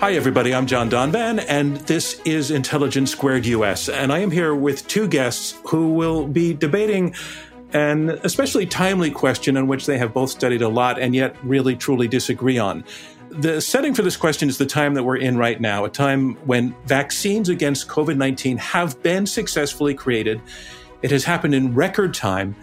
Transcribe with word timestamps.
Hi, 0.00 0.14
everybody. 0.14 0.54
I'm 0.54 0.66
John 0.66 0.88
Donvan, 0.88 1.44
and 1.46 1.76
this 1.80 2.22
is 2.24 2.50
Intelligence 2.50 3.10
Squared 3.10 3.44
US. 3.44 3.90
And 3.90 4.10
I 4.10 4.20
am 4.20 4.30
here 4.30 4.54
with 4.54 4.88
two 4.88 5.06
guests 5.06 5.58
who 5.66 5.92
will 5.92 6.26
be 6.26 6.54
debating 6.54 7.14
an 7.74 8.18
especially 8.24 8.64
timely 8.64 9.10
question 9.10 9.58
on 9.58 9.66
which 9.66 9.84
they 9.84 9.98
have 9.98 10.14
both 10.14 10.30
studied 10.30 10.62
a 10.62 10.70
lot 10.70 10.98
and 10.98 11.14
yet 11.14 11.36
really 11.44 11.76
truly 11.76 12.08
disagree 12.08 12.56
on. 12.56 12.82
The 13.28 13.60
setting 13.60 13.92
for 13.92 14.00
this 14.00 14.16
question 14.16 14.48
is 14.48 14.56
the 14.56 14.64
time 14.64 14.94
that 14.94 15.02
we're 15.02 15.18
in 15.18 15.36
right 15.36 15.60
now, 15.60 15.84
a 15.84 15.90
time 15.90 16.36
when 16.46 16.74
vaccines 16.86 17.50
against 17.50 17.86
COVID 17.86 18.16
19 18.16 18.56
have 18.56 19.02
been 19.02 19.26
successfully 19.26 19.92
created. 19.92 20.40
It 21.02 21.10
has 21.10 21.24
happened 21.24 21.54
in 21.54 21.74
record 21.74 22.14
time 22.14 22.56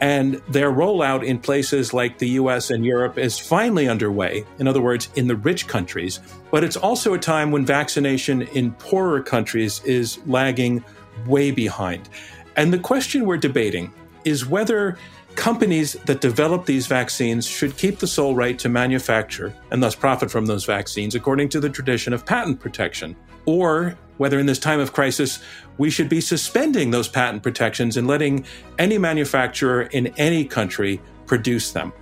and 0.00 0.34
their 0.48 0.70
rollout 0.70 1.24
in 1.24 1.38
places 1.38 1.94
like 1.94 2.18
the 2.18 2.30
US 2.30 2.70
and 2.70 2.84
Europe 2.84 3.18
is 3.18 3.38
finally 3.38 3.88
underway, 3.88 4.44
in 4.58 4.68
other 4.68 4.80
words, 4.80 5.08
in 5.14 5.28
the 5.28 5.36
rich 5.36 5.66
countries. 5.66 6.20
But 6.50 6.64
it's 6.64 6.76
also 6.76 7.14
a 7.14 7.18
time 7.18 7.50
when 7.50 7.64
vaccination 7.64 8.42
in 8.42 8.72
poorer 8.72 9.22
countries 9.22 9.82
is 9.84 10.18
lagging 10.26 10.84
way 11.26 11.50
behind. 11.50 12.08
And 12.56 12.72
the 12.72 12.78
question 12.78 13.24
we're 13.24 13.36
debating 13.36 13.92
is 14.24 14.46
whether 14.46 14.98
companies 15.34 15.94
that 16.04 16.20
develop 16.20 16.64
these 16.66 16.86
vaccines 16.86 17.46
should 17.46 17.76
keep 17.76 17.98
the 17.98 18.06
sole 18.06 18.34
right 18.34 18.58
to 18.58 18.68
manufacture 18.68 19.52
and 19.70 19.82
thus 19.82 19.94
profit 19.94 20.30
from 20.30 20.46
those 20.46 20.64
vaccines 20.64 21.14
according 21.14 21.48
to 21.48 21.60
the 21.60 21.68
tradition 21.68 22.12
of 22.12 22.24
patent 22.24 22.60
protection, 22.60 23.16
or 23.46 23.96
whether 24.16 24.38
in 24.38 24.46
this 24.46 24.58
time 24.58 24.80
of 24.80 24.92
crisis 24.92 25.38
we 25.78 25.90
should 25.90 26.08
be 26.08 26.20
suspending 26.20 26.90
those 26.90 27.08
patent 27.08 27.42
protections 27.42 27.96
and 27.96 28.06
letting 28.06 28.44
any 28.78 28.98
manufacturer 28.98 29.82
in 29.82 30.08
any 30.18 30.44
country 30.44 31.00
produce 31.26 31.72
them. 31.72 31.92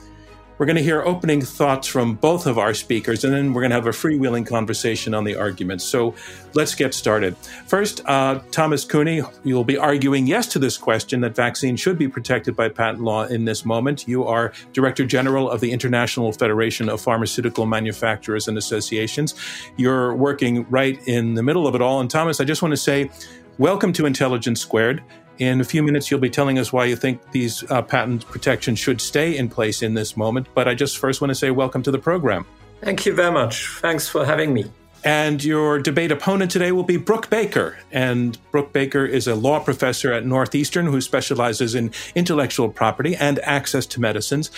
We're 0.63 0.67
going 0.67 0.77
to 0.77 0.83
hear 0.85 1.03
opening 1.03 1.43
thoughts 1.43 1.89
from 1.89 2.15
both 2.15 2.47
of 2.47 2.57
our 2.57 2.73
speakers, 2.73 3.25
and 3.25 3.35
then 3.35 3.53
we're 3.53 3.63
going 3.63 3.71
to 3.71 3.75
have 3.75 3.89
a 3.89 3.91
freewheeling 3.91 4.47
conversation 4.47 5.13
on 5.13 5.25
the 5.25 5.35
arguments. 5.35 5.83
So 5.83 6.15
let's 6.55 6.77
get 6.77 6.95
started. 6.95 7.37
First, 7.67 8.01
uh, 8.07 8.39
Thomas 8.53 8.85
Cueni, 8.85 9.29
you 9.43 9.57
will 9.57 9.65
be 9.65 9.77
arguing 9.77 10.29
yes 10.29 10.47
to 10.53 10.61
this 10.61 10.79
question 10.79 11.21
that 11.23 11.35
vaccines 11.35 11.81
should 11.81 11.99
be 11.99 12.07
protected 12.07 12.55
by 12.55 12.69
patent 12.69 13.03
law 13.03 13.25
in 13.25 13.45
this 13.45 13.65
moment. 13.65 14.07
You 14.07 14.25
are 14.25 14.53
Director 14.73 15.05
General 15.05 15.51
of 15.51 15.61
the 15.61 15.73
International 15.73 16.31
Federation 16.31 16.89
of 16.89 17.01
Pharmaceutical 17.01 17.67
Manufacturers 17.67 18.47
and 18.47 18.57
Associations. 18.57 19.35
You're 19.77 20.15
working 20.15 20.65
right 20.71 20.97
in 21.09 21.35
the 21.35 21.43
middle 21.43 21.67
of 21.67 21.75
it 21.75 21.83
all. 21.83 22.01
And 22.01 22.09
Thomas, 22.09 22.41
I 22.41 22.45
just 22.45 22.63
want 22.63 22.71
to 22.71 22.77
say, 22.77 23.11
welcome 23.59 23.93
to 23.95 24.07
Intelligence 24.07 24.61
Squared. 24.61 25.03
In 25.43 25.61
a 25.61 25.65
few 25.65 25.83
minutes, 25.83 26.09
you'll 26.09 26.21
be 26.21 26.31
telling 26.31 26.57
us 26.61 26.73
why 26.73 26.85
you 26.85 26.95
think 26.95 27.33
these 27.33 27.69
uh, 27.69 27.83
patent 27.83 28.25
protections 28.27 28.79
should 28.79 29.01
stay 29.01 29.37
in 29.37 29.49
place 29.49 29.83
in 29.83 29.93
this 29.93 30.17
moment. 30.17 30.47
But 30.55 30.69
I 30.69 30.75
just 30.77 30.99
first 30.99 31.21
want 31.21 31.31
to 31.31 31.35
say 31.35 31.51
welcome 31.51 31.83
to 31.83 31.91
the 31.91 31.99
program. 31.99 32.47
Thank 32.81 33.07
you 33.07 33.13
very 33.13 33.33
much. 33.33 33.67
Thanks 33.81 34.07
for 34.09 34.25
having 34.25 34.55
me. 34.55 34.71
And 35.03 35.43
your 35.43 35.81
debate 35.81 36.13
opponent 36.13 36.53
today 36.53 36.71
will 36.71 36.85
be 36.85 36.97
Brooke 36.97 37.29
Baker. 37.29 37.77
And 37.91 38.39
Brooke 38.53 38.73
Baker 38.73 39.05
is 39.05 39.27
a 39.27 39.35
law 39.35 39.59
professor 39.59 40.13
at 40.13 40.25
Northeastern 40.25 40.87
who 40.87 41.01
specializes 41.01 41.75
in 41.75 41.91
intellectual 42.15 42.69
property 42.69 43.17
and 43.17 43.41
access 43.41 43.85
to 43.87 44.01
medicines, 44.01 44.53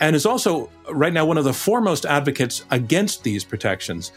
and 0.00 0.14
is 0.14 0.26
also 0.26 0.68
right 0.92 1.14
now 1.14 1.24
one 1.24 1.38
of 1.38 1.44
the 1.44 1.54
foremost 1.54 2.04
advocates 2.04 2.62
against 2.70 3.24
these 3.24 3.42
protections. 3.42 4.12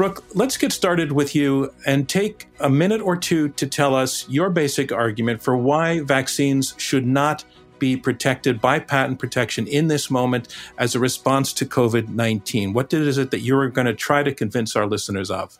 Brooke, 0.00 0.24
let's 0.34 0.56
get 0.56 0.72
started 0.72 1.12
with 1.12 1.34
you 1.34 1.74
and 1.84 2.08
take 2.08 2.48
a 2.58 2.70
minute 2.70 3.02
or 3.02 3.18
two 3.18 3.50
to 3.50 3.66
tell 3.66 3.94
us 3.94 4.26
your 4.30 4.48
basic 4.48 4.92
argument 4.92 5.42
for 5.42 5.58
why 5.58 6.00
vaccines 6.00 6.72
should 6.78 7.06
not 7.06 7.44
be 7.78 7.98
protected 7.98 8.62
by 8.62 8.78
patent 8.78 9.18
protection 9.18 9.66
in 9.66 9.88
this 9.88 10.10
moment 10.10 10.56
as 10.78 10.94
a 10.94 10.98
response 10.98 11.52
to 11.52 11.66
COVID 11.66 12.08
19. 12.08 12.72
What 12.72 12.94
is 12.94 13.18
it 13.18 13.30
that 13.30 13.40
you're 13.40 13.68
going 13.68 13.88
to 13.88 13.92
try 13.92 14.22
to 14.22 14.32
convince 14.32 14.74
our 14.74 14.86
listeners 14.86 15.30
of? 15.30 15.58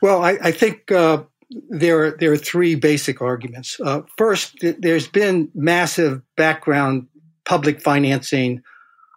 Well, 0.00 0.24
I, 0.24 0.38
I 0.42 0.52
think 0.52 0.90
uh, 0.90 1.24
there, 1.68 2.02
are, 2.02 2.10
there 2.12 2.32
are 2.32 2.38
three 2.38 2.74
basic 2.76 3.20
arguments. 3.20 3.78
Uh, 3.78 4.00
first, 4.16 4.56
there's 4.78 5.06
been 5.06 5.50
massive 5.54 6.22
background 6.36 7.08
public 7.44 7.82
financing 7.82 8.62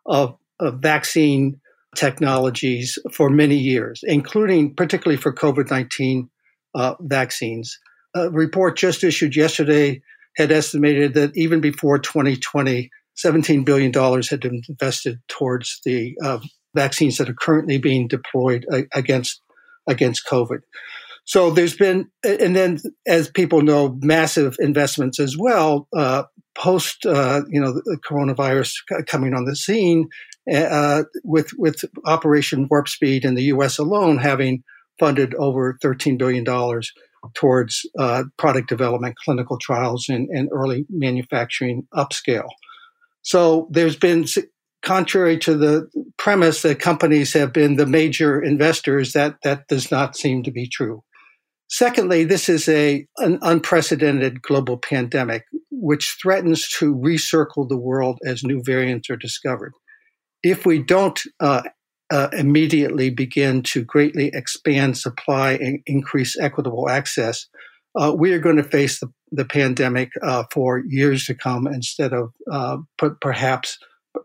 of, 0.05 0.37
of 0.59 0.79
vaccine 0.79 1.61
technologies 1.95 2.97
for 3.11 3.29
many 3.29 3.57
years, 3.57 4.01
including 4.03 4.73
particularly 4.75 5.21
for 5.21 5.33
COVID 5.33 5.69
19 5.69 6.29
uh, 6.75 6.95
vaccines. 7.01 7.77
A 8.15 8.29
report 8.29 8.77
just 8.77 9.03
issued 9.03 9.35
yesterday 9.35 10.01
had 10.37 10.51
estimated 10.51 11.13
that 11.13 11.31
even 11.35 11.61
before 11.61 11.97
2020, 11.99 12.89
$17 13.23 13.65
billion 13.65 13.93
had 14.23 14.41
been 14.41 14.61
invested 14.67 15.19
towards 15.27 15.79
the 15.85 16.15
uh, 16.23 16.39
vaccines 16.75 17.17
that 17.17 17.29
are 17.29 17.35
currently 17.35 17.77
being 17.77 18.07
deployed 18.07 18.65
against, 18.93 19.41
against 19.87 20.27
COVID. 20.27 20.59
So 21.23 21.49
there's 21.49 21.75
been, 21.75 22.09
and 22.23 22.55
then 22.55 22.79
as 23.07 23.29
people 23.29 23.61
know, 23.61 23.97
massive 24.01 24.57
investments 24.59 25.19
as 25.19 25.35
well. 25.37 25.87
Uh, 25.95 26.23
post, 26.55 27.05
uh, 27.05 27.41
you 27.49 27.59
know, 27.59 27.73
the 27.73 27.97
coronavirus 28.07 28.73
coming 29.07 29.33
on 29.33 29.45
the 29.45 29.55
scene, 29.55 30.07
uh, 30.51 31.03
with 31.23 31.51
with 31.57 31.81
Operation 32.05 32.67
Warp 32.69 32.87
Speed 32.87 33.25
in 33.25 33.35
the 33.35 33.43
U.S. 33.43 33.77
alone 33.77 34.17
having 34.17 34.63
funded 34.99 35.33
over 35.35 35.77
13 35.81 36.17
billion 36.17 36.43
dollars 36.43 36.91
towards 37.33 37.85
uh, 37.97 38.23
product 38.37 38.69
development, 38.69 39.15
clinical 39.23 39.57
trials, 39.57 40.07
and, 40.09 40.29
and 40.29 40.49
early 40.51 40.85
manufacturing 40.89 41.87
upscale. 41.93 42.49
So 43.23 43.67
there's 43.71 43.95
been 43.95 44.25
contrary 44.83 45.39
to 45.39 45.55
the 45.55 45.89
premise 46.17 46.61
that 46.61 46.79
companies 46.79 47.33
have 47.33 47.51
been 47.51 47.75
the 47.75 47.87
major 47.87 48.41
investors, 48.41 49.13
that 49.13 49.37
that 49.43 49.67
does 49.67 49.89
not 49.89 50.15
seem 50.15 50.43
to 50.43 50.51
be 50.51 50.67
true. 50.67 51.03
Secondly, 51.67 52.23
this 52.23 52.47
is 52.47 52.69
a 52.69 53.07
an 53.17 53.39
unprecedented 53.41 54.41
global 54.43 54.77
pandemic 54.77 55.45
which 55.71 56.15
threatens 56.21 56.69
to 56.69 56.95
recircle 56.95 57.67
the 57.67 57.77
world 57.77 58.19
as 58.25 58.43
new 58.43 58.61
variants 58.63 59.09
are 59.09 59.17
discovered 59.17 59.73
if 60.45 60.63
we 60.63 60.77
don't 60.77 61.19
uh, 61.39 61.63
uh, 62.11 62.27
immediately 62.31 63.09
begin 63.09 63.63
to 63.63 63.83
greatly 63.83 64.29
expand 64.31 64.95
supply 64.95 65.53
and 65.53 65.79
increase 65.87 66.39
equitable 66.39 66.87
access, 66.87 67.47
uh, 67.99 68.13
we 68.15 68.31
are 68.31 68.39
going 68.39 68.57
to 68.57 68.63
face 68.63 68.99
the, 68.99 69.11
the 69.31 69.43
pandemic 69.43 70.11
uh, 70.21 70.43
for 70.53 70.83
years 70.87 71.25
to 71.25 71.33
come 71.33 71.65
instead 71.65 72.13
of 72.13 72.31
uh, 72.51 72.77
perhaps 73.19 73.79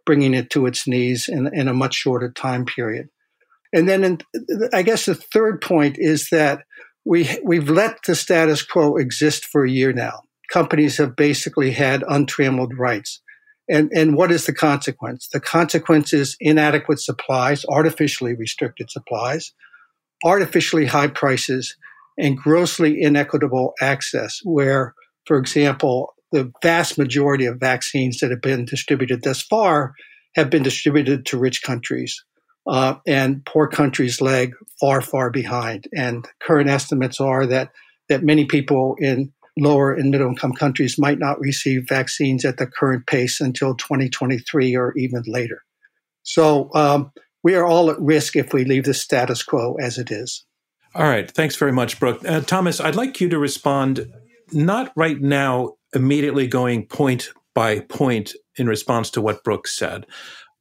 bringing 0.04 0.34
it 0.34 0.50
to 0.50 0.66
its 0.66 0.86
knees 0.86 1.26
in, 1.26 1.48
in, 1.54 1.68
a 1.68 1.74
much 1.74 1.94
shorter 1.94 2.30
time 2.30 2.66
period. 2.66 3.08
And 3.72 3.88
then, 3.88 4.04
in, 4.04 4.18
I 4.74 4.82
guess 4.82 5.06
the 5.06 5.14
third 5.14 5.62
point 5.62 5.96
is 5.98 6.28
that 6.30 6.64
we 7.06 7.30
we've 7.42 7.70
let 7.70 8.02
the 8.06 8.14
status 8.14 8.62
quo 8.62 8.96
exist 8.96 9.46
for 9.46 9.64
a 9.64 9.70
year 9.70 9.94
now. 9.94 10.24
Companies 10.52 10.98
have 10.98 11.16
basically 11.16 11.70
had 11.70 12.02
untrammeled 12.02 12.76
rights. 12.76 13.22
And, 13.70 13.90
and 13.94 14.16
what 14.16 14.32
is 14.32 14.46
the 14.46 14.52
consequence? 14.52 15.28
The 15.32 15.40
consequence 15.40 16.12
is 16.12 16.36
inadequate 16.40 17.00
supplies, 17.00 17.64
artificially 17.66 18.34
restricted 18.34 18.90
supplies, 18.90 19.52
artificially 20.24 20.86
high 20.86 21.08
prices, 21.08 21.76
and 22.18 22.36
grossly 22.36 23.00
inequitable 23.00 23.74
access, 23.80 24.40
where, 24.44 24.94
for 25.26 25.38
example, 25.38 26.14
the 26.32 26.52
vast 26.62 26.98
majority 26.98 27.46
of 27.46 27.58
vaccines 27.58 28.18
that 28.18 28.30
have 28.30 28.42
been 28.42 28.64
distributed 28.64 29.22
thus 29.22 29.42
far 29.42 29.94
have 30.34 30.50
been 30.50 30.62
distributed 30.62 31.26
to 31.26 31.38
rich 31.38 31.62
countries. 31.62 32.24
Uh, 32.66 32.96
and 33.06 33.44
poor 33.46 33.66
countries 33.66 34.20
lag 34.20 34.52
far, 34.80 35.00
far 35.00 35.30
behind. 35.30 35.86
And 35.92 36.26
current 36.42 36.68
estimates 36.68 37.20
are 37.20 37.46
that 37.46 37.70
that 38.08 38.24
many 38.24 38.44
people 38.44 38.96
in 38.98 39.32
lower 39.58 39.92
and 39.92 40.10
middle 40.10 40.28
income 40.28 40.52
countries 40.52 40.98
might 40.98 41.18
not 41.18 41.40
receive 41.40 41.88
vaccines 41.88 42.44
at 42.44 42.56
the 42.56 42.66
current 42.66 43.06
pace 43.06 43.40
until 43.40 43.74
2023 43.74 44.76
or 44.76 44.92
even 44.96 45.22
later. 45.26 45.62
So 46.22 46.70
um, 46.74 47.12
we 47.42 47.54
are 47.54 47.66
all 47.66 47.90
at 47.90 48.00
risk 48.00 48.36
if 48.36 48.52
we 48.52 48.64
leave 48.64 48.84
the 48.84 48.94
status 48.94 49.42
quo 49.42 49.76
as 49.80 49.98
it 49.98 50.10
is. 50.10 50.44
All 50.94 51.04
right. 51.08 51.30
Thanks 51.30 51.56
very 51.56 51.72
much, 51.72 52.00
Brooke. 52.00 52.24
Uh, 52.26 52.40
Thomas, 52.40 52.80
I'd 52.80 52.96
like 52.96 53.20
you 53.20 53.28
to 53.28 53.38
respond, 53.38 54.12
not 54.52 54.92
right 54.96 55.20
now, 55.20 55.74
immediately 55.94 56.46
going 56.46 56.86
point 56.86 57.30
by 57.54 57.80
point 57.80 58.34
in 58.56 58.66
response 58.66 59.10
to 59.10 59.20
what 59.20 59.42
Brooke 59.44 59.66
said. 59.68 60.06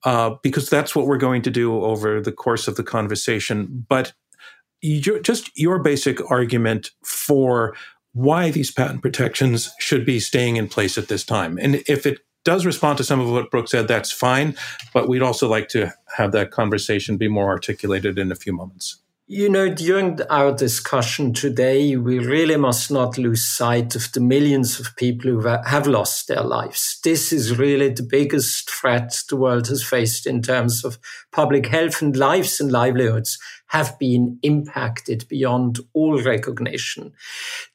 uh, 0.05 0.35
because 0.43 0.69
that's 0.69 0.95
what 0.95 1.07
we're 1.07 1.17
going 1.17 1.41
to 1.43 1.51
do 1.51 1.83
over 1.83 2.21
the 2.21 2.31
course 2.31 2.67
of 2.67 2.75
the 2.75 2.83
conversation. 2.83 3.85
But 3.89 4.13
you, 4.81 5.21
just 5.21 5.51
your 5.57 5.79
basic 5.79 6.31
argument 6.31 6.91
for 7.03 7.75
why 8.19 8.51
these 8.51 8.71
patent 8.71 9.01
protections 9.01 9.71
should 9.79 10.05
be 10.05 10.19
staying 10.19 10.57
in 10.57 10.67
place 10.67 10.97
at 10.97 11.07
this 11.07 11.23
time. 11.23 11.57
And 11.57 11.75
if 11.87 12.05
it 12.05 12.19
does 12.43 12.65
respond 12.65 12.97
to 12.97 13.03
some 13.03 13.19
of 13.19 13.29
what 13.29 13.49
Brooke 13.49 13.69
said, 13.69 13.87
that's 13.87 14.11
fine. 14.11 14.55
But 14.93 15.07
we'd 15.07 15.21
also 15.21 15.47
like 15.47 15.69
to 15.69 15.93
have 16.17 16.31
that 16.33 16.51
conversation 16.51 17.17
be 17.17 17.27
more 17.27 17.49
articulated 17.49 18.17
in 18.19 18.31
a 18.31 18.35
few 18.35 18.53
moments. 18.53 18.97
You 19.31 19.47
know, 19.47 19.69
during 19.69 20.19
our 20.31 20.51
discussion 20.51 21.33
today, 21.33 21.95
we 21.95 22.17
really 22.17 22.57
must 22.57 22.89
not 22.89 23.15
lose 23.19 23.47
sight 23.47 23.95
of 23.95 24.11
the 24.11 24.19
millions 24.19 24.79
of 24.79 24.95
people 24.95 25.29
who 25.29 25.47
have 25.47 25.85
lost 25.85 26.27
their 26.27 26.41
lives. 26.41 26.99
This 27.03 27.31
is 27.31 27.59
really 27.59 27.89
the 27.89 28.01
biggest 28.01 28.67
threat 28.67 29.21
the 29.29 29.35
world 29.35 29.67
has 29.67 29.83
faced 29.83 30.25
in 30.25 30.41
terms 30.41 30.83
of 30.83 30.97
public 31.31 31.67
health 31.67 32.01
and 32.01 32.17
lives 32.17 32.59
and 32.59 32.71
livelihoods 32.71 33.37
have 33.69 33.97
been 33.99 34.39
impacted 34.41 35.27
beyond 35.27 35.79
all 35.93 36.21
recognition. 36.21 37.13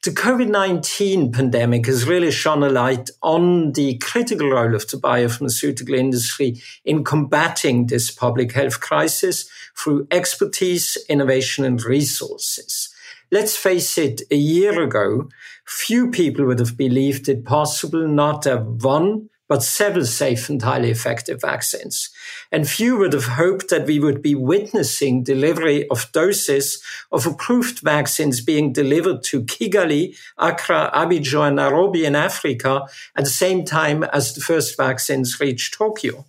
The 0.03 0.11
COVID-19 0.11 1.33
pandemic 1.33 1.85
has 1.85 2.07
really 2.07 2.31
shone 2.31 2.63
a 2.63 2.69
light 2.69 3.09
on 3.23 3.71
the 3.71 3.97
critical 3.97 4.49
role 4.49 4.75
of 4.75 4.87
the 4.87 4.97
biopharmaceutical 4.97 5.97
industry 5.97 6.61
in 6.83 7.03
combating 7.03 7.87
this 7.87 8.11
public 8.11 8.51
health 8.51 8.81
crisis 8.81 9.49
through 9.77 10.07
expertise, 10.11 10.97
innovation, 11.09 11.63
and 11.63 11.81
resources. 11.83 12.89
Let's 13.31 13.55
face 13.55 13.97
it, 13.97 14.21
a 14.29 14.35
year 14.35 14.81
ago, 14.83 15.29
few 15.65 16.11
people 16.11 16.45
would 16.45 16.59
have 16.59 16.77
believed 16.77 17.27
it 17.27 17.45
possible 17.45 18.07
not 18.07 18.43
to 18.43 18.49
have 18.49 18.83
one 18.83 19.29
but 19.47 19.63
several 19.63 20.05
safe 20.05 20.49
and 20.49 20.61
highly 20.61 20.89
effective 20.89 21.41
vaccines. 21.41 22.09
And 22.51 22.67
few 22.67 22.97
would 22.97 23.13
have 23.13 23.27
hoped 23.27 23.69
that 23.69 23.85
we 23.85 23.99
would 23.99 24.21
be 24.21 24.35
witnessing 24.35 25.23
delivery 25.23 25.87
of 25.89 26.11
doses 26.11 26.81
of 27.11 27.25
approved 27.25 27.79
vaccines 27.79 28.41
being 28.41 28.73
delivered 28.73 29.23
to 29.25 29.43
Kigali, 29.43 30.17
Accra, 30.37 30.91
Abidjan, 30.93 31.47
and 31.47 31.55
Nairobi 31.57 32.05
in 32.05 32.15
Africa 32.15 32.85
at 33.15 33.23
the 33.23 33.29
same 33.29 33.65
time 33.65 34.03
as 34.03 34.33
the 34.33 34.41
first 34.41 34.77
vaccines 34.77 35.39
reach 35.39 35.71
Tokyo. 35.71 36.25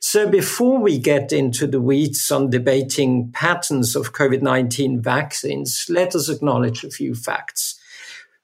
So 0.00 0.28
before 0.28 0.80
we 0.80 0.98
get 0.98 1.32
into 1.32 1.66
the 1.66 1.80
weeds 1.80 2.30
on 2.30 2.50
debating 2.50 3.30
patents 3.32 3.94
of 3.94 4.12
COVID-19 4.12 5.00
vaccines, 5.00 5.86
let 5.88 6.14
us 6.14 6.28
acknowledge 6.28 6.84
a 6.84 6.90
few 6.90 7.14
facts. 7.14 7.77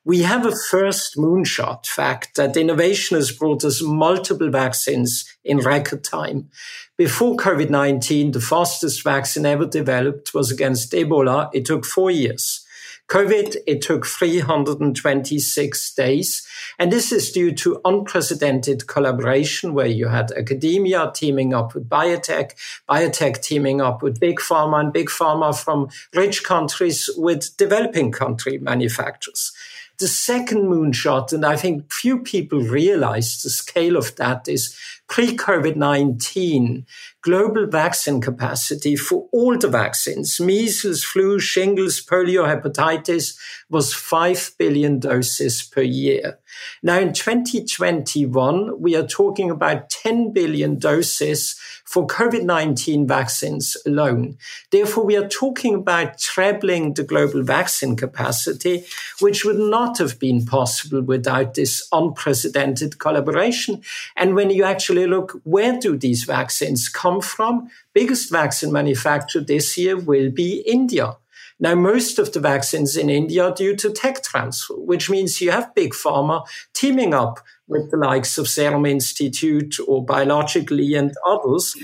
We 0.07 0.21
have 0.21 0.45
a 0.45 0.55
first 0.55 1.17
moonshot 1.17 1.87
fact 1.87 2.37
that 2.37 2.59
innovation 2.59 3.17
has 3.17 3.33
brought 3.33 3.65
us 3.65 3.81
multiple 3.81 4.51
vaccines 4.51 5.25
in 5.43 5.61
record 5.61 6.05
time. 6.05 6.51
Before 6.99 7.37
COVID-19, 7.37 8.35
the 8.35 8.41
fastest 8.41 9.03
vaccine 9.03 9.47
ever 9.47 9.65
developed 9.65 10.35
was 10.35 10.51
against 10.51 10.93
Ebola. 10.93 11.49
It 11.55 11.65
took 11.65 11.87
four 11.87 12.11
years. 12.11 12.67
COVID, 13.09 13.57
it 13.67 13.81
took 13.81 14.05
326 14.05 15.95
days. 15.95 16.47
And 16.79 16.93
this 16.93 17.11
is 17.11 17.33
due 17.33 17.53
to 17.53 17.81
unprecedented 17.87 18.87
collaboration 18.87 19.73
where 19.73 19.87
you 19.87 20.09
had 20.09 20.33
academia 20.33 21.13
teaming 21.15 21.55
up 21.55 21.75
with 21.75 21.89
biotech, 21.89 22.53
biotech 22.89 23.43
teaming 23.43 23.81
up 23.81 24.03
with 24.03 24.21
big 24.21 24.39
pharma 24.39 24.81
and 24.81 24.93
big 24.93 25.09
pharma 25.09 25.59
from 25.59 25.89
rich 26.15 26.45
countries 26.45 27.09
with 27.17 27.57
developing 27.57 28.13
country 28.13 28.59
manufacturers. 28.59 29.53
The 30.01 30.09
second 30.09 30.65
moonshot, 30.65 31.33
and 31.33 31.45
I 31.47 31.57
think 31.57 31.93
few 31.93 32.19
people 32.19 32.61
realize 32.61 33.41
the 33.43 33.51
scale 33.51 33.97
of 33.97 34.17
that, 34.17 34.49
is 34.49 34.77
pre 35.09 35.37
COVID 35.37 35.77
19 35.77 36.87
global 37.25 37.67
vaccine 37.67 38.21
capacity 38.21 38.97
for 38.97 39.27
all 39.33 39.57
the 39.57 39.69
vaccines, 39.69 40.39
measles, 40.39 41.03
flu, 41.03 41.41
shingles, 41.41 42.05
polio, 42.05 42.45
hepatitis, 42.45 43.39
was 43.71 43.95
5 43.95 44.53
billion 44.59 44.99
doses 44.99 45.63
per 45.63 45.81
year. 45.81 46.39
Now 46.83 46.99
in 46.99 47.15
2021, 47.15 48.81
we 48.81 48.95
are 48.95 49.07
talking 49.07 49.51
about 49.51 49.89
10 49.89 50.33
billion 50.33 50.79
doses 50.79 51.59
for 51.85 52.07
COVID-19 52.07 53.09
vaccines 53.09 53.77
alone. 53.87 54.37
Therefore, 54.71 55.05
we 55.05 55.17
are 55.17 55.29
talking 55.29 55.75
about 55.75 56.19
trebling 56.19 56.95
the 56.95 57.05
global 57.05 57.43
vaccine 57.43 57.97
capacity, 57.97 58.85
which 59.21 59.45
would 59.45 59.59
not 59.59 59.99
have 59.99 60.19
been 60.19 60.45
possible 60.45 61.03
without 61.03 61.55
this 61.55 61.87
unprecedented 61.91 62.99
collaboration. 62.99 63.83
And 64.17 64.35
when 64.35 64.51
you 64.51 64.65
actually 64.65 64.94
look, 64.95 65.41
where 65.45 65.79
do 65.79 65.97
these 65.97 66.25
vaccines 66.25 66.89
come 66.89 67.21
from? 67.21 67.69
Biggest 67.93 68.31
vaccine 68.31 68.73
manufacturer 68.73 69.43
this 69.43 69.77
year 69.77 69.97
will 69.97 70.31
be 70.31 70.63
India. 70.67 71.17
Now, 71.61 71.75
most 71.75 72.19
of 72.19 72.33
the 72.33 72.41
vaccines 72.41 72.97
in 72.97 73.09
India 73.09 73.45
are 73.45 73.55
due 73.55 73.77
to 73.77 73.91
tech 73.91 74.23
transfer, 74.23 74.75
which 74.75 75.09
means 75.09 75.41
you 75.41 75.51
have 75.53 75.75
big 75.75 75.93
pharma 75.93 76.45
teaming 76.73 77.15
up 77.15 77.41
with 77.69 77.91
the 77.91 77.97
likes 77.97 78.39
of 78.39 78.49
Serum 78.49 78.87
Institute 78.87 79.77
or 79.87 80.05
Biologically 80.05 80.95
and 80.95 81.13
others. 81.27 81.77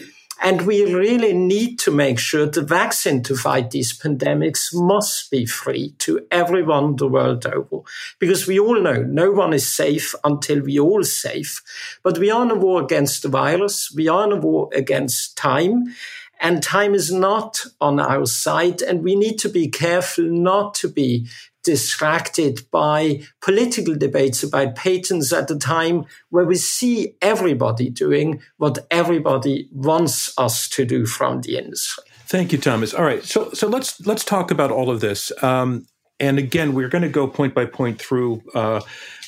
And 0.42 0.62
we 0.62 0.92
really 0.92 1.34
need 1.34 1.78
to 1.81 1.90
make 1.90 2.19
sure 2.19 2.46
the 2.46 2.62
vaccine 2.62 3.22
to 3.25 3.37
fight 3.37 3.70
these 3.70 3.96
pandemics 3.96 4.70
must 4.72 5.31
be 5.31 5.44
free 5.44 5.94
to 5.98 6.26
everyone 6.31 6.96
the 6.96 7.08
world 7.08 7.44
over. 7.44 7.82
Because 8.19 8.46
we 8.46 8.58
all 8.58 8.81
know 8.81 9.02
no 9.02 9.32
one 9.32 9.52
is 9.52 9.75
safe 9.75 10.14
until 10.25 10.62
we 10.62 10.81
all 10.81 11.04
safe. 11.04 11.62
But 12.02 12.19
we 12.19 12.31
are 12.31 12.42
in 12.42 12.50
a 12.50 12.54
war 12.54 12.82
against 12.82 13.22
the 13.22 13.28
virus. 13.28 13.92
We 13.94 14.08
are 14.08 14.25
in 14.25 14.32
a 14.32 14.40
war 14.40 14.70
against 14.72 15.37
time. 15.37 15.94
And 16.40 16.62
time 16.62 16.94
is 16.94 17.12
not 17.12 17.66
on 17.78 18.00
our 18.00 18.25
side. 18.25 18.81
And 18.81 19.04
we 19.04 19.16
need 19.16 19.38
to 19.40 19.50
be 19.50 19.69
careful 19.69 20.25
not 20.25 20.72
to 20.76 20.88
be 20.88 21.28
distracted 21.62 22.60
by 22.70 23.20
political 23.42 23.94
debates 23.94 24.42
about 24.42 24.74
patents 24.74 25.32
at 25.32 25.50
a 25.50 25.58
time 25.58 26.04
where 26.30 26.44
we 26.44 26.56
see 26.56 27.14
everybody 27.20 27.90
doing 27.90 28.40
what 28.56 28.86
everybody 28.90 29.68
wants 29.72 30.32
us 30.38 30.68
to 30.68 30.84
do 30.84 31.06
from 31.06 31.42
the 31.42 31.58
industry. 31.58 32.04
Thank 32.26 32.52
you, 32.52 32.58
Thomas. 32.58 32.94
All 32.94 33.04
right, 33.04 33.24
so 33.24 33.50
so 33.52 33.66
let's 33.66 34.00
let's 34.06 34.24
talk 34.24 34.50
about 34.50 34.70
all 34.70 34.90
of 34.90 35.00
this. 35.00 35.32
Um, 35.42 35.86
and 36.20 36.38
again, 36.38 36.74
we're 36.74 36.88
going 36.88 37.02
to 37.02 37.08
go 37.08 37.26
point 37.26 37.54
by 37.54 37.64
point 37.64 38.00
through 38.00 38.42
uh, 38.54 38.80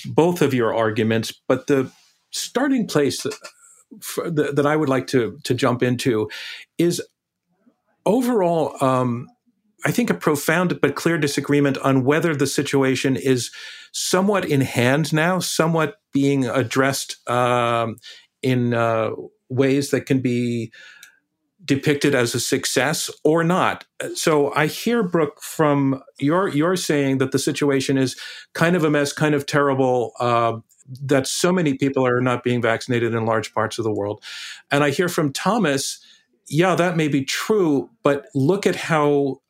both 0.06 0.42
of 0.42 0.54
your 0.54 0.74
arguments, 0.74 1.32
but 1.48 1.66
the 1.66 1.90
starting 2.30 2.86
place 2.86 3.22
that, 3.22 4.52
that 4.54 4.66
I 4.66 4.76
would 4.76 4.88
like 4.88 5.08
to 5.08 5.38
to 5.44 5.54
jump 5.54 5.82
into 5.82 6.30
is 6.78 7.02
overall. 8.06 8.76
Um, 8.82 9.28
I 9.84 9.90
think, 9.90 10.10
a 10.10 10.14
profound 10.14 10.80
but 10.80 10.94
clear 10.94 11.18
disagreement 11.18 11.78
on 11.78 12.04
whether 12.04 12.34
the 12.34 12.46
situation 12.46 13.16
is 13.16 13.50
somewhat 13.92 14.44
in 14.44 14.60
hand 14.60 15.12
now, 15.12 15.38
somewhat 15.38 15.96
being 16.12 16.46
addressed 16.46 17.28
um, 17.28 17.96
in 18.42 18.74
uh, 18.74 19.10
ways 19.48 19.90
that 19.90 20.06
can 20.06 20.20
be 20.20 20.72
depicted 21.64 22.14
as 22.14 22.34
a 22.34 22.40
success 22.40 23.10
or 23.22 23.44
not. 23.44 23.84
So 24.14 24.52
I 24.54 24.66
hear 24.66 25.02
Brooke 25.02 25.40
from 25.40 26.02
your 26.18 26.48
you're 26.48 26.76
saying 26.76 27.18
that 27.18 27.30
the 27.30 27.38
situation 27.38 27.98
is 27.98 28.16
kind 28.52 28.74
of 28.74 28.84
a 28.84 28.90
mess, 28.90 29.12
kind 29.12 29.34
of 29.34 29.46
terrible. 29.46 30.12
Uh, 30.18 30.58
that 31.00 31.28
so 31.28 31.52
many 31.52 31.74
people 31.74 32.04
are 32.04 32.20
not 32.20 32.42
being 32.42 32.60
vaccinated 32.60 33.14
in 33.14 33.24
large 33.24 33.54
parts 33.54 33.78
of 33.78 33.84
the 33.84 33.92
world, 33.92 34.22
and 34.70 34.82
I 34.82 34.90
hear 34.90 35.08
from 35.08 35.32
Thomas, 35.32 36.04
yeah, 36.48 36.74
that 36.74 36.96
may 36.96 37.06
be 37.06 37.24
true, 37.24 37.88
but 38.02 38.26
look 38.34 38.66
at 38.66 38.74
how 38.74 39.41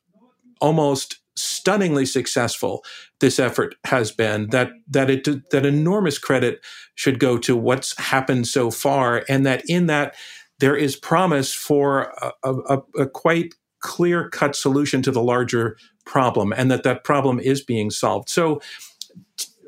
almost 0.63 1.19
stunningly 1.35 2.05
successful 2.05 2.83
this 3.19 3.39
effort 3.39 3.75
has 3.85 4.11
been 4.11 4.49
that 4.49 4.69
that 4.87 5.09
it 5.09 5.23
that 5.51 5.65
enormous 5.65 6.19
credit 6.19 6.63
should 6.95 7.19
go 7.19 7.37
to 7.37 7.55
what's 7.55 7.97
happened 7.99 8.47
so 8.47 8.69
far 8.69 9.23
and 9.27 9.45
that 9.45 9.63
in 9.67 9.87
that 9.87 10.15
there 10.59 10.75
is 10.75 10.95
promise 10.95 11.53
for 11.53 12.13
a, 12.43 12.53
a, 12.69 12.81
a 12.99 13.07
quite 13.07 13.55
clear 13.79 14.29
cut 14.29 14.55
solution 14.55 15.01
to 15.01 15.11
the 15.11 15.21
larger 15.21 15.75
problem 16.05 16.53
and 16.55 16.71
that 16.71 16.83
that 16.83 17.03
problem 17.03 17.39
is 17.39 17.61
being 17.61 17.89
solved. 17.89 18.29
So 18.29 18.61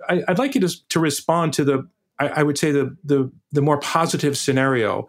I, 0.07 0.23
would 0.27 0.37
like 0.37 0.55
you 0.55 0.61
to, 0.61 0.87
to 0.89 0.99
respond 0.99 1.53
to 1.53 1.63
the 1.65 1.89
I, 2.19 2.27
I, 2.27 2.43
would 2.43 2.57
say 2.57 2.71
the, 2.71 2.95
the 3.03 3.29
the 3.51 3.61
more 3.61 3.79
positive 3.79 4.37
scenario 4.37 5.07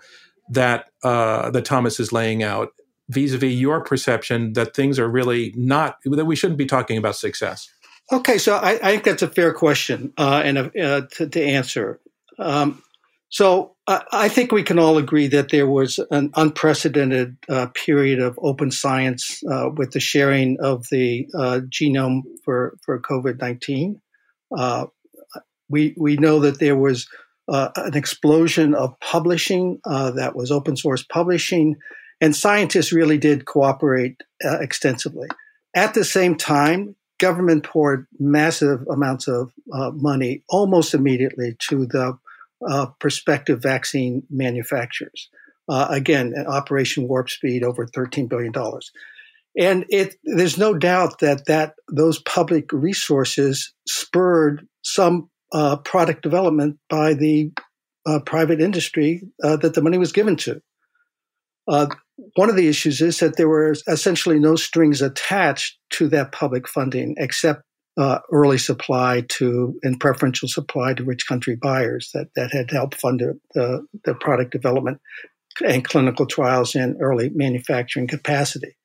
that 0.50 0.86
uh, 1.04 1.50
that 1.50 1.64
Thomas 1.64 2.00
is 2.00 2.12
laying 2.12 2.42
out 2.42 2.70
vis-a-vis 3.08 3.54
your 3.54 3.82
perception 3.82 4.52
that 4.54 4.74
things 4.74 4.98
are 4.98 5.08
really 5.08 5.52
not 5.56 5.98
that 6.04 6.24
we 6.24 6.36
shouldn't 6.36 6.58
be 6.58 6.66
talking 6.66 6.98
about 6.98 7.16
success? 7.16 7.68
Okay 8.12 8.38
so 8.38 8.56
i, 8.56 8.72
I 8.72 8.90
think 8.92 9.04
that's 9.04 9.22
a 9.22 9.30
fair 9.30 9.52
question 9.52 10.12
uh, 10.18 10.42
and 10.44 10.58
uh, 10.58 11.02
to, 11.12 11.28
to, 11.28 11.42
answer. 11.42 12.00
Um, 12.38 12.82
so 13.28 13.74
I, 13.86 14.02
I, 14.12 14.28
think 14.28 14.52
we 14.52 14.62
can 14.62 14.78
all 14.78 14.98
agree 14.98 15.26
that 15.28 15.48
there 15.48 15.66
was 15.66 15.98
an 16.10 16.30
unprecedented 16.34 17.36
uh, 17.48 17.66
period 17.68 18.20
of 18.20 18.38
open 18.42 18.70
science 18.70 19.42
uh, 19.50 19.70
with 19.74 19.92
the 19.92 20.00
sharing 20.00 20.58
of 20.60 20.86
the 20.90 21.26
uh, 21.34 21.60
genome 21.68 22.22
for, 22.44 22.76
for 22.84 23.00
covid-19 23.00 24.00
uh, 24.56 24.86
we, 25.68 25.94
we 25.96 26.16
know 26.16 26.40
that 26.40 26.60
there 26.60 26.76
was 26.76 27.08
uh, 27.48 27.70
an 27.76 27.96
explosion 27.96 28.74
of 28.74 28.98
publishing 29.00 29.80
uh, 29.84 30.10
that 30.12 30.34
was 30.34 30.50
open 30.50 30.76
source 30.76 31.04
publishing, 31.04 31.76
and 32.20 32.34
scientists 32.34 32.92
really 32.92 33.18
did 33.18 33.44
cooperate 33.44 34.22
uh, 34.44 34.58
extensively. 34.58 35.28
At 35.74 35.94
the 35.94 36.04
same 36.04 36.36
time, 36.36 36.96
government 37.18 37.64
poured 37.64 38.06
massive 38.18 38.86
amounts 38.88 39.28
of 39.28 39.52
uh, 39.72 39.90
money 39.90 40.42
almost 40.48 40.94
immediately 40.94 41.56
to 41.68 41.86
the 41.86 42.18
uh, 42.66 42.86
prospective 42.98 43.62
vaccine 43.62 44.22
manufacturers. 44.30 45.28
Uh, 45.68 45.88
again, 45.90 46.34
Operation 46.46 47.08
Warp 47.08 47.28
Speed, 47.28 47.62
over 47.62 47.86
$13 47.86 48.28
billion. 48.28 48.52
And 49.58 49.84
it, 49.88 50.14
there's 50.24 50.58
no 50.58 50.74
doubt 50.74 51.18
that, 51.20 51.46
that 51.46 51.74
those 51.90 52.20
public 52.20 52.72
resources 52.72 53.72
spurred 53.86 54.66
some 54.82 55.28
uh, 55.52 55.76
product 55.76 56.22
development 56.22 56.78
by 56.88 57.14
the 57.14 57.52
uh, 58.06 58.20
private 58.20 58.60
industry 58.60 59.22
that 59.40 59.74
the 59.74 59.82
money 59.82 59.98
was 59.98 60.12
given 60.12 60.36
to. 60.36 60.62
Uh, 61.68 61.86
one 62.34 62.48
of 62.48 62.56
the 62.56 62.68
issues 62.68 63.00
is 63.00 63.18
that 63.18 63.36
there 63.36 63.48
were 63.48 63.74
essentially 63.88 64.38
no 64.38 64.56
strings 64.56 65.02
attached 65.02 65.78
to 65.90 66.08
that 66.08 66.32
public 66.32 66.68
funding 66.68 67.14
except 67.18 67.62
uh, 67.98 68.18
early 68.30 68.58
supply 68.58 69.24
to 69.28 69.78
and 69.82 69.98
preferential 69.98 70.48
supply 70.48 70.92
to 70.94 71.04
rich 71.04 71.26
country 71.26 71.56
buyers 71.56 72.10
that, 72.12 72.28
that 72.36 72.52
had 72.52 72.70
helped 72.70 73.00
fund 73.00 73.20
the, 73.54 73.86
the, 74.04 74.14
product 74.14 74.52
development 74.52 75.00
and 75.66 75.82
clinical 75.84 76.26
trials 76.26 76.74
and 76.74 76.96
early 77.00 77.30
manufacturing 77.30 78.06
capacity. 78.06 78.76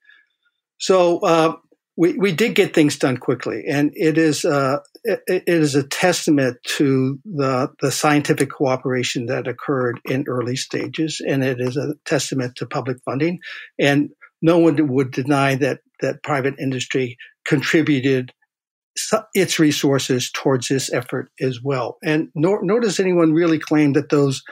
So 0.79 1.19
uh, 1.19 1.55
we, 1.97 2.13
we 2.17 2.31
did 2.31 2.55
get 2.55 2.73
things 2.73 2.97
done 2.97 3.17
quickly, 3.17 3.63
and 3.67 3.91
it 3.95 4.17
is 4.17 4.45
uh, 4.45 4.77
it, 5.03 5.21
it 5.27 5.43
is 5.47 5.75
a 5.75 5.87
testament 5.87 6.57
to 6.77 7.19
the 7.25 7.69
the 7.81 7.91
scientific 7.91 8.49
cooperation 8.49 9.25
that 9.27 9.47
occurred 9.47 9.99
in 10.05 10.25
early 10.27 10.55
stages, 10.55 11.21
and 11.25 11.43
it 11.43 11.59
is 11.59 11.77
a 11.77 11.95
testament 12.05 12.55
to 12.57 12.65
public 12.65 12.97
funding. 13.03 13.39
And 13.79 14.09
no 14.41 14.57
one 14.57 14.87
would 14.87 15.11
deny 15.11 15.55
that 15.55 15.79
that 16.01 16.23
private 16.23 16.55
industry 16.59 17.17
contributed 17.45 18.33
its 19.33 19.59
resources 19.59 20.31
towards 20.31 20.67
this 20.67 20.91
effort 20.91 21.31
as 21.39 21.61
well. 21.63 21.97
And 22.03 22.29
nor, 22.35 22.59
nor 22.63 22.79
does 22.79 22.99
anyone 22.99 23.33
really 23.33 23.59
claim 23.59 23.93
that 23.93 24.09
those 24.09 24.43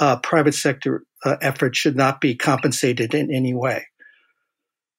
uh, 0.00 0.18
private 0.18 0.54
sector 0.54 1.04
uh, 1.24 1.36
efforts 1.40 1.78
should 1.78 1.96
not 1.96 2.20
be 2.20 2.34
compensated 2.34 3.14
in 3.14 3.32
any 3.34 3.54
way. 3.54 3.86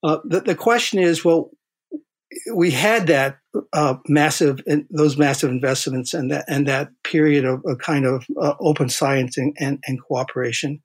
Uh, 0.04 0.18
the, 0.26 0.42
the, 0.42 0.56
question 0.56 1.00
is, 1.00 1.24
well, 1.24 1.52
we 2.54 2.72
had 2.72 3.08
that 3.08 3.40
uh, 3.74 3.96
massive, 4.08 4.60
those 4.90 5.18
massive 5.18 5.50
investments 5.50 6.14
and 6.14 6.32
that 6.32 6.46
and 6.48 6.68
that 6.68 6.90
period 7.04 7.46
of 7.46 7.62
a 7.68 7.76
kind 7.76 8.06
of 8.06 8.26
uh, 8.40 8.54
open 8.60 8.90
science 8.90 9.38
and, 9.38 9.56
and, 9.60 9.80
and, 9.88 10.00
cooperation, 10.08 10.82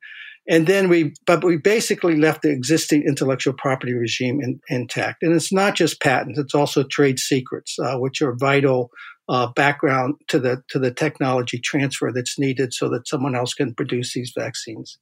and 0.48 0.66
then 0.66 0.88
we, 0.88 1.14
but 1.26 1.44
we 1.44 1.56
basically 1.56 2.16
left 2.16 2.42
the 2.42 2.50
existing 2.50 3.02
intellectual 3.06 3.54
property 3.54 3.92
regime 3.92 4.40
in, 4.40 4.60
intact. 4.68 5.22
And 5.22 5.34
it's 5.34 5.52
not 5.52 5.74
just 5.74 6.00
patents; 6.00 6.38
it's 6.38 6.54
also 6.54 6.82
trade 6.84 7.18
secrets, 7.18 7.78
uh, 7.78 7.96
which 7.98 8.22
are 8.22 8.34
vital 8.34 8.90
uh, 9.28 9.48
background 9.54 10.14
to 10.28 10.38
the 10.38 10.62
to 10.68 10.78
the 10.78 10.92
technology 10.92 11.58
transfer 11.58 12.10
that's 12.12 12.38
needed 12.38 12.72
so 12.72 12.88
that 12.88 13.08
someone 13.08 13.34
else 13.34 13.54
can 13.54 13.74
produce 13.74 14.14
these 14.14 14.32
vaccines. 14.36 14.98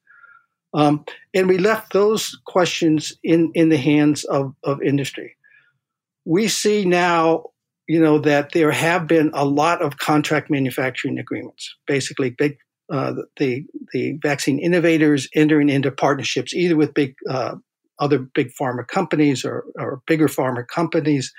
Um, 0.75 1.05
and 1.35 1.49
we 1.49 1.59
left 1.59 1.93
those 1.93 2.39
questions 2.47 3.13
in, 3.23 3.51
in 3.55 3.69
the 3.69 3.77
hands 3.77 4.25
of, 4.25 4.55
of 4.65 4.81
industry. 4.83 5.37
We 6.25 6.49
see 6.49 6.85
now, 6.85 7.45
you 7.89 8.01
know, 8.01 8.19
that 8.21 8.53
there 8.53 8.71
have 8.71 9.07
been 9.07 9.31
a 9.35 9.45
lot 9.45 9.83
of 9.83 9.99
contract 9.99 10.51
manufacturing 10.51 11.19
agreements, 11.19 11.75
basically 11.87 12.31
big, 12.31 12.59
uh, 12.93 13.15
the, 13.37 13.65
the 13.93 14.19
vaccine 14.23 14.59
innovators 14.59 15.29
entering 15.35 15.69
into 15.69 15.91
partnerships 15.91 16.55
either 16.55 16.77
with 16.77 16.95
big, 16.95 17.15
uh, 17.29 17.57
other 17.99 18.19
big 18.19 18.51
pharma 18.61 18.87
companies 18.87 19.45
or, 19.45 19.65
or 19.79 20.03
bigger 20.07 20.29
pharma 20.29 20.67
companies 20.67 21.33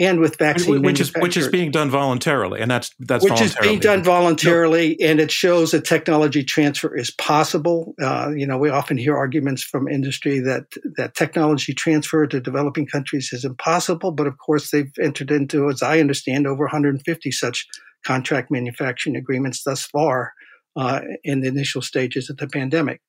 and 0.00 0.18
with 0.18 0.38
vaccine 0.38 0.80
which 0.80 0.98
is 0.98 1.12
which 1.16 1.36
is 1.36 1.46
being 1.48 1.70
done 1.70 1.90
voluntarily, 1.90 2.60
and 2.60 2.70
that's 2.70 2.90
that's 2.98 3.22
which 3.22 3.40
is 3.42 3.54
being 3.60 3.78
done 3.78 4.02
voluntarily, 4.02 4.98
and 5.00 5.20
it 5.20 5.30
shows 5.30 5.72
that 5.72 5.84
technology 5.84 6.42
transfer 6.42 6.96
is 6.96 7.10
possible. 7.10 7.94
Uh, 8.02 8.30
you 8.34 8.46
know, 8.46 8.56
we 8.56 8.70
often 8.70 8.96
hear 8.96 9.14
arguments 9.14 9.62
from 9.62 9.86
industry 9.86 10.40
that 10.40 10.64
that 10.96 11.14
technology 11.14 11.74
transfer 11.74 12.26
to 12.26 12.40
developing 12.40 12.86
countries 12.86 13.28
is 13.32 13.44
impossible, 13.44 14.10
but 14.10 14.26
of 14.26 14.38
course 14.38 14.70
they've 14.70 14.92
entered 15.02 15.30
into, 15.30 15.68
as 15.68 15.82
I 15.82 16.00
understand, 16.00 16.46
over 16.46 16.64
150 16.64 17.30
such 17.30 17.68
contract 18.04 18.50
manufacturing 18.50 19.16
agreements 19.16 19.62
thus 19.64 19.84
far 19.84 20.32
uh, 20.76 21.00
in 21.22 21.42
the 21.42 21.48
initial 21.48 21.82
stages 21.82 22.30
of 22.30 22.38
the 22.38 22.48
pandemic. 22.48 23.02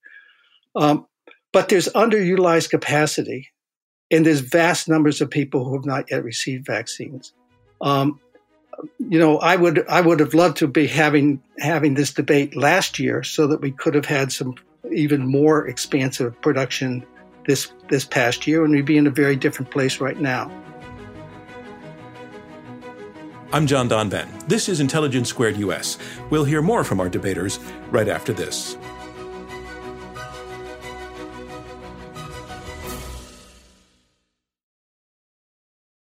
Um, 0.76 1.08
but 1.54 1.70
there's 1.70 1.88
underutilized 1.90 2.70
capacity 2.70 3.48
and 4.12 4.26
there's 4.26 4.42
vast 4.42 4.90
numbers 4.90 5.22
of 5.22 5.30
people 5.30 5.64
who 5.64 5.74
have 5.76 5.86
not 5.86 6.12
yet 6.12 6.24
received 6.24 6.66
vaccines. 6.66 7.34
Um, 7.80 8.20
you 9.00 9.20
know, 9.20 9.38
I 9.40 9.56
would 9.56 9.88
I 9.88 10.02
would 10.02 10.20
have 10.20 10.34
loved 10.34 10.58
to 10.58 10.68
be 10.68 10.88
having 10.88 11.42
having 11.60 11.94
this 11.94 12.14
debate 12.14 12.56
last 12.56 13.00
year 13.00 13.24
so 13.24 13.48
that 13.48 13.62
we 13.62 13.72
could 13.72 13.96
have 13.96 14.06
had 14.06 14.32
some 14.32 14.56
even 14.92 15.26
more 15.26 15.68
expansive 15.68 16.40
production 16.42 17.06
this 17.46 17.72
this 17.90 18.06
past 18.06 18.46
year, 18.46 18.64
and 18.64 18.74
we'd 18.74 18.86
be 18.86 18.98
in 18.98 19.08
a 19.08 19.12
very 19.12 19.36
different 19.36 19.72
place 19.72 20.00
right 20.00 20.20
now. 20.20 20.52
I'm 23.54 23.68
John 23.68 23.90
Donvan. 23.90 24.48
This 24.48 24.70
is 24.70 24.80
Intelligence 24.80 25.30
Squared 25.30 25.58
US. 25.58 25.98
We'll 26.30 26.46
hear 26.46 26.62
more 26.62 26.84
from 26.84 27.00
our 27.02 27.10
debaters 27.10 27.60
right 27.90 28.08
after 28.08 28.32
this. 28.32 28.78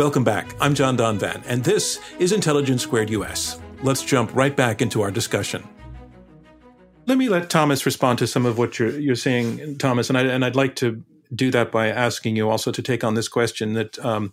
Welcome 0.00 0.24
back. 0.24 0.54
I'm 0.62 0.74
John 0.74 0.96
Donvan, 0.96 1.42
and 1.46 1.62
this 1.62 2.00
is 2.18 2.32
Intelligence 2.32 2.80
Squared 2.82 3.10
US. 3.10 3.60
Let's 3.82 4.02
jump 4.02 4.34
right 4.34 4.56
back 4.56 4.80
into 4.80 5.02
our 5.02 5.10
discussion. 5.10 5.62
Let 7.04 7.18
me 7.18 7.28
let 7.28 7.50
Thomas 7.50 7.84
respond 7.84 8.18
to 8.20 8.26
some 8.26 8.46
of 8.46 8.56
what 8.56 8.78
you're, 8.78 8.98
you're 8.98 9.14
saying, 9.14 9.76
Thomas, 9.76 10.08
and, 10.08 10.16
I, 10.16 10.22
and 10.22 10.42
I'd 10.42 10.56
like 10.56 10.74
to 10.76 11.04
do 11.34 11.50
that 11.50 11.70
by 11.70 11.88
asking 11.88 12.34
you 12.34 12.48
also 12.48 12.72
to 12.72 12.80
take 12.80 13.04
on 13.04 13.12
this 13.12 13.28
question 13.28 13.74
that 13.74 13.98
um, 13.98 14.32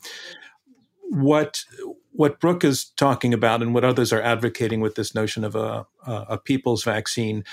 what 1.10 1.66
what 2.14 2.40
Brooke 2.40 2.64
is 2.64 2.86
talking 2.96 3.34
about 3.34 3.62
and 3.62 3.74
what 3.74 3.84
others 3.84 4.14
are 4.14 4.22
advocating 4.22 4.80
with 4.80 4.96
this 4.96 5.14
notion 5.14 5.44
of 5.44 5.54
a, 5.54 5.86
a 6.06 6.38
people's 6.38 6.86
vaccine 6.86 7.44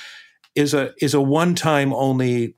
is 0.55 0.73
a 0.73 0.95
is 1.03 1.15
a 1.15 1.21
one 1.21 1.57
time 1.57 1.93
only 1.93 2.55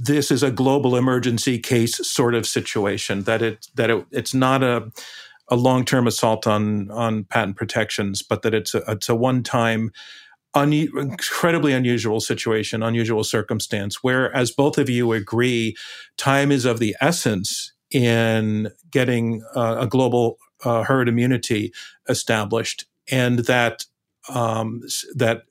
this 0.00 0.30
is 0.30 0.42
a 0.42 0.50
global 0.50 0.96
emergency 0.96 1.58
case 1.58 1.96
sort 2.08 2.34
of 2.34 2.46
situation 2.46 3.22
that 3.24 3.42
it 3.42 3.66
that 3.74 3.90
it, 3.90 4.06
it's 4.10 4.34
not 4.34 4.62
a 4.62 4.90
a 5.48 5.56
long 5.56 5.84
term 5.84 6.06
assault 6.06 6.46
on 6.46 6.90
on 6.90 7.24
patent 7.24 7.56
protections, 7.56 8.22
but 8.22 8.42
that 8.42 8.54
it's 8.54 8.74
a 8.74 8.82
it's 8.88 9.08
a 9.08 9.14
one 9.14 9.42
time. 9.42 9.92
Un- 10.52 10.72
incredibly 10.72 11.72
unusual 11.72 12.18
situation, 12.18 12.82
unusual 12.82 13.22
circumstance, 13.22 14.02
where, 14.02 14.34
as 14.34 14.50
both 14.50 14.78
of 14.78 14.90
you 14.90 15.12
agree, 15.12 15.76
time 16.16 16.50
is 16.50 16.64
of 16.64 16.80
the 16.80 16.96
essence 17.00 17.72
in 17.92 18.68
getting 18.90 19.44
uh, 19.54 19.76
a 19.78 19.86
global 19.86 20.38
uh, 20.64 20.82
herd 20.82 21.08
immunity 21.08 21.72
established, 22.08 22.86
and 23.12 23.40
that 23.40 23.84
um, 24.28 24.82
that 25.14 25.42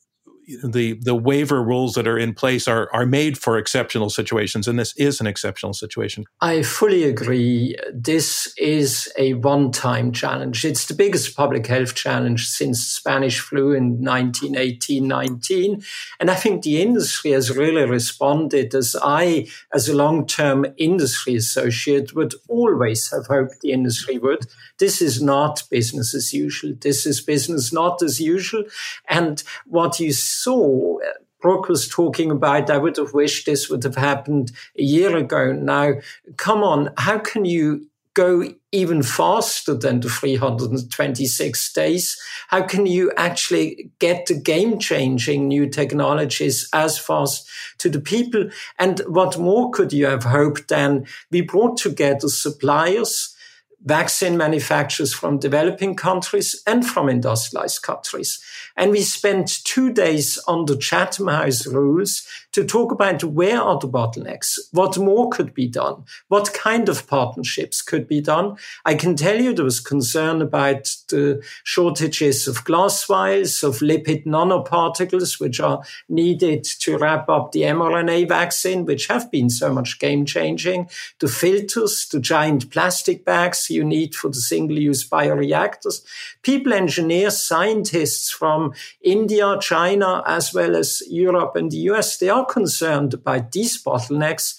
the 0.64 0.94
the 1.02 1.16
waiver 1.16 1.62
rules 1.64 1.94
that 1.94 2.08
are 2.08 2.18
in 2.18 2.34
place 2.34 2.68
are 2.68 2.90
are 2.94 3.06
made 3.06 3.38
for 3.38 3.58
exceptional 3.58 4.10
situations, 4.10 4.68
and 4.68 4.80
this 4.80 4.96
is 4.98 5.22
an 5.22 5.28
exceptional 5.28 5.74
situation. 5.74 6.26
I 6.42 6.64
fully 6.64 7.04
agree. 7.04 7.76
This 7.94 8.54
is 8.58 9.12
a 9.18 9.34
one-time 9.36 10.12
challenge. 10.12 10.66
It's 10.66 10.86
the 10.86 10.94
biggest 10.94 11.36
public 11.36 11.68
health 11.68 11.96
challenge 11.96 12.48
since 12.48 12.80
Spanish 12.80 13.40
flu 13.40 13.74
in 13.74 14.00
1918-19, 14.00 15.86
and 16.20 16.32
I 16.32 16.36
think 16.36 16.64
the 16.64 16.82
industry 16.82 17.32
has 17.32 17.56
really 17.56 17.86
responded. 17.86 18.74
As 18.74 18.96
I, 19.02 19.48
as 19.74 19.88
a 19.88 19.96
long-term 19.96 20.66
industry 20.78 21.36
associate, 21.36 22.16
would 22.16 22.34
always 22.48 23.12
have 23.12 23.28
hoped 23.28 23.62
the 23.62 23.72
industry 23.72 24.18
would. 24.18 24.48
This 24.80 25.02
is 25.02 25.22
not 25.22 25.64
business 25.70 26.16
as 26.16 26.34
usual. 26.34 26.74
This 26.80 27.06
is 27.06 27.22
business 27.22 27.72
not 27.72 28.02
as 28.02 28.20
usual, 28.20 28.64
and 29.08 29.44
what 29.66 30.00
you 30.00 30.12
saw, 30.44 30.98
Brooke 31.42 31.70
was 31.70 31.88
talking 31.88 32.32
about, 32.32 32.70
I 32.70 32.78
would 32.78 32.98
have 32.98 33.14
wished 33.14 33.46
this 33.46 33.70
would 33.70 33.84
have 33.84 33.96
happened 33.96 34.52
a 34.78 34.84
year 34.84 35.16
ago. 35.16 35.54
Now, 35.54 35.94
come 36.38 36.64
on, 36.64 36.94
how 36.98 37.20
can 37.20 37.46
you 37.46 37.88
go 38.14 38.44
even 38.72 39.02
faster 39.02 39.74
than 39.74 40.02
the 40.02 40.10
326 40.10 41.74
days? 41.74 42.22
How 42.50 42.64
can 42.64 42.86
you 42.86 43.14
actually 43.16 43.92
get 44.00 44.26
the 44.26 44.34
game 44.34 44.80
changing 44.80 45.48
new 45.48 45.70
technologies 45.70 46.68
as 46.74 46.98
fast 46.98 47.48
to 47.78 47.90
the 47.90 48.02
people? 48.02 48.50
And 48.78 49.00
what 49.08 49.38
more 49.38 49.72
could 49.72 49.94
you 49.94 50.08
have 50.08 50.24
hoped 50.24 50.68
than 50.68 51.06
we 51.32 51.42
brought 51.42 51.78
together 51.78 52.28
suppliers, 52.28 53.34
vaccine 53.84 54.38
manufacturers 54.38 55.14
from 55.14 55.40
developing 55.40 55.96
countries 55.96 56.62
and 56.68 56.86
from 56.86 57.08
industrialized 57.08 57.82
countries. 57.82 58.44
And 58.76 58.92
we 58.92 59.02
spent 59.02 59.64
two 59.64 59.92
days 59.92 60.38
on 60.48 60.66
the 60.66 60.78
Chatham 60.78 61.28
House 61.28 61.66
rules 61.66 62.28
to 62.52 62.66
talk 62.66 62.92
about 62.92 63.24
where 63.24 63.62
are 63.62 63.80
the 63.80 63.88
bottlenecks, 63.88 64.58
what 64.72 64.98
more 64.98 65.30
could 65.30 65.54
be 65.54 65.68
done, 65.68 66.04
what 66.28 66.54
kind 66.54 66.90
of 66.90 67.08
partnerships 67.08 67.82
could 67.82 68.08
be 68.08 68.22
done. 68.22 68.58
I 68.86 68.96
can 68.96 69.16
tell 69.16 69.40
you 69.40 69.54
there 69.54 69.66
was 69.66 69.80
concern 69.80 70.42
about 70.42 70.90
the 71.10 71.44
shortages 71.64 72.48
of 72.48 72.64
glass 72.64 73.06
vials, 73.06 73.64
of 73.64 73.80
lipid 73.80 74.26
nanoparticles, 74.26 75.40
which 75.40 75.60
are 75.60 75.84
needed 76.08 76.64
to 76.64 76.98
wrap 76.98 77.30
up 77.30 77.52
the 77.52 77.62
mRNA 77.62 78.28
vaccine, 78.28 78.86
which 78.86 79.08
have 79.08 79.32
been 79.32 79.50
so 79.50 79.74
much 79.74 80.00
game 80.00 80.26
changing, 80.26 80.90
the 81.20 81.28
filters, 81.28 82.08
the 82.12 82.20
giant 82.20 82.72
plastic 82.72 83.24
bags 83.24 83.69
you 83.70 83.84
need 83.84 84.16
for 84.16 84.30
the 84.30 84.42
single 84.42 84.78
use 84.78 85.08
bioreactors. 85.08 86.04
People, 86.42 86.74
engineers, 86.74 87.46
scientists 87.46 88.32
from 88.32 88.74
India, 89.02 89.58
China, 89.62 90.24
as 90.26 90.54
well 90.54 90.76
as 90.76 91.02
Europe 91.10 91.56
and 91.56 91.72
the 91.72 91.78
US, 91.92 92.18
they 92.18 92.30
are 92.30 92.46
concerned 92.46 93.14
about 93.14 93.52
these 93.52 93.82
bottlenecks, 93.84 94.56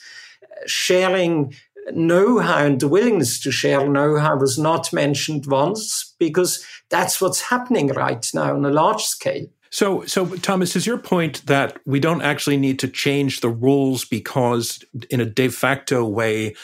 sharing 0.66 1.54
know-how 1.92 2.64
and 2.64 2.80
the 2.80 2.88
willingness 2.88 3.40
to 3.40 3.50
share 3.50 3.88
know-how 3.88 4.36
was 4.36 4.58
not 4.58 4.92
mentioned 4.92 5.46
once 5.46 6.14
because 6.18 6.64
that's 6.88 7.20
what's 7.20 7.40
happening 7.40 7.88
right 7.88 8.30
now 8.34 8.54
on 8.54 8.64
a 8.64 8.70
large 8.70 9.02
scale. 9.02 9.46
So, 9.70 10.04
so 10.04 10.26
Thomas, 10.36 10.74
is 10.74 10.86
your 10.86 10.98
point 10.98 11.46
that 11.46 11.78
we 11.86 12.00
don't 12.00 12.22
actually 12.22 12.56
need 12.56 12.80
to 12.80 12.88
change 12.88 13.40
the 13.40 13.48
rules 13.48 14.04
because, 14.04 14.84
in 15.10 15.20
a 15.20 15.24
de 15.24 15.48
facto 15.48 16.04
way, 16.04 16.56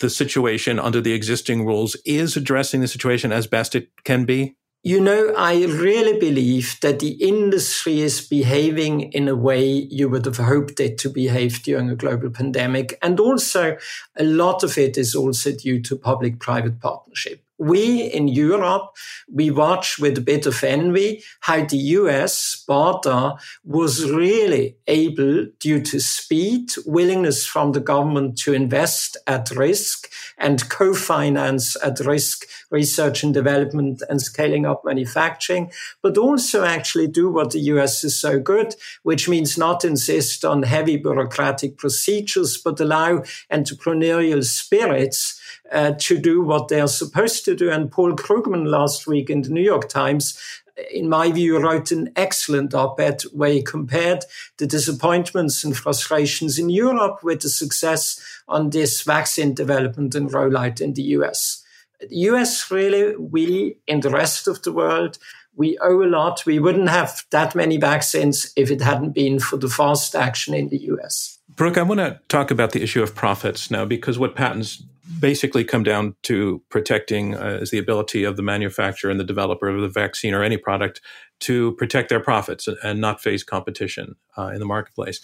the 0.00 0.10
situation 0.10 0.78
under 0.78 1.00
the 1.00 1.12
existing 1.12 1.66
rules 1.66 1.96
is 2.04 2.36
addressing 2.36 2.80
the 2.80 2.88
situation 2.88 3.32
as 3.32 3.46
best 3.46 3.74
it 3.74 3.90
can 4.04 4.24
be? 4.24 4.56
You 4.84 5.00
know, 5.00 5.34
I 5.36 5.64
really 5.64 6.18
believe 6.20 6.76
that 6.82 7.00
the 7.00 7.14
industry 7.14 8.00
is 8.00 8.26
behaving 8.26 9.12
in 9.12 9.26
a 9.26 9.34
way 9.34 9.66
you 9.66 10.08
would 10.08 10.24
have 10.24 10.36
hoped 10.36 10.78
it 10.78 10.98
to 10.98 11.10
behave 11.10 11.62
during 11.64 11.90
a 11.90 11.96
global 11.96 12.30
pandemic. 12.30 12.96
And 13.02 13.18
also, 13.18 13.76
a 14.16 14.24
lot 14.24 14.62
of 14.62 14.78
it 14.78 14.96
is 14.96 15.16
also 15.16 15.50
due 15.52 15.82
to 15.82 15.96
public 15.96 16.38
private 16.38 16.80
partnership 16.80 17.42
we 17.58 18.02
in 18.02 18.28
Europe, 18.28 18.96
we 19.32 19.50
watch 19.50 19.98
with 19.98 20.16
a 20.16 20.22
bit 20.22 20.46
of 20.46 20.62
envy 20.62 21.22
how 21.40 21.64
the 21.64 21.76
US, 21.76 22.64
BARDA, 22.68 23.38
was 23.64 24.10
really 24.10 24.76
able, 24.86 25.46
due 25.58 25.82
to 25.82 26.00
speed, 26.00 26.70
willingness 26.86 27.46
from 27.46 27.72
the 27.72 27.80
government 27.80 28.38
to 28.38 28.52
invest 28.52 29.16
at 29.26 29.50
risk 29.50 30.10
and 30.38 30.68
co-finance 30.68 31.76
at 31.82 31.98
risk 32.00 32.46
research 32.70 33.22
and 33.22 33.34
development 33.34 34.02
and 34.08 34.20
scaling 34.20 34.66
up 34.66 34.84
manufacturing, 34.84 35.72
but 36.02 36.16
also 36.16 36.64
actually 36.64 37.08
do 37.08 37.30
what 37.30 37.50
the 37.50 37.60
US 37.60 38.04
is 38.04 38.20
so 38.20 38.38
good, 38.38 38.74
which 39.02 39.28
means 39.28 39.58
not 39.58 39.84
insist 39.84 40.44
on 40.44 40.62
heavy 40.62 40.96
bureaucratic 40.96 41.76
procedures, 41.76 42.56
but 42.56 42.80
allow 42.80 43.22
entrepreneurial 43.50 44.44
spirits 44.44 45.37
uh, 45.72 45.92
to 45.98 46.18
do 46.18 46.42
what 46.42 46.68
they 46.68 46.80
are 46.80 46.88
supposed 46.88 47.44
to 47.44 47.54
do. 47.54 47.70
And 47.70 47.90
Paul 47.90 48.12
Krugman 48.12 48.66
last 48.66 49.06
week 49.06 49.30
in 49.30 49.42
the 49.42 49.50
New 49.50 49.62
York 49.62 49.88
Times 49.88 50.38
in 50.92 51.08
my 51.08 51.30
view, 51.32 51.58
wrote 51.58 51.90
an 51.90 52.10
excellent 52.16 52.74
op-ed 52.74 53.22
where 53.32 53.50
he 53.50 53.62
compared 53.62 54.24
the 54.58 54.66
disappointments 54.66 55.64
and 55.64 55.76
frustrations 55.76 56.58
in 56.58 56.70
Europe 56.70 57.22
with 57.22 57.40
the 57.40 57.48
success 57.48 58.20
on 58.46 58.70
this 58.70 59.02
vaccine 59.02 59.54
development 59.54 60.14
and 60.14 60.30
rollout 60.30 60.80
in 60.80 60.94
the 60.94 61.02
US. 61.02 61.64
The 62.00 62.16
US 62.30 62.70
really, 62.70 63.16
we 63.16 63.76
in 63.86 64.00
the 64.00 64.10
rest 64.10 64.46
of 64.46 64.62
the 64.62 64.72
world, 64.72 65.18
we 65.56 65.76
owe 65.78 66.02
a 66.02 66.06
lot. 66.06 66.46
We 66.46 66.60
wouldn't 66.60 66.88
have 66.88 67.24
that 67.30 67.54
many 67.54 67.76
vaccines 67.78 68.52
if 68.56 68.70
it 68.70 68.80
hadn't 68.80 69.10
been 69.10 69.40
for 69.40 69.56
the 69.56 69.68
fast 69.68 70.14
action 70.14 70.54
in 70.54 70.68
the 70.68 70.78
US. 70.92 71.38
Brooke, 71.48 71.78
I 71.78 71.82
want 71.82 71.98
to 71.98 72.20
talk 72.28 72.52
about 72.52 72.70
the 72.70 72.82
issue 72.82 73.02
of 73.02 73.16
profits 73.16 73.70
now 73.70 73.84
because 73.84 74.18
what 74.18 74.36
patents 74.36 74.84
basically 75.20 75.64
come 75.64 75.82
down 75.82 76.14
to 76.22 76.62
protecting 76.68 77.34
uh, 77.34 77.58
is 77.62 77.70
the 77.70 77.78
ability 77.78 78.24
of 78.24 78.36
the 78.36 78.42
manufacturer 78.42 79.10
and 79.10 79.18
the 79.18 79.24
developer 79.24 79.68
of 79.68 79.80
the 79.80 79.88
vaccine 79.88 80.34
or 80.34 80.42
any 80.42 80.56
product 80.56 81.00
to 81.40 81.74
protect 81.76 82.08
their 82.08 82.20
profits 82.20 82.68
and 82.82 83.00
not 83.00 83.20
face 83.20 83.42
competition 83.42 84.16
uh, 84.36 84.48
in 84.48 84.58
the 84.58 84.66
marketplace 84.66 85.20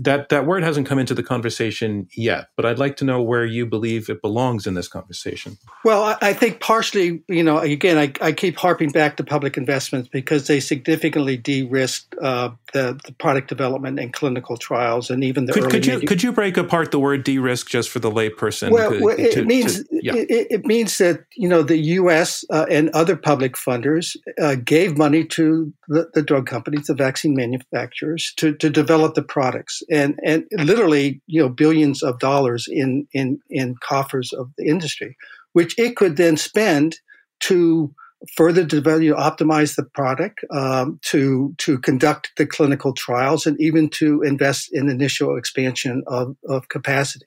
that 0.00 0.28
that 0.28 0.46
word 0.46 0.62
hasn't 0.62 0.86
come 0.86 0.98
into 0.98 1.14
the 1.14 1.22
conversation 1.22 2.08
yet, 2.14 2.48
but 2.56 2.64
I'd 2.64 2.78
like 2.78 2.96
to 2.98 3.04
know 3.04 3.20
where 3.22 3.44
you 3.44 3.66
believe 3.66 4.08
it 4.08 4.22
belongs 4.22 4.66
in 4.66 4.74
this 4.74 4.88
conversation. 4.88 5.58
Well, 5.84 6.02
I, 6.02 6.16
I 6.20 6.32
think 6.32 6.60
partially, 6.60 7.22
you 7.28 7.42
know, 7.42 7.58
again, 7.58 7.98
I, 7.98 8.12
I, 8.24 8.32
keep 8.32 8.56
harping 8.56 8.90
back 8.90 9.16
to 9.16 9.24
public 9.24 9.56
investments 9.56 10.08
because 10.08 10.46
they 10.46 10.60
significantly 10.60 11.36
de-risk 11.36 12.14
uh, 12.22 12.50
the, 12.72 12.98
the, 13.04 13.12
product 13.12 13.48
development 13.48 13.98
and 13.98 14.12
clinical 14.12 14.56
trials, 14.56 15.10
and 15.10 15.24
even 15.24 15.46
the 15.46 15.52
could, 15.52 15.64
early. 15.64 15.72
Could 15.72 15.86
you 15.86 16.00
could 16.00 16.22
you 16.22 16.32
break 16.32 16.56
apart 16.56 16.90
the 16.90 16.98
word 16.98 17.24
de-risk 17.24 17.68
just 17.68 17.90
for 17.90 17.98
the 17.98 18.10
layperson? 18.10 18.70
Well, 18.70 19.00
well 19.00 19.16
it, 19.18 19.32
to, 19.32 19.44
means 19.44 19.84
to, 19.84 20.00
yeah. 20.02 20.14
it, 20.14 20.46
it, 20.50 20.66
means 20.66 20.98
that 20.98 21.24
you 21.36 21.48
know 21.48 21.62
the 21.62 21.78
U.S. 21.78 22.44
Uh, 22.50 22.66
and 22.70 22.90
other 22.90 23.16
public 23.16 23.54
funders 23.54 24.16
uh, 24.40 24.56
gave 24.56 24.96
money 24.98 25.24
to 25.24 25.72
the, 25.88 26.10
the 26.14 26.22
drug 26.22 26.46
companies, 26.46 26.86
the 26.86 26.94
vaccine 26.94 27.34
manufacturers, 27.34 28.32
to 28.36 28.54
to 28.54 28.70
develop 28.70 29.14
the 29.14 29.22
product 29.22 29.65
products 29.66 29.82
and, 29.90 30.18
and 30.24 30.46
literally, 30.64 31.20
you 31.26 31.42
know, 31.42 31.48
billions 31.48 32.02
of 32.02 32.18
dollars 32.18 32.66
in, 32.68 33.06
in, 33.12 33.38
in 33.50 33.74
coffers 33.82 34.32
of 34.32 34.50
the 34.58 34.66
industry, 34.66 35.16
which 35.52 35.78
it 35.78 35.96
could 35.96 36.16
then 36.16 36.36
spend 36.36 36.96
to 37.40 37.92
further 38.36 38.64
develop, 38.64 39.02
you 39.02 39.10
know, 39.10 39.16
optimize 39.16 39.76
the 39.76 39.84
product, 39.94 40.40
um, 40.50 40.98
to, 41.02 41.54
to 41.58 41.78
conduct 41.78 42.32
the 42.36 42.46
clinical 42.46 42.94
trials 42.94 43.46
and 43.46 43.60
even 43.60 43.88
to 43.90 44.22
invest 44.22 44.70
in 44.72 44.88
initial 44.88 45.36
expansion 45.36 46.02
of, 46.06 46.34
of 46.48 46.68
capacity. 46.68 47.26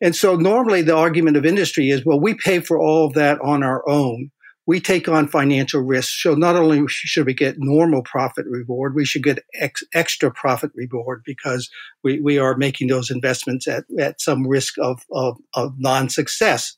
And 0.00 0.14
so 0.14 0.36
normally 0.36 0.82
the 0.82 0.96
argument 0.96 1.36
of 1.36 1.46
industry 1.46 1.90
is, 1.90 2.04
well, 2.04 2.20
we 2.20 2.34
pay 2.34 2.60
for 2.60 2.78
all 2.78 3.06
of 3.06 3.14
that 3.14 3.38
on 3.40 3.62
our 3.62 3.86
own 3.88 4.30
we 4.66 4.80
take 4.80 5.08
on 5.08 5.28
financial 5.28 5.80
risks. 5.80 6.20
So 6.22 6.34
not 6.34 6.56
only 6.56 6.82
should 6.88 7.26
we 7.26 7.34
get 7.34 7.56
normal 7.58 8.02
profit 8.02 8.46
reward, 8.48 8.94
we 8.94 9.04
should 9.04 9.22
get 9.22 9.44
ex- 9.54 9.84
extra 9.94 10.30
profit 10.30 10.72
reward 10.74 11.22
because 11.24 11.70
we, 12.02 12.20
we 12.20 12.38
are 12.38 12.56
making 12.56 12.88
those 12.88 13.10
investments 13.10 13.68
at, 13.68 13.84
at 13.98 14.20
some 14.20 14.46
risk 14.46 14.74
of, 14.78 15.02
of, 15.12 15.36
of 15.54 15.74
non-success. 15.78 16.76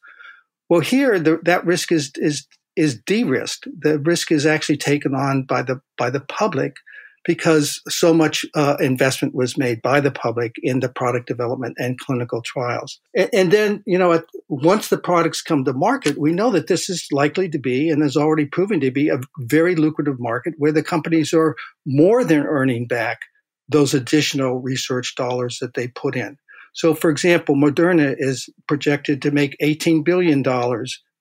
Well, 0.68 0.80
here 0.80 1.18
the, 1.18 1.40
that 1.44 1.64
risk 1.64 1.90
is, 1.90 2.12
is, 2.16 2.46
is 2.76 3.00
de-risked. 3.06 3.66
The 3.80 3.98
risk 3.98 4.30
is 4.30 4.44
actually 4.44 4.76
taken 4.76 5.14
on 5.14 5.44
by 5.44 5.62
the, 5.62 5.80
by 5.96 6.10
the 6.10 6.20
public 6.20 6.76
because 7.24 7.80
so 7.88 8.14
much 8.14 8.44
uh, 8.54 8.76
investment 8.80 9.34
was 9.34 9.58
made 9.58 9.82
by 9.82 10.00
the 10.00 10.10
public 10.10 10.54
in 10.62 10.80
the 10.80 10.88
product 10.88 11.26
development 11.26 11.74
and 11.78 11.98
clinical 11.98 12.42
trials. 12.42 13.00
And, 13.14 13.30
and 13.32 13.52
then, 13.52 13.82
you 13.86 13.98
know, 13.98 14.12
at, 14.12 14.24
once 14.48 14.88
the 14.88 14.98
products 14.98 15.42
come 15.42 15.64
to 15.64 15.72
market, 15.72 16.18
we 16.18 16.32
know 16.32 16.50
that 16.50 16.68
this 16.68 16.88
is 16.88 17.06
likely 17.12 17.48
to 17.50 17.58
be 17.58 17.90
and 17.90 18.02
is 18.02 18.16
already 18.16 18.46
proven 18.46 18.80
to 18.80 18.90
be 18.90 19.08
a 19.08 19.20
very 19.40 19.74
lucrative 19.74 20.18
market 20.18 20.54
where 20.58 20.72
the 20.72 20.82
companies 20.82 21.32
are 21.34 21.56
more 21.86 22.24
than 22.24 22.46
earning 22.46 22.86
back 22.86 23.20
those 23.68 23.94
additional 23.94 24.60
research 24.60 25.14
dollars 25.14 25.58
that 25.60 25.74
they 25.74 25.88
put 25.88 26.16
in. 26.16 26.38
So, 26.72 26.94
for 26.94 27.10
example, 27.10 27.56
Moderna 27.56 28.14
is 28.18 28.48
projected 28.66 29.20
to 29.22 29.30
make 29.30 29.56
$18 29.60 30.04
billion 30.04 30.42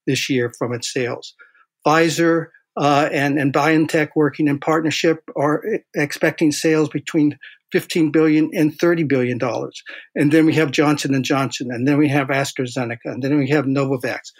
this 0.05 0.29
year 0.29 0.53
from 0.57 0.73
its 0.73 0.91
sales. 0.91 1.33
Pfizer 1.86 2.47
uh, 2.77 3.09
and, 3.11 3.39
and 3.39 3.51
BioNTech 3.51 4.09
working 4.15 4.47
in 4.47 4.59
partnership 4.59 5.23
are 5.35 5.63
expecting 5.95 6.51
sales 6.51 6.89
between 6.89 7.37
15 7.71 8.11
billion 8.11 8.51
and 8.53 8.77
30 8.77 9.03
billion 9.03 9.37
dollars. 9.37 9.83
And 10.15 10.31
then 10.31 10.45
we 10.45 10.53
have 10.53 10.71
Johnson 10.71 11.13
and 11.15 11.25
Johnson, 11.25 11.69
and 11.71 11.87
then 11.87 11.97
we 11.97 12.07
have 12.09 12.27
AstraZeneca, 12.27 13.05
and 13.05 13.23
then 13.23 13.37
we 13.37 13.49
have 13.49 13.65
Novavax. 13.65 14.31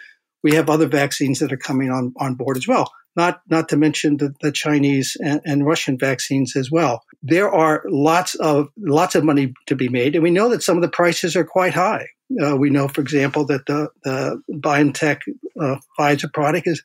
We 0.42 0.54
have 0.54 0.70
other 0.70 0.86
vaccines 0.86 1.40
that 1.40 1.52
are 1.52 1.58
coming 1.58 1.90
on, 1.90 2.14
on 2.18 2.36
board 2.36 2.56
as 2.56 2.68
well. 2.68 2.92
Not, 3.16 3.40
not 3.50 3.68
to 3.70 3.76
mention 3.76 4.18
the, 4.18 4.32
the 4.40 4.52
Chinese 4.52 5.16
and, 5.20 5.40
and 5.44 5.66
Russian 5.66 5.98
vaccines 5.98 6.54
as 6.54 6.70
well. 6.70 7.02
There 7.20 7.50
are 7.50 7.82
lots 7.88 8.36
of, 8.36 8.68
lots 8.78 9.16
of 9.16 9.24
money 9.24 9.52
to 9.66 9.74
be 9.74 9.88
made. 9.88 10.14
And 10.14 10.22
we 10.22 10.30
know 10.30 10.48
that 10.50 10.62
some 10.62 10.76
of 10.76 10.82
the 10.82 10.88
prices 10.88 11.34
are 11.34 11.44
quite 11.44 11.74
high. 11.74 12.06
Uh, 12.40 12.56
we 12.56 12.70
know, 12.70 12.86
for 12.86 13.00
example, 13.00 13.44
that 13.46 13.66
the, 13.66 13.88
the 14.04 14.40
BioNTech 14.48 15.22
uh, 15.60 15.76
Pfizer 15.98 16.32
product 16.32 16.68
is 16.68 16.80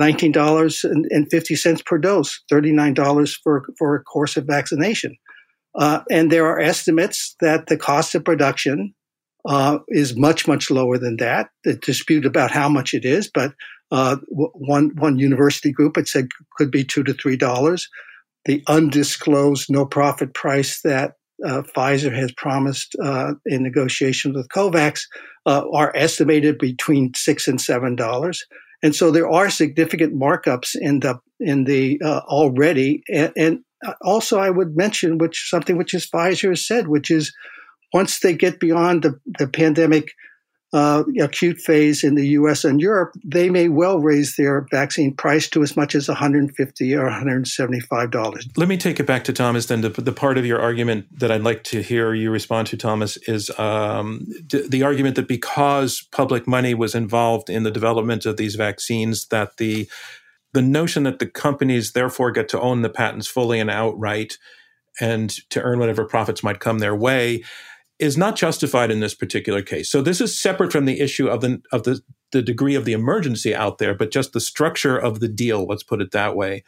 $19.50 0.00 1.84
per 1.84 1.98
dose, 1.98 2.40
$39 2.50 3.38
for, 3.42 3.64
for 3.78 3.96
a 3.96 4.02
course 4.02 4.36
of 4.36 4.44
vaccination. 4.44 5.16
Uh, 5.74 6.00
and 6.10 6.32
there 6.32 6.46
are 6.46 6.60
estimates 6.60 7.36
that 7.40 7.66
the 7.66 7.76
cost 7.76 8.14
of 8.14 8.24
production 8.24 8.94
uh, 9.46 9.78
is 9.88 10.16
much, 10.16 10.48
much 10.48 10.70
lower 10.70 10.98
than 10.98 11.16
that. 11.18 11.50
The 11.64 11.76
dispute 11.76 12.26
about 12.26 12.50
how 12.50 12.68
much 12.68 12.94
it 12.94 13.04
is, 13.04 13.30
but 13.32 13.52
uh, 13.90 14.16
one 14.28 14.90
one 14.96 15.18
university 15.18 15.72
group 15.72 15.96
had 15.96 16.08
said 16.08 16.28
could 16.56 16.70
be 16.70 16.84
two 16.84 17.02
to 17.04 17.14
three 17.14 17.36
dollars. 17.36 17.88
The 18.44 18.62
undisclosed 18.66 19.66
no 19.70 19.86
profit 19.86 20.34
price 20.34 20.80
that 20.82 21.12
uh, 21.44 21.62
Pfizer 21.74 22.14
has 22.14 22.32
promised 22.32 22.96
uh, 23.02 23.34
in 23.46 23.62
negotiations 23.62 24.36
with 24.36 24.48
COVAX 24.48 25.02
uh, 25.46 25.64
are 25.72 25.94
estimated 25.96 26.58
between 26.58 27.12
six 27.14 27.48
and 27.48 27.60
seven 27.60 27.96
dollars. 27.96 28.44
And 28.82 28.94
so 28.94 29.10
there 29.10 29.28
are 29.28 29.50
significant 29.50 30.14
markups 30.14 30.74
in 30.74 31.00
the 31.00 31.20
in 31.40 31.64
the 31.64 32.00
uh, 32.02 32.20
already. 32.26 33.02
And, 33.12 33.32
and, 33.36 33.58
also, 34.02 34.40
I 34.40 34.50
would 34.50 34.76
mention 34.76 35.18
which 35.18 35.48
something 35.48 35.76
which 35.76 35.94
is 35.94 36.08
Pfizer 36.10 36.48
has 36.48 36.66
said, 36.66 36.88
which 36.88 37.12
is 37.12 37.32
once 37.92 38.18
they 38.18 38.34
get 38.34 38.58
beyond 38.58 39.04
the, 39.04 39.20
the 39.38 39.46
pandemic 39.46 40.10
uh, 40.72 41.02
acute 41.20 41.58
phase 41.58 42.04
in 42.04 42.14
the 42.14 42.26
U.S. 42.28 42.64
and 42.64 42.80
Europe, 42.80 43.14
they 43.24 43.48
may 43.48 43.68
well 43.68 44.00
raise 44.00 44.36
their 44.36 44.66
vaccine 44.70 45.14
price 45.14 45.48
to 45.50 45.62
as 45.62 45.76
much 45.76 45.94
as 45.94 46.08
150 46.08 46.94
or 46.94 47.04
175 47.04 48.10
dollars. 48.10 48.46
Let 48.56 48.68
me 48.68 48.76
take 48.76 49.00
it 49.00 49.06
back 49.06 49.24
to 49.24 49.32
Thomas. 49.32 49.66
Then 49.66 49.80
the, 49.80 49.88
the, 49.88 50.12
part 50.12 50.36
of 50.36 50.44
your 50.44 50.60
argument 50.60 51.06
that 51.18 51.30
I'd 51.30 51.42
like 51.42 51.64
to 51.64 51.82
hear 51.82 52.12
you 52.12 52.30
respond 52.30 52.68
to, 52.68 52.76
Thomas, 52.76 53.16
is 53.26 53.50
um, 53.58 54.26
d- 54.46 54.66
the 54.68 54.82
argument 54.82 55.16
that 55.16 55.26
because 55.26 56.06
public 56.12 56.46
money 56.46 56.74
was 56.74 56.94
involved 56.94 57.48
in 57.48 57.62
the 57.62 57.70
development 57.70 58.26
of 58.26 58.36
these 58.36 58.54
vaccines, 58.54 59.26
that 59.28 59.56
the 59.56 59.88
the 60.52 60.62
notion 60.62 61.04
that 61.04 61.18
the 61.18 61.26
companies 61.26 61.92
therefore 61.92 62.30
get 62.30 62.48
to 62.50 62.60
own 62.60 62.82
the 62.82 62.88
patents 62.88 63.26
fully 63.26 63.60
and 63.60 63.70
outright 63.70 64.38
and 65.00 65.30
to 65.50 65.62
earn 65.62 65.78
whatever 65.78 66.04
profits 66.04 66.42
might 66.42 66.58
come 66.58 66.78
their 66.78 66.96
way 66.96 67.42
is 67.98 68.16
not 68.16 68.36
justified 68.36 68.90
in 68.90 69.00
this 69.00 69.14
particular 69.14 69.62
case. 69.62 69.90
So 69.90 70.00
this 70.00 70.20
is 70.20 70.38
separate 70.38 70.72
from 70.72 70.84
the 70.84 71.00
issue 71.00 71.28
of 71.28 71.40
the 71.40 71.62
of 71.72 71.82
the 71.82 72.00
the 72.30 72.42
degree 72.42 72.74
of 72.74 72.84
the 72.84 72.92
emergency 72.92 73.54
out 73.54 73.78
there, 73.78 73.94
but 73.94 74.10
just 74.10 74.32
the 74.32 74.40
structure 74.40 74.98
of 74.98 75.20
the 75.20 75.28
deal. 75.28 75.66
Let's 75.66 75.82
put 75.82 76.02
it 76.02 76.10
that 76.12 76.36
way. 76.36 76.64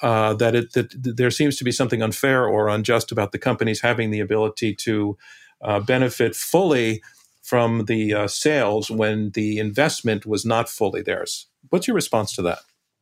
Uh, 0.00 0.34
that 0.34 0.54
it 0.54 0.72
that 0.74 1.16
there 1.16 1.30
seems 1.30 1.56
to 1.56 1.64
be 1.64 1.72
something 1.72 2.02
unfair 2.02 2.46
or 2.46 2.68
unjust 2.68 3.10
about 3.10 3.32
the 3.32 3.38
companies 3.38 3.80
having 3.80 4.10
the 4.10 4.20
ability 4.20 4.74
to 4.74 5.16
uh, 5.62 5.80
benefit 5.80 6.36
fully 6.36 7.02
from 7.42 7.86
the 7.86 8.14
uh, 8.14 8.28
sales 8.28 8.90
when 8.90 9.30
the 9.30 9.58
investment 9.58 10.26
was 10.26 10.44
not 10.44 10.68
fully 10.68 11.02
theirs. 11.02 11.46
What's 11.70 11.88
your 11.88 11.94
response 11.94 12.34
to 12.34 12.42
that? 12.42 12.58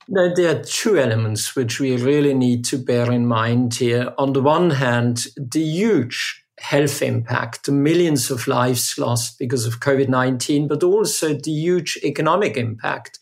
There 0.08 0.50
are 0.50 0.62
two 0.62 0.98
elements 0.98 1.56
which 1.56 1.80
we 1.80 1.96
really 1.96 2.32
need 2.32 2.64
to 2.66 2.78
bear 2.78 3.10
in 3.10 3.26
mind 3.26 3.74
here. 3.74 4.14
On 4.18 4.32
the 4.32 4.40
one 4.40 4.70
hand, 4.70 5.26
the 5.36 5.60
huge 5.60 6.45
health 6.58 7.02
impact, 7.02 7.66
the 7.66 7.72
millions 7.72 8.30
of 8.30 8.46
lives 8.46 8.96
lost 8.98 9.38
because 9.38 9.66
of 9.66 9.80
COVID 9.80 10.08
19, 10.08 10.68
but 10.68 10.82
also 10.82 11.34
the 11.34 11.50
huge 11.50 11.98
economic 12.02 12.56
impact. 12.56 13.18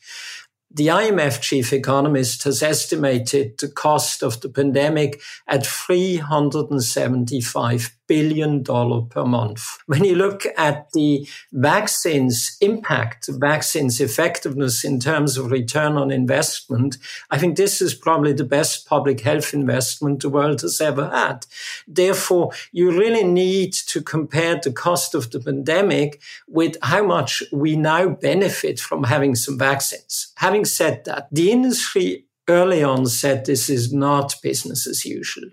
The 0.70 0.87
IMF 0.88 1.40
chief 1.40 1.73
economist 1.73 2.44
has 2.44 2.62
estimated 2.62 3.59
the 3.59 3.68
cost 3.68 4.23
of 4.25 4.40
the 4.40 4.49
pandemic 4.49 5.20
at 5.47 5.62
$375 5.62 7.90
billion 8.06 8.62
dollars 8.62 9.04
per 9.10 9.24
month. 9.24 9.66
When 9.86 10.04
you 10.04 10.14
look 10.14 10.46
at 10.56 10.90
the 10.92 11.28
vaccines 11.52 12.56
impact, 12.60 13.28
vaccines 13.28 14.00
effectiveness 14.00 14.84
in 14.84 14.98
terms 15.00 15.36
of 15.36 15.50
return 15.50 15.96
on 15.96 16.10
investment, 16.10 16.96
I 17.30 17.38
think 17.38 17.56
this 17.56 17.80
is 17.82 17.94
probably 17.94 18.32
the 18.32 18.44
best 18.44 18.86
public 18.86 19.20
health 19.20 19.52
investment 19.52 20.22
the 20.22 20.28
world 20.28 20.62
has 20.62 20.80
ever 20.80 21.10
had. 21.10 21.46
Therefore, 21.86 22.52
you 22.72 22.90
really 22.90 23.24
need 23.24 23.74
to 23.74 24.00
compare 24.00 24.58
the 24.60 24.72
cost 24.72 25.14
of 25.14 25.30
the 25.30 25.40
pandemic 25.40 26.22
with 26.48 26.76
how 26.82 27.04
much 27.04 27.42
we 27.52 27.76
now 27.76 28.08
benefit 28.08 28.80
from 28.80 29.04
having 29.04 29.34
some 29.34 29.58
vaccines. 29.58 30.32
Having 30.36 30.54
having 30.54 30.64
said 30.64 31.04
that, 31.04 31.26
the 31.32 31.50
industry 31.50 32.26
early 32.48 32.82
on 32.82 33.06
said 33.06 33.44
this 33.44 33.68
is 33.68 33.92
not 33.92 34.36
business 34.40 34.86
as 34.86 35.04
usual. 35.04 35.50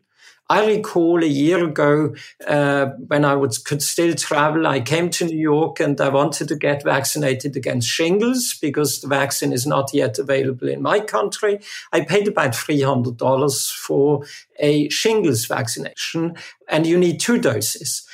I 0.52 0.66
recall 0.66 1.24
a 1.24 1.28
year 1.28 1.64
ago 1.64 2.14
uh, 2.46 2.88
when 3.08 3.24
I 3.24 3.40
could 3.64 3.82
still 3.82 4.14
travel, 4.16 4.68
I 4.68 4.82
came 4.82 5.10
to 5.12 5.24
New 5.24 5.40
York 5.40 5.80
and 5.80 6.00
I 6.02 6.10
wanted 6.10 6.50
to 6.50 6.58
get 6.58 6.84
vaccinated 6.84 7.56
against 7.56 7.88
shingles 7.88 8.58
because 8.62 9.00
the 9.00 9.08
vaccine 9.08 9.54
is 9.54 9.66
not 9.66 9.94
yet 9.94 10.20
available 10.20 10.68
in 10.68 10.82
my 10.82 11.00
country. 11.00 11.62
I 11.94 12.02
paid 12.02 12.28
about 12.28 12.52
$300 12.52 13.72
for 13.72 14.26
a 14.60 14.90
shingles 14.90 15.46
vaccination 15.46 16.36
and 16.68 16.86
you 16.86 17.00
need 17.00 17.22
two 17.22 17.40
doses. 17.40 18.06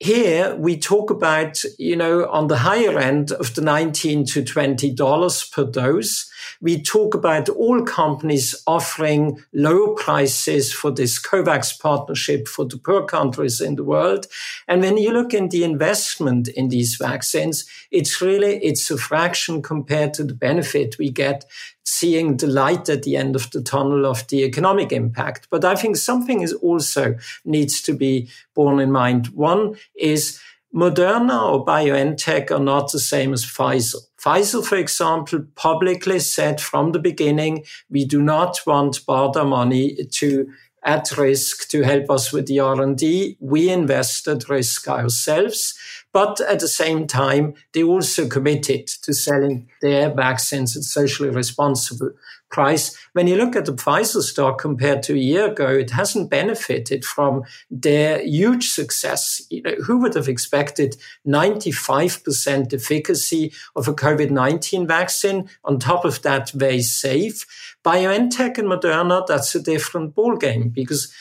Here 0.00 0.56
we 0.56 0.76
talk 0.76 1.10
about, 1.10 1.62
you 1.78 1.94
know, 1.94 2.28
on 2.30 2.48
the 2.48 2.58
higher 2.58 2.98
end 2.98 3.30
of 3.30 3.54
the 3.54 3.60
19 3.60 4.24
to 4.26 4.42
$20 4.42 5.52
per 5.52 5.64
dose. 5.64 6.29
We 6.60 6.82
talk 6.82 7.14
about 7.14 7.48
all 7.48 7.82
companies 7.82 8.60
offering 8.66 9.42
low 9.52 9.94
prices 9.94 10.72
for 10.72 10.90
this 10.90 11.20
COVAX 11.20 11.80
partnership 11.80 12.48
for 12.48 12.64
the 12.64 12.78
poor 12.78 13.04
countries 13.04 13.60
in 13.60 13.76
the 13.76 13.84
world. 13.84 14.26
And 14.68 14.82
when 14.82 14.98
you 14.98 15.12
look 15.12 15.34
in 15.34 15.48
the 15.48 15.64
investment 15.64 16.48
in 16.48 16.68
these 16.68 16.96
vaccines, 16.96 17.64
it's 17.90 18.20
really, 18.20 18.56
it's 18.64 18.90
a 18.90 18.96
fraction 18.96 19.62
compared 19.62 20.14
to 20.14 20.24
the 20.24 20.34
benefit 20.34 20.98
we 20.98 21.10
get 21.10 21.44
seeing 21.84 22.36
the 22.36 22.46
light 22.46 22.88
at 22.88 23.02
the 23.02 23.16
end 23.16 23.34
of 23.34 23.50
the 23.50 23.62
tunnel 23.62 24.06
of 24.06 24.26
the 24.28 24.44
economic 24.44 24.92
impact. 24.92 25.48
But 25.50 25.64
I 25.64 25.74
think 25.74 25.96
something 25.96 26.40
is 26.40 26.52
also 26.52 27.16
needs 27.44 27.82
to 27.82 27.94
be 27.94 28.28
borne 28.54 28.80
in 28.80 28.92
mind. 28.92 29.28
One 29.28 29.76
is 29.98 30.40
Moderna 30.74 31.50
or 31.50 31.64
BioNTech 31.64 32.50
are 32.52 32.62
not 32.62 32.92
the 32.92 33.00
same 33.00 33.32
as 33.32 33.44
Pfizer. 33.44 33.96
Pfizer, 34.24 34.64
for 34.64 34.76
example, 34.76 35.44
publicly 35.54 36.18
said 36.18 36.60
from 36.60 36.92
the 36.92 36.98
beginning, 36.98 37.64
we 37.88 38.04
do 38.04 38.20
not 38.20 38.60
want 38.66 39.00
BARDA 39.06 39.48
money 39.48 39.96
to 40.12 40.46
at 40.82 41.16
risk 41.16 41.68
to 41.68 41.82
help 41.82 42.10
us 42.10 42.32
with 42.32 42.46
the 42.46 42.58
R&D. 42.60 43.36
We 43.40 43.70
invested 43.70 44.48
risk 44.48 44.88
ourselves. 44.88 45.74
But 46.12 46.40
at 46.40 46.58
the 46.58 46.68
same 46.68 47.06
time, 47.06 47.54
they 47.72 47.82
also 47.82 48.26
committed 48.26 48.88
to 49.02 49.14
selling 49.14 49.68
their 49.80 50.10
vaccines 50.10 50.76
at 50.76 50.82
socially 50.82 51.30
responsible 51.30 52.10
price. 52.50 52.96
When 53.12 53.28
you 53.28 53.36
look 53.36 53.54
at 53.54 53.64
the 53.64 53.72
Pfizer 53.72 54.22
stock 54.22 54.60
compared 54.60 55.02
to 55.04 55.14
a 55.14 55.18
year 55.18 55.52
ago, 55.52 55.68
it 55.68 55.90
hasn't 55.90 56.30
benefited 56.30 57.04
from 57.04 57.44
their 57.70 58.20
huge 58.22 58.70
success. 58.70 59.40
You 59.50 59.62
know, 59.62 59.74
who 59.86 59.98
would 59.98 60.14
have 60.14 60.28
expected 60.28 60.96
95% 61.26 62.74
efficacy 62.74 63.52
of 63.76 63.86
a 63.88 63.94
COVID-19 63.94 64.88
vaccine? 64.88 65.48
On 65.64 65.78
top 65.78 66.04
of 66.04 66.22
that, 66.22 66.50
very 66.50 66.82
safe. 66.82 67.46
BioNTech 67.84 68.58
and 68.58 68.68
Moderna, 68.68 69.26
that's 69.26 69.54
a 69.54 69.62
different 69.62 70.14
ballgame 70.14 70.74
because 70.74 71.12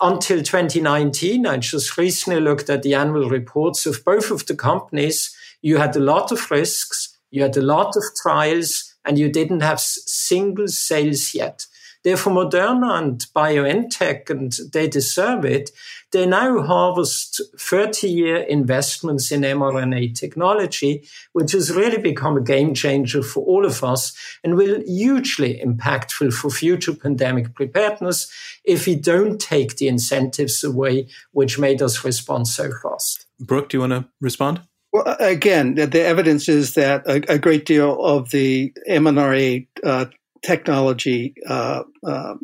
until 0.00 0.42
2019, 0.42 1.46
I 1.46 1.56
just 1.58 1.96
recently 1.98 2.40
looked 2.40 2.70
at 2.70 2.82
the 2.82 2.94
annual 2.94 3.28
reports 3.28 3.86
of 3.86 4.04
both 4.04 4.30
of 4.30 4.46
the 4.46 4.54
companies. 4.54 5.34
You 5.60 5.78
had 5.78 5.96
a 5.96 6.00
lot 6.00 6.30
of 6.30 6.50
risks, 6.50 7.18
you 7.30 7.42
had 7.42 7.56
a 7.56 7.62
lot 7.62 7.96
of 7.96 8.02
trials, 8.22 8.94
and 9.04 9.18
you 9.18 9.30
didn't 9.30 9.60
have 9.60 9.80
single 9.80 10.68
sales 10.68 11.34
yet. 11.34 11.66
Therefore, 12.08 12.32
Moderna 12.32 12.98
and 12.98 13.18
BioNTech, 13.36 14.30
and 14.30 14.50
they 14.72 14.88
deserve 14.88 15.44
it, 15.44 15.72
they 16.10 16.24
now 16.24 16.62
harvest 16.62 17.42
30 17.58 18.08
year 18.08 18.36
investments 18.36 19.30
in 19.30 19.42
mRNA 19.42 20.14
technology, 20.18 21.06
which 21.34 21.52
has 21.52 21.70
really 21.70 21.98
become 21.98 22.38
a 22.38 22.40
game 22.40 22.72
changer 22.72 23.22
for 23.22 23.44
all 23.44 23.66
of 23.66 23.84
us 23.84 24.16
and 24.42 24.54
will 24.54 24.80
hugely 24.86 25.60
impactful 25.62 26.32
for 26.32 26.48
future 26.48 26.94
pandemic 26.94 27.54
preparedness 27.54 28.32
if 28.64 28.86
we 28.86 28.94
don't 28.94 29.38
take 29.38 29.76
the 29.76 29.88
incentives 29.88 30.64
away 30.64 31.08
which 31.32 31.58
made 31.58 31.82
us 31.82 32.06
respond 32.06 32.48
so 32.48 32.70
fast. 32.82 33.26
Brooke, 33.38 33.68
do 33.68 33.76
you 33.76 33.80
want 33.80 33.92
to 33.92 34.08
respond? 34.22 34.62
Well, 34.94 35.14
again, 35.20 35.74
the, 35.74 35.86
the 35.86 36.02
evidence 36.02 36.48
is 36.48 36.72
that 36.72 37.06
a, 37.06 37.34
a, 37.34 37.38
great 37.38 37.66
deal 37.66 38.02
of 38.02 38.30
the 38.30 38.72
mRNA 38.88 39.66
uh, 39.84 40.06
technology 40.42 41.34
uh, 41.48 41.82
uh, 42.06 42.34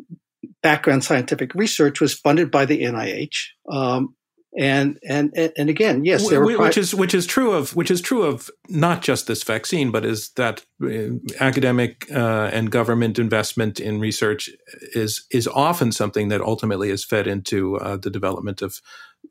background 0.61 1.03
scientific 1.03 1.53
research 1.55 2.01
was 2.01 2.13
funded 2.13 2.51
by 2.51 2.65
the 2.65 2.81
NIH. 2.81 3.35
Um, 3.71 4.15
and 4.57 4.97
and 5.07 5.33
and 5.35 5.69
again, 5.69 6.05
yes, 6.05 6.29
there 6.29 6.39
were 6.39 6.57
which 6.57 6.77
is 6.77 6.95
which 6.95 7.13
is 7.13 7.25
true 7.25 7.51
of 7.51 7.75
which 7.75 7.91
is 7.91 7.99
true 7.99 8.23
of 8.23 8.49
not 8.69 9.01
just 9.01 9.27
this 9.27 9.43
vaccine, 9.43 9.91
but 9.91 10.05
is 10.05 10.29
that 10.37 10.65
uh, 10.81 11.17
academic 11.41 12.09
uh, 12.09 12.49
and 12.53 12.71
government 12.71 13.19
investment 13.19 13.81
in 13.81 13.99
research 13.99 14.49
is 14.93 15.25
is 15.29 15.47
often 15.47 15.91
something 15.91 16.29
that 16.29 16.39
ultimately 16.39 16.89
is 16.89 17.03
fed 17.03 17.27
into 17.27 17.77
uh, 17.77 17.97
the 17.97 18.09
development 18.09 18.61
of 18.61 18.79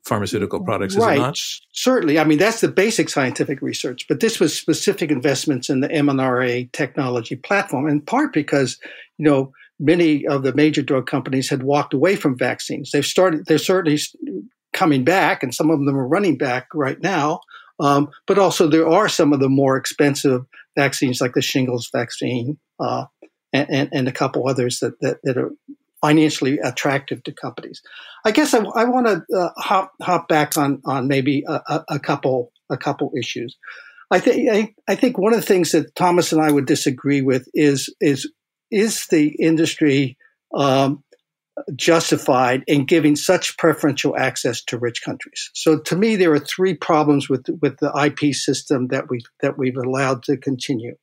pharmaceutical 0.05 0.63
products, 0.63 0.95
right. 0.95 1.35
Certainly. 1.73 2.19
I 2.19 2.23
mean, 2.23 2.37
that's 2.37 2.61
the 2.61 2.67
basic 2.67 3.09
scientific 3.09 3.61
research, 3.61 4.05
but 4.07 4.19
this 4.19 4.39
was 4.39 4.55
specific 4.55 5.09
investments 5.11 5.69
in 5.69 5.79
the 5.79 5.89
mRNA 5.89 6.71
technology 6.71 7.35
platform, 7.35 7.87
in 7.87 8.01
part 8.01 8.31
because, 8.31 8.79
you 9.17 9.25
know, 9.25 9.51
many 9.79 10.25
of 10.27 10.43
the 10.43 10.53
major 10.53 10.81
drug 10.81 11.07
companies 11.07 11.49
had 11.49 11.63
walked 11.63 11.93
away 11.93 12.15
from 12.15 12.37
vaccines. 12.37 12.91
They've 12.91 13.05
started, 13.05 13.45
they're 13.47 13.57
certainly 13.57 13.99
coming 14.73 15.03
back, 15.03 15.41
and 15.41 15.53
some 15.53 15.71
of 15.71 15.83
them 15.83 15.97
are 15.97 16.07
running 16.07 16.37
back 16.37 16.67
right 16.73 17.01
now. 17.01 17.41
Um, 17.79 18.09
but 18.25 18.37
also, 18.37 18.67
there 18.67 18.87
are 18.87 19.09
some 19.09 19.33
of 19.33 19.39
the 19.39 19.49
more 19.49 19.75
expensive 19.75 20.45
vaccines, 20.77 21.19
like 21.19 21.33
the 21.33 21.41
shingles 21.41 21.89
vaccine, 21.91 22.57
uh, 22.79 23.05
and, 23.51 23.67
and, 23.69 23.89
and, 23.91 24.07
a 24.07 24.13
couple 24.13 24.47
others 24.47 24.79
that, 24.79 24.99
that, 25.01 25.19
that 25.23 25.37
are 25.37 25.51
financially 26.05 26.59
attractive 26.59 27.23
to 27.23 27.31
companies. 27.31 27.81
I 28.25 28.31
guess 28.31 28.53
I, 28.53 28.59
I 28.59 28.85
want 28.85 29.07
to 29.07 29.23
uh, 29.35 29.49
hop 29.57 29.91
hop 30.01 30.27
back 30.27 30.57
on 30.57 30.81
on 30.85 31.07
maybe 31.07 31.43
a, 31.47 31.83
a, 31.89 31.99
couple 31.99 32.51
a 32.69 32.77
couple 32.77 33.11
issues. 33.17 33.57
I 34.11 34.19
think 34.19 34.49
I, 34.51 34.73
I, 34.87 34.95
think 34.95 35.17
one 35.17 35.33
of 35.33 35.39
the 35.39 35.45
things 35.45 35.71
that 35.71 35.95
Thomas 35.95 36.31
and 36.31 36.41
I 36.41 36.51
would 36.51 36.67
disagree 36.67 37.21
with 37.21 37.47
is 37.53 37.93
is 37.99 38.31
is 38.69 39.07
the 39.07 39.29
industry 39.39 40.17
um, 40.55 41.03
justified 41.75 42.63
in 42.67 42.85
giving 42.85 43.15
such 43.15 43.57
preferential 43.57 44.15
access 44.15 44.63
to 44.65 44.77
rich 44.77 45.01
countries. 45.03 45.49
So 45.55 45.79
to 45.79 45.95
me, 45.95 46.17
there 46.17 46.33
are 46.33 46.39
three 46.39 46.75
problems 46.75 47.29
with 47.29 47.47
with 47.61 47.77
the 47.79 47.91
IP 48.05 48.35
system 48.35 48.89
that 48.89 49.09
we 49.09 49.21
that 49.41 49.57
we've 49.57 49.77
allowed 49.77 50.21
to 50.23 50.37
continue. 50.37 50.97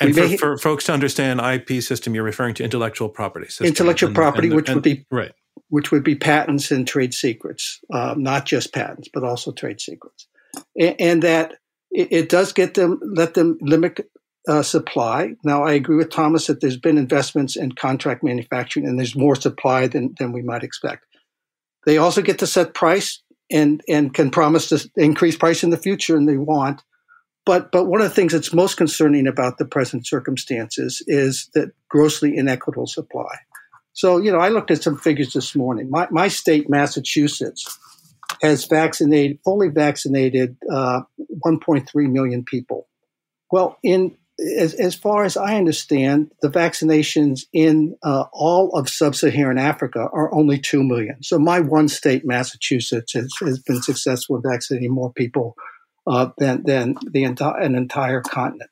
And 0.00 0.14
for, 0.14 0.36
for, 0.36 0.58
folks 0.58 0.84
to 0.84 0.92
understand 0.92 1.40
IP 1.40 1.82
system, 1.82 2.14
you're 2.14 2.24
referring 2.24 2.54
to 2.54 2.64
intellectual 2.64 3.08
property 3.08 3.46
system. 3.46 3.66
Intellectual 3.66 4.08
and, 4.08 4.16
property, 4.16 4.48
and, 4.48 4.56
which 4.56 4.68
and, 4.68 4.76
would 4.76 4.84
be 4.84 5.06
right. 5.10 5.32
which 5.68 5.92
would 5.92 6.02
be 6.02 6.14
patents 6.16 6.70
and 6.70 6.86
trade 6.86 7.14
secrets, 7.14 7.80
uh, 7.92 8.14
not 8.16 8.44
just 8.44 8.72
patents, 8.72 9.08
but 9.12 9.22
also 9.22 9.52
trade 9.52 9.80
secrets, 9.80 10.26
and, 10.76 11.22
that 11.22 11.54
it, 11.90 12.08
it, 12.10 12.28
does 12.28 12.52
get 12.52 12.74
them 12.74 12.98
let 13.02 13.34
them 13.34 13.56
limit 13.60 14.00
uh, 14.48 14.62
supply. 14.62 15.34
Now, 15.44 15.64
I 15.64 15.72
agree 15.72 15.96
with 15.96 16.10
Thomas 16.10 16.48
that 16.48 16.60
there's 16.60 16.76
been 16.76 16.98
investments 16.98 17.56
in 17.56 17.72
contract 17.72 18.24
manufacturing, 18.24 18.86
and 18.86 18.98
there's 18.98 19.16
more 19.16 19.36
supply 19.36 19.86
than 19.86 20.14
than 20.18 20.32
we 20.32 20.42
might 20.42 20.64
expect. 20.64 21.04
They 21.86 21.98
also 21.98 22.20
get 22.20 22.40
to 22.40 22.46
set 22.46 22.74
price 22.74 23.22
and 23.50 23.80
and 23.88 24.12
can 24.12 24.30
promise 24.30 24.68
to 24.70 24.90
increase 24.96 25.36
price 25.36 25.62
in 25.62 25.70
the 25.70 25.76
future, 25.76 26.16
and 26.16 26.28
they 26.28 26.36
want 26.36 26.82
but 27.46 27.70
but 27.70 27.86
one 27.86 28.00
of 28.00 28.08
the 28.08 28.14
things 28.14 28.32
that's 28.32 28.52
most 28.52 28.76
concerning 28.76 29.26
about 29.26 29.58
the 29.58 29.64
present 29.64 30.06
circumstances 30.06 31.02
is 31.06 31.50
that 31.54 31.72
grossly 31.88 32.36
inequitable 32.36 32.86
supply. 32.86 33.36
So 33.92 34.18
you 34.18 34.32
know, 34.32 34.38
I 34.38 34.48
looked 34.48 34.70
at 34.70 34.82
some 34.82 34.98
figures 34.98 35.32
this 35.32 35.54
morning. 35.54 35.90
My 35.90 36.08
my 36.10 36.28
state, 36.28 36.68
Massachusetts, 36.68 37.78
has 38.42 38.64
vaccinated 38.64 39.38
fully 39.44 39.68
vaccinated 39.68 40.56
uh, 40.70 41.02
1.3 41.44 41.86
million 42.10 42.44
people. 42.44 42.88
Well, 43.50 43.78
in 43.82 44.16
as, 44.58 44.74
as 44.74 44.96
far 44.96 45.24
as 45.24 45.36
I 45.36 45.56
understand, 45.56 46.32
the 46.42 46.50
vaccinations 46.50 47.42
in 47.52 47.96
uh, 48.02 48.24
all 48.32 48.70
of 48.70 48.88
sub-Saharan 48.88 49.58
Africa 49.58 50.08
are 50.12 50.34
only 50.34 50.58
two 50.58 50.82
million. 50.82 51.22
So 51.22 51.38
my 51.38 51.60
one 51.60 51.86
state, 51.86 52.26
Massachusetts, 52.26 53.12
has, 53.12 53.32
has 53.40 53.60
been 53.60 53.80
successful 53.80 54.36
in 54.36 54.42
vaccinating 54.42 54.90
more 54.90 55.12
people 55.12 55.54
uh, 56.06 56.28
than, 56.38 56.62
than 56.64 56.94
the 57.10 57.24
enti- 57.24 57.64
an 57.64 57.74
entire 57.74 58.20
continent. 58.20 58.70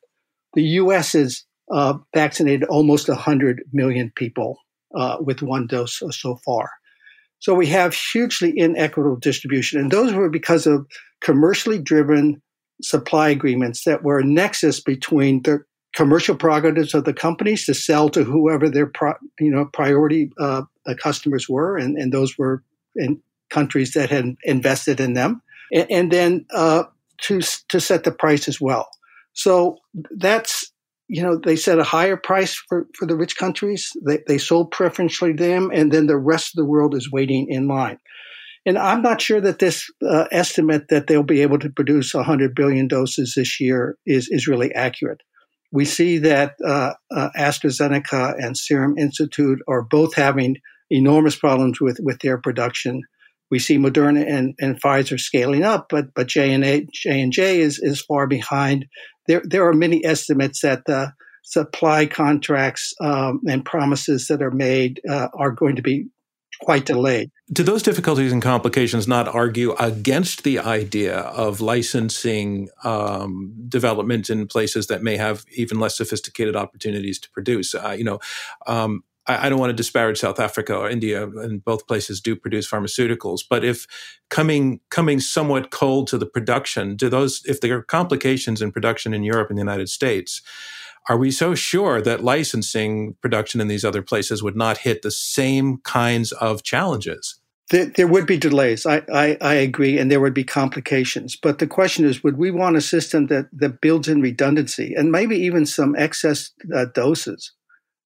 The 0.53 0.63
U.S. 0.63 1.13
has 1.13 1.43
uh, 1.71 1.97
vaccinated 2.13 2.63
almost 2.65 3.07
100 3.07 3.63
million 3.71 4.11
people 4.15 4.57
uh, 4.95 5.17
with 5.19 5.41
one 5.41 5.67
dose 5.67 6.01
so 6.11 6.35
far. 6.37 6.69
So 7.39 7.53
we 7.53 7.67
have 7.67 7.93
hugely 7.93 8.53
inequitable 8.55 9.17
distribution. 9.17 9.79
And 9.79 9.91
those 9.91 10.13
were 10.13 10.29
because 10.29 10.65
of 10.65 10.87
commercially 11.21 11.79
driven 11.79 12.41
supply 12.81 13.29
agreements 13.29 13.83
that 13.83 14.03
were 14.03 14.19
a 14.19 14.25
nexus 14.25 14.79
between 14.79 15.41
the 15.41 15.63
commercial 15.95 16.35
prerogatives 16.35 16.93
of 16.93 17.05
the 17.05 17.13
companies 17.13 17.65
to 17.65 17.73
sell 17.73 18.09
to 18.09 18.23
whoever 18.23 18.69
their 18.69 18.87
pro, 18.87 19.13
you 19.39 19.51
know 19.51 19.65
priority 19.65 20.31
uh, 20.39 20.63
customers 20.99 21.47
were, 21.47 21.77
and, 21.77 21.97
and 21.97 22.11
those 22.11 22.37
were 22.37 22.63
in 22.95 23.21
countries 23.49 23.93
that 23.93 24.09
had 24.09 24.35
invested 24.43 24.99
in 24.99 25.13
them, 25.13 25.41
and, 25.71 25.91
and 25.91 26.11
then 26.11 26.45
uh, 26.53 26.83
to 27.21 27.41
to 27.69 27.79
set 27.79 28.03
the 28.03 28.11
price 28.11 28.47
as 28.47 28.59
well. 28.59 28.87
So 29.33 29.77
that's 30.11 30.71
you 31.07 31.21
know 31.21 31.37
they 31.37 31.55
set 31.55 31.79
a 31.79 31.83
higher 31.83 32.17
price 32.17 32.55
for, 32.55 32.87
for 32.97 33.05
the 33.05 33.15
rich 33.15 33.37
countries. 33.37 33.91
They 34.05 34.19
they 34.27 34.37
sold 34.37 34.71
preferentially 34.71 35.35
to 35.35 35.43
them, 35.43 35.71
and 35.73 35.91
then 35.91 36.07
the 36.07 36.17
rest 36.17 36.53
of 36.53 36.57
the 36.57 36.69
world 36.69 36.95
is 36.95 37.11
waiting 37.11 37.47
in 37.49 37.67
line. 37.67 37.97
And 38.65 38.77
I'm 38.77 39.01
not 39.01 39.21
sure 39.21 39.41
that 39.41 39.59
this 39.59 39.89
uh, 40.07 40.25
estimate 40.31 40.87
that 40.89 41.07
they'll 41.07 41.23
be 41.23 41.41
able 41.41 41.59
to 41.59 41.69
produce 41.69 42.13
100 42.13 42.55
billion 42.55 42.87
doses 42.87 43.33
this 43.35 43.59
year 43.59 43.97
is 44.05 44.29
is 44.29 44.47
really 44.47 44.73
accurate. 44.73 45.21
We 45.71 45.85
see 45.85 46.19
that 46.19 46.53
uh, 46.65 46.93
uh, 47.11 47.29
AstraZeneca 47.37 48.35
and 48.37 48.55
Serum 48.55 48.97
Institute 48.97 49.59
are 49.67 49.81
both 49.81 50.13
having 50.13 50.57
enormous 50.89 51.35
problems 51.35 51.81
with 51.81 51.97
with 52.01 52.19
their 52.19 52.37
production. 52.37 53.01
We 53.53 53.59
see 53.59 53.77
Moderna 53.77 54.27
and, 54.27 54.55
and 54.59 54.81
Pfizer 54.81 55.19
scaling 55.19 55.61
up, 55.61 55.85
but 55.87 56.11
but 56.15 56.25
J 56.25 56.51
and 56.55 56.89
J 56.91 57.21
and 57.21 57.31
J 57.31 57.59
is 57.59 57.77
is 57.77 58.01
far 58.01 58.25
behind. 58.25 58.87
There 59.27 59.43
there 59.45 59.67
are 59.67 59.73
many 59.73 60.03
estimates 60.03 60.61
that 60.61 60.85
the 60.87 61.13
supply 61.43 62.07
contracts 62.07 62.95
um, 62.99 63.41
and 63.47 63.63
promises 63.63 64.25
that 64.29 64.41
are 64.41 64.49
made 64.49 65.01
uh, 65.07 65.27
are 65.37 65.51
going 65.51 65.75
to 65.75 65.83
be 65.83 66.07
quite 66.61 66.87
delayed. 66.87 67.29
Do 67.51 67.61
those 67.61 67.83
difficulties 67.83 68.31
and 68.31 68.41
complications 68.41 69.07
not 69.07 69.27
argue 69.27 69.73
against 69.73 70.43
the 70.43 70.57
idea 70.57 71.19
of 71.19 71.61
licensing 71.61 72.69
um, 72.83 73.53
development 73.69 74.31
in 74.31 74.47
places 74.47 74.87
that 74.87 75.03
may 75.03 75.15
have 75.17 75.45
even 75.55 75.79
less 75.79 75.95
sophisticated 75.95 76.55
opportunities 76.55 77.19
to 77.19 77.29
produce? 77.29 77.75
Uh, 77.75 77.95
you 77.95 78.03
know, 78.03 78.19
um, 78.65 79.03
I, 79.27 79.49
don't 79.49 79.59
want 79.59 79.69
to 79.69 79.75
disparage 79.75 80.19
South 80.19 80.39
Africa 80.39 80.75
or 80.75 80.89
India, 80.89 81.27
and 81.27 81.63
both 81.63 81.87
places 81.87 82.19
do 82.19 82.35
produce 82.35 82.69
pharmaceuticals. 82.69 83.41
But 83.49 83.63
if 83.63 83.87
coming 84.29 84.81
coming 84.89 85.19
somewhat 85.19 85.71
cold 85.71 86.07
to 86.07 86.17
the 86.17 86.25
production, 86.25 86.95
do 86.95 87.09
those 87.09 87.41
if 87.45 87.61
there 87.61 87.77
are 87.77 87.83
complications 87.83 88.61
in 88.61 88.71
production 88.71 89.13
in 89.13 89.23
Europe 89.23 89.49
and 89.49 89.57
the 89.57 89.61
United 89.61 89.89
States, 89.89 90.41
are 91.09 91.17
we 91.17 91.31
so 91.31 91.55
sure 91.55 92.01
that 92.01 92.23
licensing 92.23 93.15
production 93.21 93.61
in 93.61 93.67
these 93.67 93.85
other 93.85 94.01
places 94.01 94.41
would 94.41 94.55
not 94.55 94.79
hit 94.79 95.01
the 95.01 95.11
same 95.11 95.77
kinds 95.79 96.31
of 96.33 96.63
challenges? 96.63 97.39
There, 97.69 97.85
there 97.85 98.07
would 98.07 98.25
be 98.25 98.37
delays. 98.37 98.85
I, 98.85 99.03
I, 99.11 99.37
I, 99.39 99.53
agree, 99.55 99.97
and 99.97 100.11
there 100.11 100.19
would 100.19 100.33
be 100.33 100.43
complications. 100.43 101.35
But 101.35 101.59
the 101.59 101.67
question 101.67 102.03
is, 102.05 102.23
would 102.23 102.37
we 102.37 102.51
want 102.51 102.75
a 102.75 102.81
system 102.81 103.27
that, 103.27 103.47
that 103.53 103.79
builds 103.79 104.07
in 104.07 104.21
redundancy 104.21 104.93
and 104.95 105.11
maybe 105.11 105.37
even 105.37 105.65
some 105.65 105.95
excess 105.95 106.51
uh, 106.75 106.85
doses? 106.93 107.51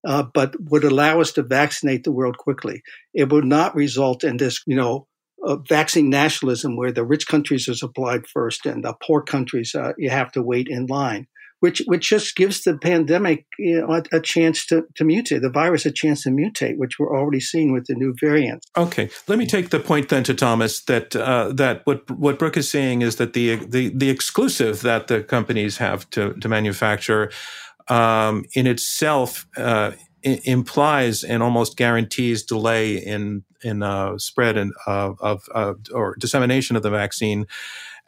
Uh, 0.06 0.24
but 0.34 0.56
would 0.60 0.84
allow 0.84 1.22
us 1.22 1.32
to 1.34 1.44
vaccinate 1.44 2.04
the 2.04 2.12
world 2.12 2.38
quickly. 2.38 2.82
It 3.14 3.32
would 3.32 3.46
not 3.46 3.76
result 3.76 4.24
in 4.24 4.38
this, 4.38 4.62
you 4.66 4.76
know, 4.76 5.08
uh, 5.46 5.58
vaccine 5.68 6.10
nationalism 6.10 6.76
where 6.76 6.92
the 6.92 7.06
rich 7.06 7.28
countries 7.28 7.70
are 7.70 7.76
supplied 7.76 8.28
first 8.28 8.66
and 8.66 8.84
the 8.84 8.94
poor 9.06 9.22
countries 9.22 9.76
uh, 9.76 9.94
you 9.98 10.10
have 10.10 10.32
to 10.32 10.42
wait 10.42 10.68
in 10.68 10.86
line. 10.88 11.28
Which, 11.60 11.82
which 11.88 12.10
just 12.10 12.36
gives 12.36 12.62
the 12.62 12.78
pandemic 12.78 13.48
you 13.58 13.82
know, 13.82 13.92
a, 13.92 14.18
a, 14.18 14.22
chance 14.22 14.64
to, 14.68 14.84
to 14.94 15.04
mutate, 15.04 15.42
the 15.42 15.50
virus 15.50 15.88
a 15.88 15.92
chance 15.92 16.22
to 16.22 16.30
mutate, 16.30 16.78
which 16.78 17.00
we're 17.00 17.18
already 17.18 17.40
seeing 17.40 17.74
with 17.74 17.88
the 17.88 17.96
new 17.96 18.14
variants. 18.22 18.68
Okay, 18.78 19.10
let 19.28 19.40
me 19.40 19.48
take 19.48 19.72
the 19.72 19.80
point 19.80 20.10
then 20.10 20.24
to 20.26 20.36
Thomas 20.36 20.82
that 20.82 21.16
uh, 21.16 21.52
that 21.54 21.82
what 21.86 22.08
what 22.12 22.38
Brooke 22.38 22.58
is 22.58 22.70
saying 22.70 23.02
is 23.02 23.16
that 23.16 23.34
the 23.34 23.56
the 23.56 23.90
the 23.90 24.12
exclusive 24.12 24.82
that 24.84 25.08
the 25.08 25.24
companies 25.24 25.78
have 25.78 26.08
to 26.12 26.36
to 26.36 26.48
manufacture 26.48 27.32
um, 27.90 28.46
in 28.54 28.68
itself 28.68 29.48
uh, 29.58 29.92
I- 30.26 30.42
implies 30.44 31.24
and 31.24 31.42
almost 31.44 31.78
guarantees 31.78 32.44
delay 32.44 32.98
in 32.98 33.44
in 33.64 33.82
uh, 33.84 34.18
spread 34.18 34.58
and 34.58 34.74
of 34.86 35.20
or 35.94 36.16
dissemination 36.20 36.76
of 36.76 36.84
the 36.84 36.90
vaccine 36.90 37.48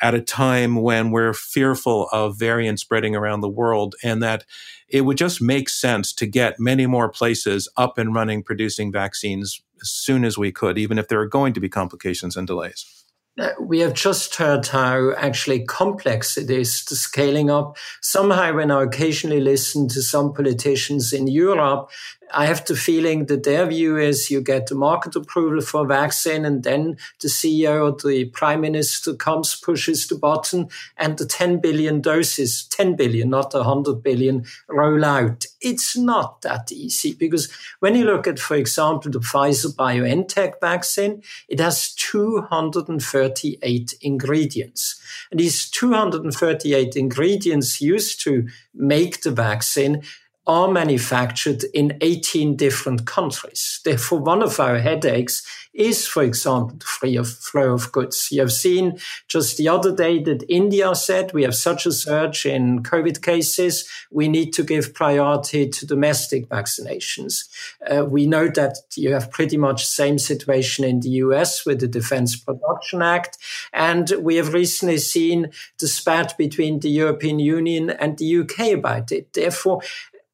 at 0.02 0.14
a 0.14 0.22
time 0.22 0.76
when 0.76 1.12
we're 1.12 1.34
fearful 1.34 2.08
of 2.12 2.38
variants 2.38 2.82
spreading 2.82 3.16
around 3.16 3.42
the 3.42 3.50
world, 3.50 3.96
and 4.04 4.24
that 4.24 4.46
it 4.88 5.02
would 5.02 5.18
just 5.18 5.42
make 5.42 5.70
sense 5.70 6.14
to 6.14 6.26
get 6.26 6.60
many 6.60 6.86
more 6.86 7.10
places 7.10 7.68
up 7.76 7.98
and 7.98 8.14
running 8.14 8.44
producing 8.44 8.92
vaccines 8.92 9.62
as 9.82 9.90
soon 9.90 10.24
as 10.24 10.38
we 10.38 10.52
could, 10.52 10.78
even 10.78 10.98
if 10.98 11.08
there 11.08 11.20
are 11.20 11.28
going 11.28 11.54
to 11.54 11.60
be 11.60 11.70
complications 11.70 12.38
and 12.38 12.48
delays. 12.48 12.99
Uh, 13.40 13.52
we 13.60 13.80
have 13.80 13.94
just 13.94 14.36
heard 14.36 14.68
how 14.68 15.14
actually 15.16 15.64
complex 15.64 16.38
it 16.38 16.50
is 16.50 16.84
to 16.84 16.96
scaling 16.96 17.50
up. 17.50 17.78
Somehow, 18.02 18.54
when 18.54 18.70
I 18.70 18.84
occasionally 18.84 19.40
listen 19.40 19.88
to 19.90 20.02
some 20.02 20.34
politicians 20.34 21.14
in 21.14 21.28
Europe, 21.28 21.90
I 22.32 22.46
have 22.46 22.66
the 22.66 22.76
feeling 22.76 23.26
that 23.26 23.44
their 23.44 23.66
view 23.66 23.98
is 23.98 24.30
you 24.30 24.42
get 24.42 24.68
the 24.68 24.76
market 24.76 25.16
approval 25.16 25.62
for 25.62 25.86
vaccine 25.86 26.46
and 26.46 26.64
then 26.64 26.98
the 27.22 27.28
CEO 27.28 27.92
or 27.92 27.98
the 28.10 28.26
prime 28.26 28.62
minister 28.62 29.16
comes, 29.16 29.56
pushes 29.56 30.08
the 30.08 30.16
button 30.16 30.70
and 30.98 31.18
the 31.18 31.26
10 31.26 31.60
billion 31.60 32.02
doses, 32.02 32.66
10 32.66 32.96
billion, 32.96 33.30
not 33.30 33.54
100 33.54 34.04
billion 34.04 34.46
roll 34.68 35.04
out. 35.04 35.46
It's 35.62 35.98
not 35.98 36.42
that 36.44 36.72
easy 36.72 37.14
because 37.14 37.52
when 37.80 37.96
you 37.96 38.06
look 38.06 38.28
at, 38.28 38.40
for 38.40 38.56
example, 38.56 39.12
the 39.12 39.20
Pfizer 39.20 39.76
BioNTech 39.76 40.60
vaccine, 40.62 41.24
it 41.48 41.60
has 41.60 41.94
238 41.96 43.94
ingredients. 44.02 45.02
And 45.32 45.40
these 45.40 45.70
238 45.70 46.96
ingredients 46.96 47.82
used 47.82 48.22
to 48.24 48.48
make 48.74 49.22
the 49.22 49.32
vaccine 49.32 50.04
are 50.50 50.68
manufactured 50.68 51.64
in 51.76 51.96
18 52.02 52.56
different 52.56 53.06
countries. 53.06 53.82
Therefore, 53.86 54.18
one 54.18 54.42
of 54.42 54.60
our 54.60 54.80
headaches 54.80 55.46
is, 55.76 56.08
for 56.08 56.24
example, 56.24 56.76
the 56.76 56.86
free 56.86 57.16
of 57.16 57.30
flow 57.30 57.74
of 57.74 57.92
goods. 57.92 58.30
You 58.32 58.42
have 58.42 58.52
seen 58.52 58.98
just 59.28 59.58
the 59.58 59.70
other 59.70 59.96
day 59.96 60.24
that 60.24 60.44
India 60.50 60.96
said 60.96 61.34
we 61.34 61.44
have 61.44 61.54
such 61.54 61.86
a 61.86 61.92
surge 61.92 62.48
in 62.48 62.82
COVID 62.82 63.22
cases. 63.22 63.88
We 64.10 64.28
need 64.28 64.52
to 64.54 64.64
give 64.64 64.96
priority 64.96 65.70
to 65.70 65.86
domestic 65.86 66.50
vaccinations. 66.50 67.48
Uh, 67.88 68.06
we 68.06 68.26
know 68.26 68.48
that 68.50 68.78
you 68.96 69.14
have 69.14 69.30
pretty 69.30 69.58
much 69.58 69.84
the 69.84 69.92
same 69.92 70.18
situation 70.18 70.84
in 70.84 71.02
the 71.02 71.10
US 71.26 71.64
with 71.64 71.80
the 71.80 71.88
Defense 71.88 72.36
Production 72.36 73.04
Act. 73.04 73.38
And 73.72 74.12
we 74.20 74.38
have 74.38 74.56
recently 74.56 74.98
seen 74.98 75.52
the 75.80 75.88
spat 75.88 76.36
between 76.40 76.80
the 76.80 76.90
European 76.90 77.38
Union 77.38 77.92
and 77.92 78.18
the 78.18 78.40
UK 78.40 78.80
about 78.80 79.12
it. 79.12 79.34
Therefore, 79.34 79.82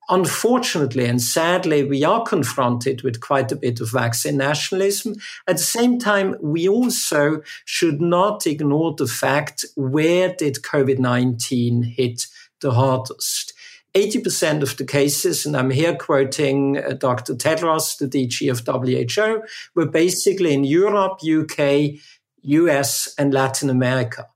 Unfortunately 0.07 1.05
and 1.05 1.19
sadly, 1.19 1.83
we 1.83 2.03
are 2.03 2.23
confronted 2.23 3.01
with 3.01 3.21
quite 3.21 3.51
a 3.51 3.55
bit 3.55 3.81
of 3.81 3.91
vaccine 3.91 4.37
nationalism. 4.37 5.15
At 5.47 5.57
the 5.57 5.63
same 5.63 5.97
time, 5.97 6.35
we 6.41 6.67
also 6.67 7.41
should 7.65 8.01
not 8.01 8.45
ignore 8.45 8.93
the 8.95 9.07
fact 9.07 9.65
where 9.75 10.33
did 10.33 10.61
COVID-19 10.61 11.95
hit 11.95 12.27
the 12.61 12.73
hardest? 12.73 13.53
80% 13.95 14.61
of 14.61 14.75
the 14.77 14.83
cases, 14.83 15.45
and 15.45 15.55
I'm 15.55 15.71
here 15.71 15.95
quoting 15.95 16.77
uh, 16.77 16.93
Dr. 16.93 17.33
Tedros, 17.33 17.97
the 17.97 18.07
DG 18.07 18.51
of 18.51 18.65
WHO, 18.65 19.41
were 19.73 19.89
basically 19.89 20.53
in 20.53 20.65
Europe, 20.65 21.21
UK, 21.23 21.97
US, 22.41 23.15
and 23.17 23.33
Latin 23.33 23.69
America. 23.69 24.27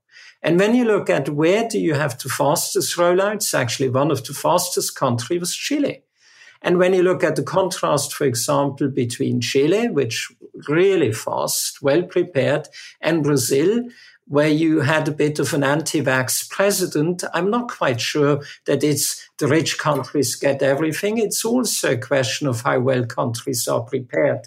And 0.42 0.58
when 0.58 0.74
you 0.74 0.84
look 0.84 1.10
at 1.10 1.28
where 1.28 1.68
do 1.68 1.78
you 1.78 1.94
have 1.94 2.18
the 2.18 2.28
fastest 2.28 2.96
rollouts, 2.96 3.52
actually 3.52 3.90
one 3.90 4.10
of 4.10 4.24
the 4.24 4.32
fastest 4.32 4.96
countries 4.96 5.40
was 5.40 5.54
Chile. 5.54 6.02
And 6.62 6.78
when 6.78 6.92
you 6.92 7.02
look 7.02 7.24
at 7.24 7.36
the 7.36 7.42
contrast, 7.42 8.14
for 8.14 8.24
example, 8.24 8.88
between 8.88 9.40
Chile, 9.40 9.88
which 9.88 10.30
really 10.68 11.12
fast, 11.12 11.80
well 11.80 12.02
prepared, 12.02 12.68
and 13.00 13.22
Brazil, 13.22 13.84
where 14.26 14.48
you 14.48 14.80
had 14.80 15.08
a 15.08 15.12
bit 15.12 15.38
of 15.38 15.52
an 15.54 15.64
anti-vax 15.64 16.48
president, 16.48 17.24
I'm 17.34 17.50
not 17.50 17.68
quite 17.68 18.00
sure 18.00 18.42
that 18.66 18.84
it's 18.84 19.28
the 19.38 19.48
rich 19.48 19.78
countries 19.78 20.36
get 20.36 20.62
everything. 20.62 21.18
It's 21.18 21.44
also 21.44 21.92
a 21.92 21.98
question 21.98 22.46
of 22.46 22.60
how 22.60 22.78
well 22.78 23.04
countries 23.06 23.66
are 23.66 23.82
prepared. 23.82 24.46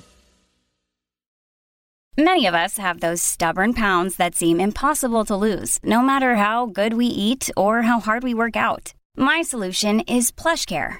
Many 2.15 2.45
of 2.45 2.53
us 2.53 2.77
have 2.77 2.99
those 2.99 3.23
stubborn 3.23 3.73
pounds 3.73 4.17
that 4.17 4.35
seem 4.35 4.59
impossible 4.59 5.25
to 5.25 5.35
lose, 5.35 5.79
no 5.81 6.03
matter 6.03 6.35
how 6.35 6.67
good 6.67 6.93
we 6.93 7.07
eat 7.07 7.49
or 7.57 7.81
how 7.81 7.99
hard 7.99 8.21
we 8.21 8.35
work 8.35 8.55
out. 8.55 8.93
My 9.17 9.41
solution 9.41 10.01
is 10.01 10.31
PlushCare 10.31 10.99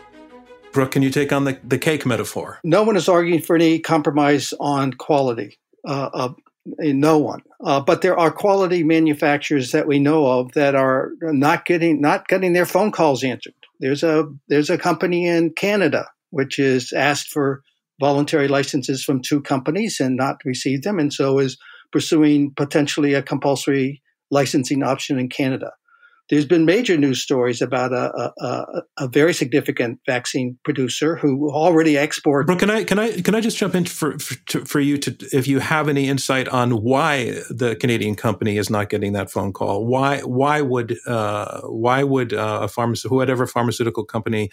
Brooke, 0.73 0.91
can 0.91 1.01
you 1.01 1.09
take 1.09 1.33
on 1.33 1.43
the, 1.43 1.59
the 1.63 1.77
cake 1.77 2.05
metaphor? 2.05 2.59
No 2.63 2.83
one 2.83 2.95
is 2.95 3.09
arguing 3.09 3.41
for 3.41 3.55
any 3.55 3.79
compromise 3.79 4.53
on 4.59 4.93
quality. 4.93 5.59
Uh, 5.85 6.09
uh, 6.13 6.33
no 6.65 7.17
one. 7.17 7.41
Uh, 7.63 7.79
but 7.79 8.01
there 8.01 8.17
are 8.17 8.31
quality 8.31 8.83
manufacturers 8.83 9.71
that 9.71 9.87
we 9.87 9.99
know 9.99 10.27
of 10.27 10.51
that 10.53 10.75
are 10.75 11.11
not 11.21 11.65
getting 11.65 11.99
not 11.99 12.27
getting 12.27 12.53
their 12.53 12.65
phone 12.65 12.91
calls 12.91 13.23
answered. 13.23 13.53
There's 13.79 14.03
a 14.03 14.25
there's 14.47 14.69
a 14.69 14.77
company 14.77 15.27
in 15.27 15.51
Canada 15.53 16.07
which 16.29 16.59
is 16.59 16.93
asked 16.93 17.29
for 17.29 17.63
voluntary 17.99 18.47
licenses 18.47 19.03
from 19.03 19.21
two 19.21 19.41
companies 19.41 19.99
and 19.99 20.15
not 20.15 20.37
received 20.45 20.83
them, 20.83 20.99
and 20.99 21.11
so 21.11 21.39
is 21.39 21.57
pursuing 21.91 22.53
potentially 22.55 23.13
a 23.13 23.23
compulsory 23.23 24.01
licensing 24.29 24.81
option 24.83 25.19
in 25.19 25.27
Canada 25.27 25.71
there's 26.31 26.45
been 26.45 26.63
major 26.63 26.97
news 26.97 27.21
stories 27.21 27.61
about 27.61 27.91
a, 27.91 28.31
a, 28.39 28.81
a, 28.97 29.07
very 29.09 29.33
significant 29.33 29.99
vaccine 30.05 30.57
producer 30.63 31.17
who 31.17 31.51
already 31.51 31.97
exports. 31.97 32.47
Brooke, 32.47 32.59
can 32.59 32.69
I 32.69 32.85
can 32.85 32.97
I 32.97 33.19
can 33.19 33.35
I 33.35 33.41
just 33.41 33.57
jump 33.57 33.75
in 33.75 33.83
for 33.83 34.17
for, 34.17 34.35
to, 34.47 34.65
for, 34.65 34.79
you 34.79 34.97
to 34.97 35.15
if 35.33 35.45
you 35.45 35.59
have 35.59 35.89
any 35.89 36.07
insight 36.07 36.47
on 36.47 36.81
why 36.81 37.41
the 37.49 37.75
Canadian 37.79 38.15
company 38.15 38.57
is 38.57 38.69
not 38.69 38.89
getting 38.89 39.11
that 39.11 39.29
phone 39.29 39.51
call? 39.51 39.85
Why 39.85 40.21
why 40.21 40.61
would 40.61 40.97
uh, 41.05 41.61
why 41.63 42.03
would 42.03 42.33
uh, 42.33 42.59
a 42.63 42.67
pharmaceutical 42.69 43.17
whatever 43.17 43.45
pharmaceutical 43.45 44.05
company 44.05 44.49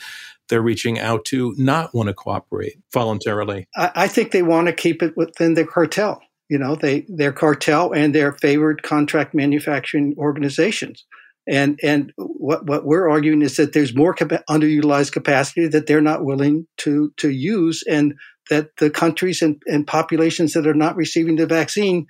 they're 0.48 0.60
reaching 0.60 0.98
out 0.98 1.24
to 1.26 1.54
not 1.56 1.94
want 1.94 2.08
to 2.08 2.14
cooperate 2.14 2.74
voluntarily? 2.92 3.68
I, 3.76 3.92
I 3.94 4.08
think 4.08 4.32
they 4.32 4.42
want 4.42 4.66
to 4.66 4.72
keep 4.72 5.00
it 5.00 5.16
within 5.16 5.54
the 5.54 5.64
cartel. 5.64 6.20
You 6.48 6.58
know, 6.58 6.74
they 6.74 7.06
their 7.08 7.32
cartel 7.32 7.92
and 7.92 8.12
their 8.12 8.32
favored 8.32 8.82
contract 8.82 9.32
manufacturing 9.32 10.16
organizations. 10.18 11.06
And 11.48 11.80
and 11.82 12.12
what 12.16 12.66
what 12.66 12.84
we're 12.84 13.08
arguing 13.08 13.42
is 13.42 13.56
that 13.56 13.72
there's 13.72 13.94
more 13.94 14.14
underutilized 14.14 15.12
capacity 15.12 15.66
that 15.68 15.86
they're 15.86 16.00
not 16.00 16.24
willing 16.24 16.66
to 16.78 17.12
to 17.16 17.30
use, 17.30 17.82
and 17.88 18.14
that 18.50 18.76
the 18.76 18.90
countries 18.90 19.42
and, 19.42 19.62
and 19.66 19.86
populations 19.86 20.52
that 20.52 20.66
are 20.66 20.74
not 20.74 20.96
receiving 20.96 21.36
the 21.36 21.46
vaccine 21.46 22.06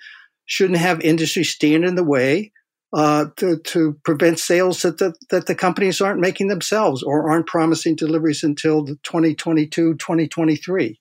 shouldn't 0.46 0.78
have 0.78 1.00
industry 1.02 1.44
stand 1.44 1.84
in 1.84 1.94
the 1.94 2.04
way 2.04 2.52
uh, 2.92 3.26
to, 3.36 3.58
to 3.58 3.98
prevent 4.04 4.38
sales 4.38 4.82
that 4.82 4.98
the, 4.98 5.14
that 5.30 5.46
the 5.46 5.54
companies 5.54 6.00
aren't 6.00 6.20
making 6.20 6.48
themselves 6.48 7.02
or 7.02 7.30
aren't 7.30 7.46
promising 7.46 7.94
deliveries 7.94 8.42
until 8.42 8.86
2022, 8.86 9.94
2023. 9.94 10.98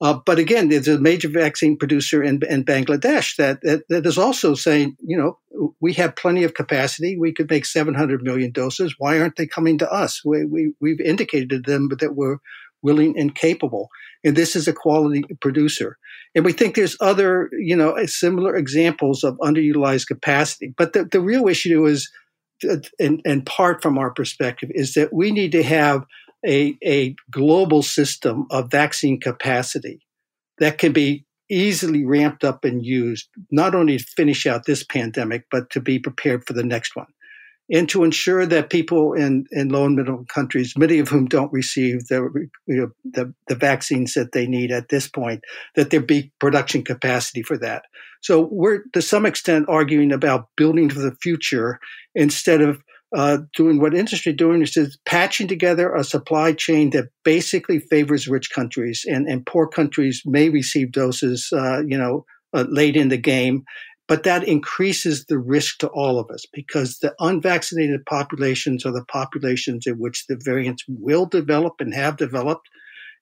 Uh, 0.00 0.18
but 0.26 0.38
again, 0.38 0.68
there's 0.68 0.88
a 0.88 0.98
major 0.98 1.28
vaccine 1.28 1.76
producer 1.76 2.22
in, 2.22 2.40
in 2.48 2.64
Bangladesh 2.64 3.36
that, 3.36 3.60
that, 3.62 3.84
that 3.88 4.04
is 4.06 4.18
also 4.18 4.54
saying, 4.54 4.96
you 5.00 5.16
know, 5.16 5.38
we 5.80 5.92
have 5.92 6.16
plenty 6.16 6.42
of 6.42 6.54
capacity. 6.54 7.16
We 7.16 7.32
could 7.32 7.48
make 7.48 7.64
700 7.64 8.22
million 8.22 8.50
doses. 8.50 8.96
Why 8.98 9.20
aren't 9.20 9.36
they 9.36 9.46
coming 9.46 9.78
to 9.78 9.90
us? 9.90 10.20
We, 10.24 10.44
we, 10.44 10.74
we've 10.80 11.00
indicated 11.00 11.50
to 11.50 11.58
them 11.60 11.88
that 12.00 12.16
we're 12.16 12.38
willing 12.82 13.18
and 13.18 13.34
capable. 13.34 13.88
And 14.24 14.36
this 14.36 14.56
is 14.56 14.68
a 14.68 14.72
quality 14.72 15.24
producer. 15.40 15.96
And 16.34 16.44
we 16.44 16.52
think 16.52 16.74
there's 16.74 16.96
other, 17.00 17.48
you 17.52 17.76
know, 17.76 17.96
similar 18.06 18.56
examples 18.56 19.22
of 19.22 19.38
underutilized 19.38 20.08
capacity. 20.08 20.74
But 20.76 20.92
the, 20.92 21.04
the 21.04 21.20
real 21.20 21.48
issue 21.48 21.86
is, 21.86 22.10
in, 22.98 23.20
in 23.24 23.42
part 23.42 23.82
from 23.82 23.98
our 23.98 24.10
perspective, 24.10 24.70
is 24.74 24.94
that 24.94 25.12
we 25.12 25.30
need 25.30 25.52
to 25.52 25.62
have 25.62 26.04
a, 26.46 26.76
a 26.84 27.14
global 27.30 27.82
system 27.82 28.46
of 28.50 28.70
vaccine 28.70 29.20
capacity 29.20 30.00
that 30.58 30.78
can 30.78 30.92
be 30.92 31.24
easily 31.50 32.04
ramped 32.04 32.44
up 32.44 32.64
and 32.64 32.84
used, 32.84 33.28
not 33.50 33.74
only 33.74 33.98
to 33.98 34.04
finish 34.16 34.46
out 34.46 34.64
this 34.64 34.84
pandemic, 34.84 35.44
but 35.50 35.70
to 35.70 35.80
be 35.80 35.98
prepared 35.98 36.46
for 36.46 36.52
the 36.52 36.64
next 36.64 36.96
one 36.96 37.06
and 37.70 37.88
to 37.88 38.04
ensure 38.04 38.44
that 38.44 38.68
people 38.68 39.14
in, 39.14 39.46
in 39.50 39.70
low 39.70 39.86
and 39.86 39.96
middle 39.96 40.24
countries, 40.26 40.74
many 40.76 40.98
of 40.98 41.08
whom 41.08 41.26
don't 41.26 41.52
receive 41.52 42.06
the, 42.08 42.48
you 42.66 42.76
know, 42.76 42.90
the, 43.04 43.32
the 43.48 43.54
vaccines 43.54 44.12
that 44.14 44.32
they 44.32 44.46
need 44.46 44.70
at 44.70 44.90
this 44.90 45.08
point, 45.08 45.42
that 45.74 45.90
there 45.90 46.00
be 46.00 46.30
production 46.38 46.84
capacity 46.84 47.42
for 47.42 47.56
that. 47.58 47.84
So 48.22 48.48
we're 48.50 48.82
to 48.92 49.00
some 49.00 49.24
extent 49.24 49.66
arguing 49.68 50.12
about 50.12 50.48
building 50.56 50.90
for 50.90 51.00
the 51.00 51.16
future 51.22 51.78
instead 52.14 52.60
of 52.60 52.82
uh, 53.14 53.38
doing 53.54 53.80
what 53.80 53.94
industry 53.94 54.32
doing 54.32 54.62
is 54.62 54.98
patching 55.06 55.48
together 55.48 55.94
a 55.94 56.04
supply 56.04 56.52
chain 56.52 56.90
that 56.90 57.08
basically 57.24 57.78
favors 57.78 58.28
rich 58.28 58.50
countries 58.50 59.04
and, 59.06 59.28
and 59.28 59.46
poor 59.46 59.68
countries 59.68 60.22
may 60.24 60.48
receive 60.48 60.92
doses, 60.92 61.48
uh, 61.52 61.80
you 61.86 61.96
know, 61.96 62.24
uh, 62.52 62.64
late 62.68 62.96
in 62.96 63.08
the 63.08 63.16
game 63.16 63.64
but 64.06 64.24
that 64.24 64.46
increases 64.46 65.24
the 65.26 65.38
risk 65.38 65.78
to 65.78 65.88
all 65.88 66.18
of 66.18 66.30
us 66.30 66.44
because 66.52 66.98
the 66.98 67.14
unvaccinated 67.20 68.04
populations 68.04 68.84
are 68.84 68.92
the 68.92 69.04
populations 69.06 69.86
in 69.86 69.94
which 69.94 70.26
the 70.26 70.38
variants 70.44 70.84
will 70.88 71.26
develop 71.26 71.74
and 71.78 71.94
have 71.94 72.16
developed. 72.16 72.68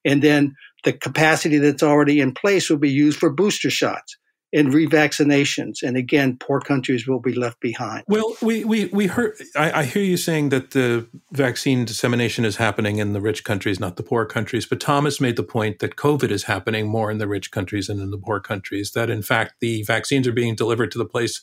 And 0.03 0.21
then 0.21 0.55
the 0.83 0.91
capacity 0.91 1.57
that's 1.57 1.83
already 1.83 2.19
in 2.19 2.33
place 2.33 2.69
will 2.69 2.77
be 2.77 2.91
used 2.91 3.17
for 3.17 3.29
booster 3.29 3.69
shots 3.69 4.17
and 4.53 4.69
revaccinations. 4.69 5.81
And 5.81 5.97
again, 5.97 6.37
poor 6.37 6.59
countries 6.59 7.07
will 7.07 7.19
be 7.19 7.33
left 7.33 7.59
behind. 7.59 8.03
Well, 8.07 8.35
we, 8.41 8.63
we, 8.63 8.85
we 8.85 9.07
heard, 9.07 9.35
I, 9.55 9.79
I, 9.79 9.83
hear 9.85 10.03
you 10.03 10.15
saying 10.15 10.49
that 10.49 10.71
the 10.71 11.07
vaccine 11.31 11.85
dissemination 11.85 12.45
is 12.45 12.57
happening 12.57 12.99
in 12.99 13.13
the 13.13 13.21
rich 13.21 13.43
countries, 13.43 13.79
not 13.79 13.97
the 13.97 14.03
poor 14.03 14.25
countries. 14.25 14.67
But 14.67 14.79
Thomas 14.79 15.19
made 15.19 15.35
the 15.35 15.43
point 15.43 15.79
that 15.79 15.95
COVID 15.95 16.29
is 16.29 16.43
happening 16.43 16.87
more 16.87 17.09
in 17.09 17.17
the 17.17 17.27
rich 17.27 17.51
countries 17.51 17.87
than 17.87 17.99
in 17.99 18.11
the 18.11 18.17
poor 18.17 18.39
countries, 18.39 18.91
that 18.91 19.09
in 19.09 19.23
fact 19.23 19.55
the 19.59 19.83
vaccines 19.83 20.27
are 20.27 20.33
being 20.33 20.55
delivered 20.55 20.91
to 20.91 20.99
the 20.99 21.05
place 21.05 21.41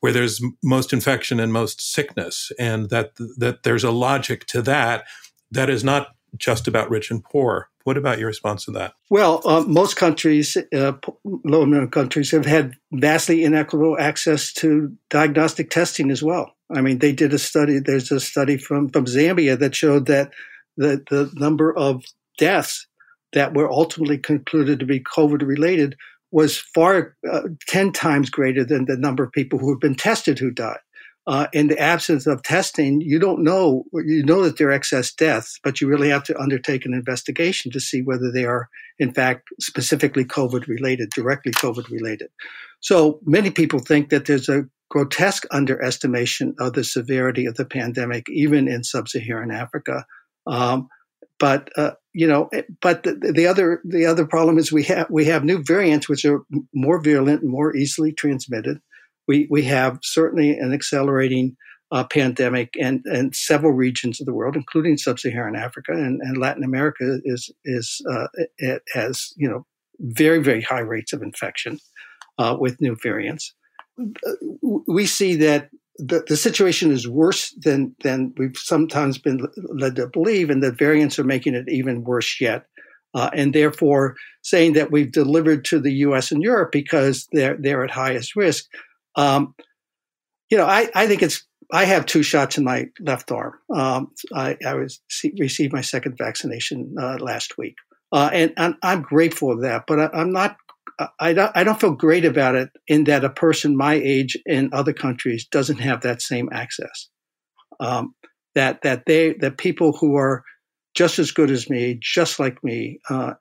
where 0.00 0.12
there's 0.12 0.42
most 0.62 0.92
infection 0.92 1.40
and 1.40 1.52
most 1.52 1.80
sickness, 1.80 2.50
and 2.58 2.90
that, 2.90 3.14
that 3.38 3.62
there's 3.62 3.84
a 3.84 3.92
logic 3.92 4.44
to 4.46 4.60
that 4.60 5.04
that 5.52 5.70
is 5.70 5.84
not 5.84 6.08
just 6.36 6.68
about 6.68 6.90
rich 6.90 7.10
and 7.10 7.22
poor. 7.22 7.68
What 7.84 7.96
about 7.96 8.18
your 8.18 8.28
response 8.28 8.64
to 8.66 8.70
that? 8.72 8.94
Well, 9.10 9.42
uh, 9.44 9.64
most 9.66 9.96
countries, 9.96 10.56
uh, 10.74 10.92
low 11.24 11.62
income 11.64 11.90
countries, 11.90 12.30
have 12.30 12.46
had 12.46 12.74
vastly 12.92 13.44
inequitable 13.44 13.96
access 13.98 14.52
to 14.54 14.96
diagnostic 15.10 15.70
testing 15.70 16.10
as 16.10 16.22
well. 16.22 16.54
I 16.72 16.80
mean, 16.80 16.98
they 16.98 17.12
did 17.12 17.32
a 17.34 17.38
study. 17.38 17.80
There's 17.80 18.10
a 18.12 18.20
study 18.20 18.56
from 18.56 18.88
from 18.88 19.06
Zambia 19.06 19.58
that 19.58 19.74
showed 19.74 20.06
that 20.06 20.32
the 20.76 21.02
the 21.10 21.30
number 21.34 21.76
of 21.76 22.04
deaths 22.38 22.86
that 23.32 23.54
were 23.54 23.70
ultimately 23.70 24.18
concluded 24.18 24.80
to 24.80 24.86
be 24.86 25.00
COVID 25.00 25.46
related 25.46 25.96
was 26.30 26.56
far 26.56 27.16
uh, 27.30 27.42
ten 27.66 27.92
times 27.92 28.30
greater 28.30 28.64
than 28.64 28.86
the 28.86 28.96
number 28.96 29.24
of 29.24 29.32
people 29.32 29.58
who 29.58 29.70
have 29.70 29.80
been 29.80 29.94
tested 29.94 30.38
who 30.38 30.50
died 30.50 30.78
uh, 31.26 31.46
in 31.52 31.68
the 31.68 31.78
absence 31.78 32.26
of 32.26 32.42
testing, 32.42 33.00
you 33.00 33.18
don't 33.18 33.44
know, 33.44 33.84
you 33.92 34.24
know 34.24 34.42
that 34.42 34.58
there 34.58 34.68
are 34.68 34.72
excess 34.72 35.12
deaths, 35.12 35.60
but 35.62 35.80
you 35.80 35.86
really 35.86 36.08
have 36.08 36.24
to 36.24 36.38
undertake 36.38 36.84
an 36.84 36.94
investigation 36.94 37.70
to 37.70 37.80
see 37.80 38.02
whether 38.02 38.32
they 38.32 38.44
are, 38.44 38.68
in 38.98 39.12
fact, 39.12 39.48
specifically 39.60 40.24
COVID 40.24 40.66
related, 40.66 41.10
directly 41.10 41.52
COVID 41.52 41.88
related. 41.90 42.28
So 42.80 43.20
many 43.24 43.50
people 43.50 43.78
think 43.78 44.10
that 44.10 44.26
there's 44.26 44.48
a 44.48 44.64
grotesque 44.90 45.46
underestimation 45.52 46.56
of 46.58 46.72
the 46.72 46.82
severity 46.82 47.46
of 47.46 47.54
the 47.54 47.64
pandemic, 47.64 48.28
even 48.28 48.66
in 48.66 48.82
sub-Saharan 48.82 49.52
Africa. 49.52 50.04
Um, 50.46 50.88
but 51.38 51.70
uh, 51.76 51.92
you 52.12 52.26
know, 52.26 52.50
but 52.80 53.04
the, 53.04 53.32
the, 53.34 53.46
other 53.46 53.80
the 53.84 54.06
other 54.06 54.26
problem 54.26 54.58
is 54.58 54.70
we 54.70 54.84
have 54.84 55.08
we 55.10 55.24
have 55.24 55.44
new 55.44 55.62
variants 55.62 56.08
which 56.08 56.24
are 56.24 56.42
more 56.72 57.02
virulent, 57.02 57.42
and 57.42 57.50
more 57.50 57.74
easily 57.74 58.12
transmitted 58.12 58.80
we, 59.28 59.46
we 59.50 59.62
have 59.62 59.98
certainly 60.02 60.56
an 60.58 60.72
accelerating 60.72 61.56
uh, 61.92 62.04
pandemic 62.04 62.74
and, 62.80 63.02
and 63.04 63.36
several 63.36 63.72
regions 63.72 64.20
of 64.20 64.26
the 64.26 64.32
world, 64.32 64.56
including 64.56 64.96
sub-Saharan 64.96 65.54
Africa 65.54 65.92
and, 65.92 66.20
and 66.22 66.38
Latin 66.38 66.64
America 66.64 67.18
is, 67.24 67.50
is, 67.64 68.00
uh, 68.10 68.28
it 68.56 68.82
has, 68.94 69.32
you 69.36 69.48
know, 69.48 69.66
very, 70.00 70.42
very 70.42 70.62
high 70.62 70.80
rates 70.80 71.12
of 71.12 71.22
infection 71.22 71.78
uh, 72.38 72.56
with 72.58 72.80
new 72.80 72.96
variants. 73.02 73.54
We 74.86 75.04
see 75.04 75.36
that 75.36 75.68
the, 75.98 76.24
the 76.26 76.36
situation 76.36 76.90
is 76.90 77.06
worse 77.06 77.54
than, 77.58 77.94
than 78.02 78.32
we've 78.38 78.56
sometimes 78.56 79.18
been 79.18 79.46
led 79.56 79.96
to 79.96 80.06
believe, 80.06 80.48
and 80.48 80.62
the 80.62 80.72
variants 80.72 81.18
are 81.18 81.24
making 81.24 81.54
it 81.54 81.68
even 81.68 82.04
worse 82.04 82.40
yet. 82.40 82.64
Uh, 83.14 83.28
and 83.34 83.54
therefore 83.54 84.16
saying 84.40 84.72
that 84.72 84.90
we've 84.90 85.12
delivered 85.12 85.66
to 85.66 85.78
the 85.78 85.92
U.S. 85.96 86.32
and 86.32 86.42
Europe 86.42 86.72
because 86.72 87.28
they're 87.32 87.58
they're 87.60 87.84
at 87.84 87.90
highest 87.90 88.34
risk 88.34 88.64
um, 89.16 89.54
you 90.50 90.58
know, 90.58 90.66
I, 90.66 90.88
I 90.94 91.06
think 91.06 91.22
it's, 91.22 91.46
I 91.72 91.84
have 91.86 92.04
two 92.04 92.22
shots 92.22 92.58
in 92.58 92.64
my 92.64 92.86
left 93.00 93.32
arm. 93.32 93.54
Um, 93.74 94.12
I, 94.34 94.56
I 94.66 94.74
was 94.74 95.00
received 95.38 95.72
my 95.72 95.80
second 95.80 96.16
vaccination 96.18 96.94
uh, 97.00 97.16
last 97.18 97.56
week, 97.56 97.76
uh, 98.12 98.28
and, 98.32 98.52
and, 98.58 98.74
I'm 98.82 99.00
grateful 99.00 99.54
for 99.54 99.62
that. 99.62 99.84
But 99.86 100.00
I, 100.14 100.20
am 100.20 100.32
not. 100.32 100.56
I 101.18 101.32
don't. 101.32 101.50
I 101.54 101.64
don't 101.64 101.80
feel 101.80 101.94
great 101.94 102.26
about 102.26 102.56
it 102.56 102.68
in 102.86 103.04
that 103.04 103.24
a 103.24 103.30
person 103.30 103.74
my 103.74 103.94
age 103.94 104.36
in 104.44 104.74
other 104.74 104.92
countries 104.92 105.46
doesn't 105.50 105.78
have 105.78 106.02
that 106.02 106.20
same 106.20 106.50
access. 106.52 107.08
Um, 107.80 108.14
that 108.54 108.82
that 108.82 109.04
they 109.06 109.32
that 109.40 109.56
people 109.56 109.96
who 109.96 110.16
are 110.16 110.44
just 110.94 111.18
as 111.18 111.30
good 111.30 111.50
as 111.50 111.70
me, 111.70 111.98
just 112.02 112.38
like 112.38 112.62
me, 112.62 113.00
uh, 113.08 113.32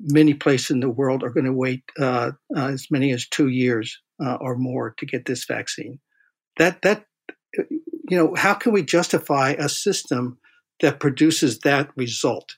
many 0.00 0.34
places 0.34 0.70
in 0.70 0.80
the 0.80 0.88
world 0.88 1.22
are 1.22 1.30
going 1.30 1.46
to 1.46 1.52
wait 1.52 1.82
uh, 1.98 2.30
uh, 2.56 2.66
as 2.68 2.86
many 2.90 3.12
as 3.12 3.28
two 3.28 3.48
years 3.48 4.00
uh, 4.24 4.36
or 4.40 4.56
more 4.56 4.94
to 4.98 5.06
get 5.06 5.26
this 5.26 5.44
vaccine. 5.44 5.98
That 6.58 6.82
that 6.82 7.04
you 8.08 8.16
know, 8.16 8.34
how 8.36 8.54
can 8.54 8.72
we 8.72 8.82
justify 8.82 9.50
a 9.50 9.68
system 9.68 10.38
that 10.80 11.00
produces 11.00 11.60
that 11.60 11.90
result? 11.96 12.56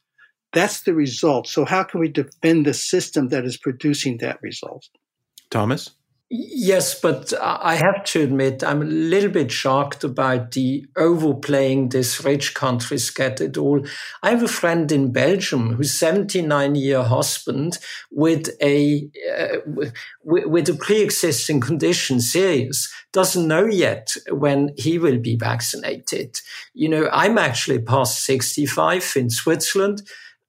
That's 0.52 0.82
the 0.82 0.94
result. 0.94 1.46
So 1.46 1.64
how 1.64 1.82
can 1.82 2.00
we 2.00 2.08
defend 2.08 2.66
the 2.66 2.74
system 2.74 3.28
that 3.28 3.44
is 3.44 3.56
producing 3.56 4.18
that 4.18 4.38
result? 4.42 4.88
Thomas? 5.50 5.90
Yes, 6.34 6.98
but 6.98 7.34
I 7.42 7.74
have 7.74 8.04
to 8.04 8.22
admit, 8.22 8.64
I'm 8.64 8.80
a 8.80 8.86
little 8.86 9.28
bit 9.28 9.52
shocked 9.52 10.02
about 10.02 10.52
the 10.52 10.86
overplaying 10.96 11.90
this 11.90 12.24
rich 12.24 12.54
countries 12.54 13.10
get 13.10 13.42
it 13.42 13.58
all. 13.58 13.84
I 14.22 14.30
have 14.30 14.42
a 14.42 14.48
friend 14.48 14.90
in 14.90 15.12
Belgium 15.12 15.74
who's 15.74 15.92
79 15.92 16.74
year 16.74 17.02
husband 17.02 17.78
with 18.10 18.48
a, 18.62 19.10
uh, 19.30 19.58
with 20.24 20.70
a 20.70 20.74
pre-existing 20.74 21.60
condition, 21.60 22.18
serious, 22.18 22.90
doesn't 23.12 23.46
know 23.46 23.66
yet 23.66 24.14
when 24.30 24.70
he 24.78 24.98
will 24.98 25.18
be 25.18 25.36
vaccinated. 25.36 26.40
You 26.72 26.88
know, 26.88 27.10
I'm 27.12 27.36
actually 27.36 27.80
past 27.80 28.24
65 28.24 29.12
in 29.16 29.28
Switzerland. 29.28 30.00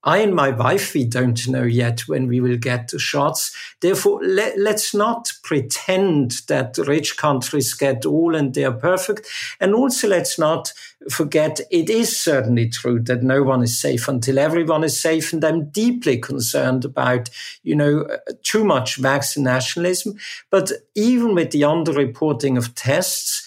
I 0.03 0.17
and 0.17 0.35
my 0.35 0.49
wife, 0.49 0.93
we 0.93 1.05
don't 1.05 1.47
know 1.47 1.63
yet 1.63 2.01
when 2.07 2.27
we 2.27 2.41
will 2.41 2.57
get 2.57 2.89
the 2.89 2.99
shots. 2.99 3.55
Therefore, 3.79 4.21
let, 4.23 4.57
us 4.57 4.93
not 4.93 5.31
pretend 5.43 6.41
that 6.47 6.77
rich 6.77 7.15
countries 7.15 7.73
get 7.73 8.05
all 8.05 8.35
and 8.35 8.53
they're 8.53 8.73
perfect. 8.73 9.27
And 9.61 9.73
also, 9.73 10.09
let's 10.09 10.37
not 10.37 10.73
forget 11.09 11.59
it 11.71 11.89
is 11.89 12.17
certainly 12.19 12.69
true 12.69 12.99
that 13.01 13.23
no 13.23 13.43
one 13.43 13.63
is 13.63 13.79
safe 13.79 14.07
until 14.07 14.39
everyone 14.39 14.83
is 14.83 14.99
safe. 14.99 15.31
And 15.31 15.43
I'm 15.43 15.69
deeply 15.69 16.17
concerned 16.17 16.83
about, 16.83 17.29
you 17.63 17.75
know, 17.75 18.05
too 18.43 18.65
much 18.65 18.97
vaccine 18.97 19.43
nationalism. 19.43 20.17
But 20.49 20.71
even 20.95 21.33
with 21.33 21.51
the 21.51 21.61
underreporting 21.61 22.57
of 22.57 22.75
tests, 22.75 23.42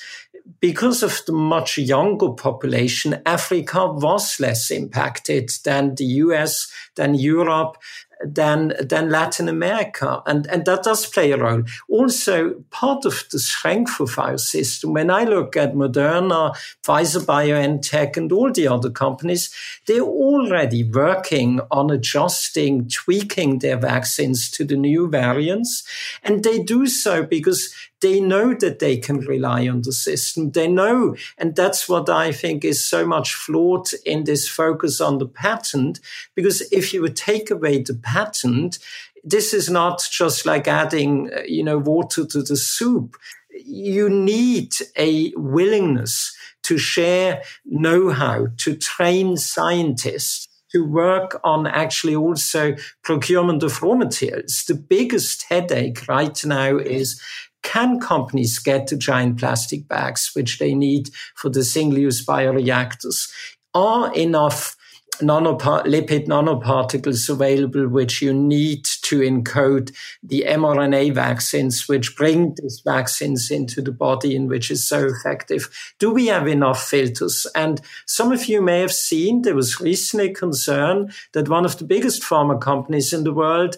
because 0.66 1.04
of 1.04 1.22
the 1.26 1.32
much 1.32 1.78
younger 1.78 2.30
population, 2.30 3.22
Africa 3.24 3.86
was 3.86 4.40
less 4.40 4.72
impacted 4.72 5.48
than 5.62 5.94
the 5.94 6.04
US, 6.24 6.66
than 6.96 7.14
Europe, 7.14 7.76
than 8.24 8.72
than 8.80 9.08
Latin 9.08 9.48
America, 9.48 10.22
and 10.26 10.46
and 10.48 10.64
that 10.64 10.82
does 10.82 11.06
play 11.06 11.30
a 11.30 11.36
role. 11.36 11.62
Also, 11.88 12.54
part 12.70 13.04
of 13.04 13.24
the 13.30 13.38
strength 13.38 14.00
of 14.00 14.18
our 14.18 14.38
system. 14.38 14.94
When 14.94 15.08
I 15.08 15.22
look 15.22 15.56
at 15.56 15.74
Moderna, 15.74 16.56
Pfizer, 16.82 17.24
BioNTech, 17.24 18.16
and 18.16 18.32
all 18.32 18.50
the 18.50 18.66
other 18.66 18.90
companies, 18.90 19.54
they're 19.86 20.00
already 20.00 20.82
working 20.82 21.60
on 21.70 21.92
adjusting, 21.92 22.88
tweaking 22.88 23.60
their 23.60 23.76
vaccines 23.76 24.50
to 24.52 24.64
the 24.64 24.76
new 24.76 25.08
variants, 25.08 25.84
and 26.24 26.42
they 26.42 26.58
do 26.58 26.86
so 26.86 27.22
because 27.22 27.72
they 28.06 28.20
know 28.20 28.54
that 28.54 28.78
they 28.78 28.96
can 28.96 29.18
rely 29.18 29.66
on 29.68 29.82
the 29.82 29.92
system. 29.92 30.52
They 30.52 30.68
know, 30.68 31.16
and 31.38 31.56
that's 31.56 31.88
what 31.88 32.08
I 32.08 32.30
think 32.30 32.64
is 32.64 32.88
so 32.88 33.04
much 33.04 33.34
flawed 33.34 33.88
in 34.04 34.24
this 34.24 34.48
focus 34.48 35.00
on 35.00 35.18
the 35.18 35.26
patent, 35.26 35.98
because 36.36 36.60
if 36.70 36.94
you 36.94 37.02
would 37.02 37.16
take 37.16 37.50
away 37.50 37.82
the 37.82 37.94
patent, 37.94 38.78
this 39.24 39.52
is 39.52 39.68
not 39.68 40.08
just 40.20 40.46
like 40.46 40.68
adding, 40.68 41.30
uh, 41.32 41.42
you 41.46 41.64
know, 41.64 41.78
water 41.78 42.24
to 42.26 42.42
the 42.42 42.56
soup. 42.56 43.16
You 43.64 44.08
need 44.08 44.70
a 44.96 45.32
willingness 45.36 46.36
to 46.62 46.78
share 46.78 47.42
know-how, 47.64 48.48
to 48.58 48.76
train 48.76 49.36
scientists 49.36 50.46
to 50.70 50.84
work 50.84 51.40
on 51.42 51.66
actually 51.66 52.14
also 52.14 52.76
procurement 53.02 53.62
of 53.62 53.82
raw 53.82 53.94
materials. 53.94 54.64
The 54.68 54.74
biggest 54.74 55.44
headache 55.48 56.06
right 56.08 56.44
now 56.44 56.76
is 56.76 57.20
can 57.62 58.00
companies 58.00 58.58
get 58.58 58.86
the 58.86 58.96
giant 58.96 59.38
plastic 59.38 59.88
bags 59.88 60.30
which 60.34 60.58
they 60.58 60.74
need 60.74 61.10
for 61.34 61.48
the 61.50 61.64
single-use 61.64 62.24
bioreactors? 62.24 63.30
Are 63.74 64.12
enough 64.14 64.76
lipid 65.20 66.26
nanoparticles 66.26 67.28
available 67.28 67.88
which 67.88 68.20
you 68.20 68.34
need 68.34 68.84
to 69.02 69.20
encode 69.20 69.94
the 70.22 70.44
mRNA 70.46 71.14
vaccines 71.14 71.88
which 71.88 72.16
bring 72.16 72.54
these 72.56 72.82
vaccines 72.84 73.50
into 73.50 73.80
the 73.80 73.92
body 73.92 74.36
and 74.36 74.48
which 74.48 74.70
is 74.70 74.86
so 74.86 75.06
effective? 75.06 75.68
Do 75.98 76.10
we 76.10 76.26
have 76.26 76.46
enough 76.46 76.82
filters? 76.82 77.46
And 77.54 77.80
some 78.06 78.32
of 78.32 78.46
you 78.46 78.60
may 78.60 78.80
have 78.80 78.92
seen 78.92 79.42
there 79.42 79.54
was 79.54 79.80
recently 79.80 80.32
concern 80.32 81.12
that 81.32 81.48
one 81.48 81.64
of 81.64 81.78
the 81.78 81.84
biggest 81.84 82.22
pharma 82.22 82.60
companies 82.60 83.12
in 83.12 83.24
the 83.24 83.32
world 83.32 83.76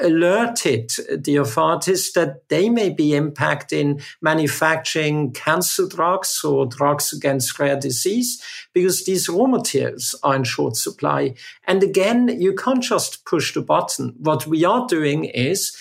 alerted 0.00 0.90
the 1.24 1.36
authorities 1.36 2.12
that 2.12 2.48
they 2.48 2.68
may 2.68 2.90
be 2.90 3.10
impacting 3.10 4.02
manufacturing 4.20 5.32
cancer 5.32 5.86
drugs 5.88 6.42
or 6.44 6.66
drugs 6.66 7.12
against 7.12 7.58
rare 7.58 7.78
disease 7.78 8.42
because 8.72 9.04
these 9.04 9.28
raw 9.28 9.46
materials 9.46 10.14
are 10.22 10.36
in 10.36 10.44
short 10.44 10.76
supply. 10.76 11.34
And 11.64 11.82
again, 11.82 12.28
you 12.28 12.54
can't 12.54 12.82
just 12.82 13.24
push 13.24 13.54
the 13.54 13.62
button. 13.62 14.14
What 14.18 14.46
we 14.46 14.64
are 14.64 14.86
doing 14.86 15.24
is 15.24 15.76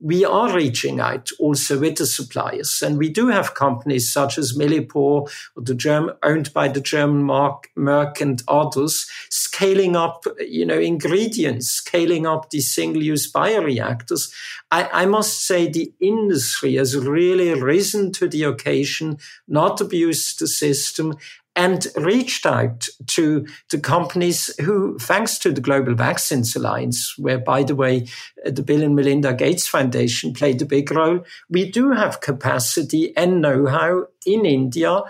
we 0.00 0.24
are 0.24 0.54
reaching 0.54 1.00
out 1.00 1.28
also 1.40 1.78
with 1.78 1.96
the 1.96 2.06
suppliers. 2.06 2.82
And 2.82 2.98
we 2.98 3.08
do 3.08 3.28
have 3.28 3.54
companies 3.54 4.10
such 4.10 4.38
as 4.38 4.56
Millipore, 4.56 5.30
the 5.56 5.74
German, 5.74 6.14
owned 6.22 6.52
by 6.52 6.68
the 6.68 6.80
German 6.80 7.24
Mark, 7.24 7.70
Merck 7.76 8.20
and 8.20 8.42
others, 8.46 9.10
scaling 9.30 9.96
up, 9.96 10.24
you 10.38 10.64
know, 10.64 10.78
ingredients, 10.78 11.68
scaling 11.68 12.26
up 12.26 12.50
these 12.50 12.72
single-use 12.72 13.30
bioreactors. 13.32 14.32
I, 14.70 14.88
I 14.92 15.06
must 15.06 15.44
say 15.44 15.68
the 15.68 15.92
industry 16.00 16.74
has 16.74 16.96
really 16.96 17.60
risen 17.60 18.12
to 18.12 18.28
the 18.28 18.44
occasion, 18.44 19.18
not 19.48 19.80
abused 19.80 20.38
the 20.38 20.46
system, 20.46 21.16
and 21.58 21.88
reached 21.96 22.46
out 22.46 22.86
to 23.08 23.44
the 23.70 23.80
companies 23.80 24.56
who, 24.60 24.96
thanks 25.00 25.38
to 25.38 25.50
the 25.50 25.60
Global 25.60 25.96
Vaccines 25.96 26.54
Alliance, 26.54 27.18
where, 27.18 27.38
by 27.38 27.64
the 27.64 27.74
way, 27.74 28.06
the 28.46 28.62
Bill 28.62 28.84
and 28.84 28.94
Melinda 28.94 29.34
Gates 29.34 29.66
Foundation 29.66 30.32
played 30.32 30.62
a 30.62 30.64
big 30.64 30.92
role, 30.92 31.24
we 31.50 31.68
do 31.68 31.90
have 31.90 32.20
capacity 32.20 33.12
and 33.16 33.42
know-how 33.42 34.06
in 34.24 34.46
India 34.46 35.00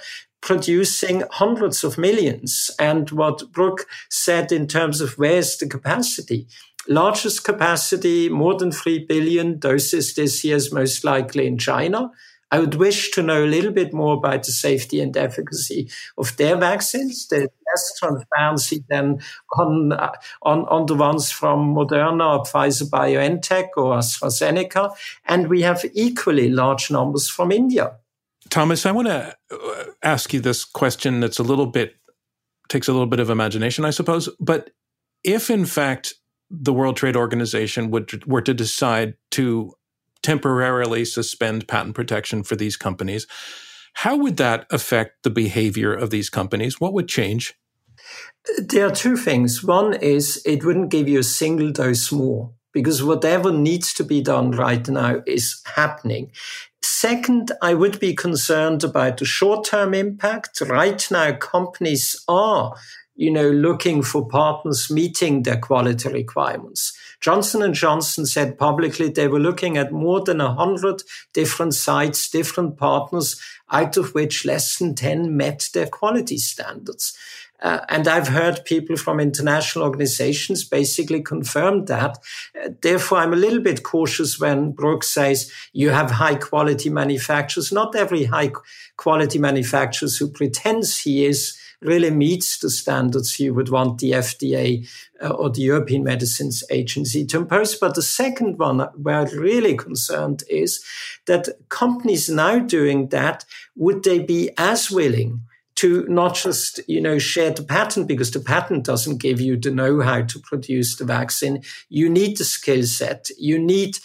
producing 0.40 1.24
hundreds 1.32 1.84
of 1.84 1.98
millions. 1.98 2.70
And 2.78 3.10
what 3.10 3.52
Brooke 3.52 3.86
said 4.08 4.50
in 4.50 4.66
terms 4.66 5.02
of 5.02 5.18
where's 5.18 5.58
the 5.58 5.68
capacity? 5.68 6.46
Largest 6.88 7.44
capacity, 7.44 8.30
more 8.30 8.56
than 8.56 8.72
3 8.72 9.04
billion 9.04 9.58
doses 9.58 10.14
this 10.14 10.42
year 10.44 10.56
is 10.56 10.72
most 10.72 11.04
likely 11.04 11.46
in 11.46 11.58
China. 11.58 12.10
I 12.50 12.60
would 12.60 12.76
wish 12.76 13.10
to 13.12 13.22
know 13.22 13.44
a 13.44 13.46
little 13.46 13.72
bit 13.72 13.92
more 13.92 14.14
about 14.14 14.44
the 14.44 14.52
safety 14.52 15.00
and 15.00 15.16
efficacy 15.16 15.90
of 16.16 16.36
their 16.36 16.56
vaccines. 16.56 17.28
There's 17.28 17.42
less 17.42 17.98
transparency 17.98 18.84
than 18.88 19.20
on, 19.58 19.92
on, 20.42 20.64
on 20.66 20.86
the 20.86 20.94
ones 20.94 21.30
from 21.30 21.74
Moderna, 21.74 22.46
Pfizer, 22.46 22.88
BioNTech, 22.88 23.68
or 23.76 23.96
AstraZeneca. 23.96 24.94
And 25.26 25.48
we 25.48 25.62
have 25.62 25.84
equally 25.92 26.48
large 26.48 26.90
numbers 26.90 27.28
from 27.28 27.52
India. 27.52 27.96
Thomas, 28.48 28.86
I 28.86 28.92
want 28.92 29.08
to 29.08 29.36
uh, 29.50 29.84
ask 30.02 30.32
you 30.32 30.40
this 30.40 30.64
question 30.64 31.20
that's 31.20 31.38
a 31.38 31.42
little 31.42 31.66
bit, 31.66 31.96
takes 32.68 32.88
a 32.88 32.92
little 32.92 33.06
bit 33.06 33.20
of 33.20 33.28
imagination, 33.28 33.84
I 33.84 33.90
suppose. 33.90 34.28
But 34.40 34.70
if 35.22 35.50
in 35.50 35.66
fact 35.66 36.14
the 36.50 36.72
World 36.72 36.96
Trade 36.96 37.16
Organization 37.16 37.90
would, 37.90 38.24
were 38.26 38.40
to 38.40 38.54
decide 38.54 39.14
to 39.32 39.74
temporarily 40.28 41.06
suspend 41.06 41.66
patent 41.66 41.94
protection 41.94 42.42
for 42.42 42.54
these 42.54 42.76
companies. 42.76 43.26
How 43.94 44.14
would 44.14 44.36
that 44.36 44.66
affect 44.70 45.22
the 45.22 45.30
behavior 45.30 45.94
of 45.94 46.10
these 46.10 46.28
companies? 46.28 46.78
What 46.78 46.92
would 46.92 47.08
change? 47.08 47.54
There 48.58 48.86
are 48.86 48.94
two 48.94 49.16
things. 49.16 49.64
One 49.64 49.94
is 49.94 50.42
it 50.44 50.66
wouldn't 50.66 50.90
give 50.90 51.08
you 51.08 51.20
a 51.20 51.34
single 51.40 51.72
dose 51.72 52.12
more 52.12 52.52
because 52.74 53.02
whatever 53.02 53.50
needs 53.50 53.94
to 53.94 54.04
be 54.04 54.20
done 54.20 54.50
right 54.50 54.86
now 54.86 55.22
is 55.26 55.62
happening. 55.64 56.30
Second, 56.82 57.52
I 57.62 57.72
would 57.72 57.98
be 57.98 58.14
concerned 58.14 58.84
about 58.84 59.16
the 59.16 59.24
short 59.24 59.64
term 59.64 59.94
impact. 59.94 60.60
Right 60.60 61.08
now, 61.10 61.32
companies 61.36 62.22
are 62.28 62.74
you 63.18 63.32
know, 63.32 63.50
looking 63.50 64.00
for 64.00 64.28
partners 64.28 64.90
meeting 64.90 65.42
their 65.42 65.58
quality 65.58 66.08
requirements. 66.08 66.96
Johnson 67.20 67.72
& 67.72 67.74
Johnson 67.74 68.26
said 68.26 68.58
publicly 68.58 69.08
they 69.08 69.28
were 69.28 69.40
looking 69.40 69.76
at 69.76 69.92
more 69.92 70.22
than 70.22 70.38
100 70.38 71.02
different 71.32 71.74
sites, 71.74 72.30
different 72.30 72.76
partners, 72.76 73.40
out 73.70 73.96
of 73.96 74.14
which 74.14 74.44
less 74.44 74.78
than 74.78 74.94
10 74.94 75.36
met 75.36 75.68
their 75.74 75.86
quality 75.86 76.38
standards. 76.38 77.16
Uh, 77.60 77.80
and 77.88 78.06
I've 78.06 78.28
heard 78.28 78.64
people 78.64 78.96
from 78.96 79.18
international 79.18 79.84
organizations 79.84 80.62
basically 80.62 81.22
confirm 81.22 81.86
that. 81.86 82.18
Uh, 82.54 82.68
therefore, 82.82 83.18
I'm 83.18 83.32
a 83.32 83.36
little 83.36 83.60
bit 83.60 83.82
cautious 83.82 84.38
when 84.38 84.70
Brooks 84.70 85.12
says 85.12 85.50
you 85.72 85.90
have 85.90 86.12
high 86.12 86.36
quality 86.36 86.88
manufacturers. 86.88 87.72
Not 87.72 87.96
every 87.96 88.24
high 88.24 88.52
quality 88.96 89.40
manufacturer 89.40 90.08
who 90.18 90.28
pretends 90.28 90.98
he 90.98 91.24
is 91.24 91.57
really 91.80 92.10
meets 92.10 92.58
the 92.58 92.70
standards 92.70 93.38
you 93.38 93.54
would 93.54 93.68
want 93.68 93.98
the 93.98 94.12
FDA 94.12 94.88
uh, 95.22 95.28
or 95.28 95.50
the 95.50 95.62
European 95.62 96.02
Medicines 96.04 96.64
Agency 96.70 97.24
to 97.26 97.38
impose. 97.38 97.76
But 97.76 97.94
the 97.94 98.02
second 98.02 98.58
one 98.58 98.80
where 98.96 99.20
I'm 99.20 99.38
really 99.38 99.76
concerned 99.76 100.42
is 100.48 100.84
that 101.26 101.48
companies 101.68 102.28
now 102.28 102.58
doing 102.58 103.08
that, 103.08 103.44
would 103.76 104.02
they 104.02 104.18
be 104.18 104.50
as 104.58 104.90
willing 104.90 105.42
to 105.78 106.04
not 106.08 106.34
just, 106.34 106.80
you 106.88 107.00
know, 107.00 107.20
share 107.20 107.52
the 107.52 107.62
patent 107.62 108.08
because 108.08 108.32
the 108.32 108.40
patent 108.40 108.84
doesn't 108.84 109.18
give 109.18 109.40
you 109.40 109.56
the 109.56 109.70
know-how 109.70 110.22
to 110.22 110.40
produce 110.40 110.96
the 110.96 111.04
vaccine. 111.04 111.62
You 111.88 112.10
need 112.10 112.36
the 112.36 112.44
skill 112.44 112.82
set. 112.82 113.28
You 113.38 113.60
need 113.60 113.98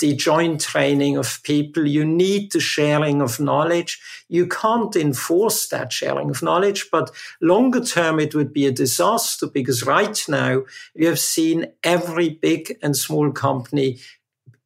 the 0.00 0.14
joint 0.14 0.60
training 0.60 1.16
of 1.16 1.42
people. 1.42 1.86
You 1.86 2.04
need 2.04 2.52
the 2.52 2.60
sharing 2.60 3.22
of 3.22 3.40
knowledge. 3.40 4.02
You 4.28 4.46
can't 4.46 4.94
enforce 4.96 5.66
that 5.68 5.94
sharing 5.94 6.28
of 6.28 6.42
knowledge, 6.42 6.88
but 6.92 7.10
longer 7.40 7.82
term, 7.82 8.20
it 8.20 8.34
would 8.34 8.52
be 8.52 8.66
a 8.66 8.70
disaster 8.70 9.46
because 9.46 9.86
right 9.86 10.22
now 10.28 10.64
we 10.94 11.06
have 11.06 11.18
seen 11.18 11.72
every 11.82 12.28
big 12.28 12.76
and 12.82 12.94
small 12.94 13.32
company 13.32 13.98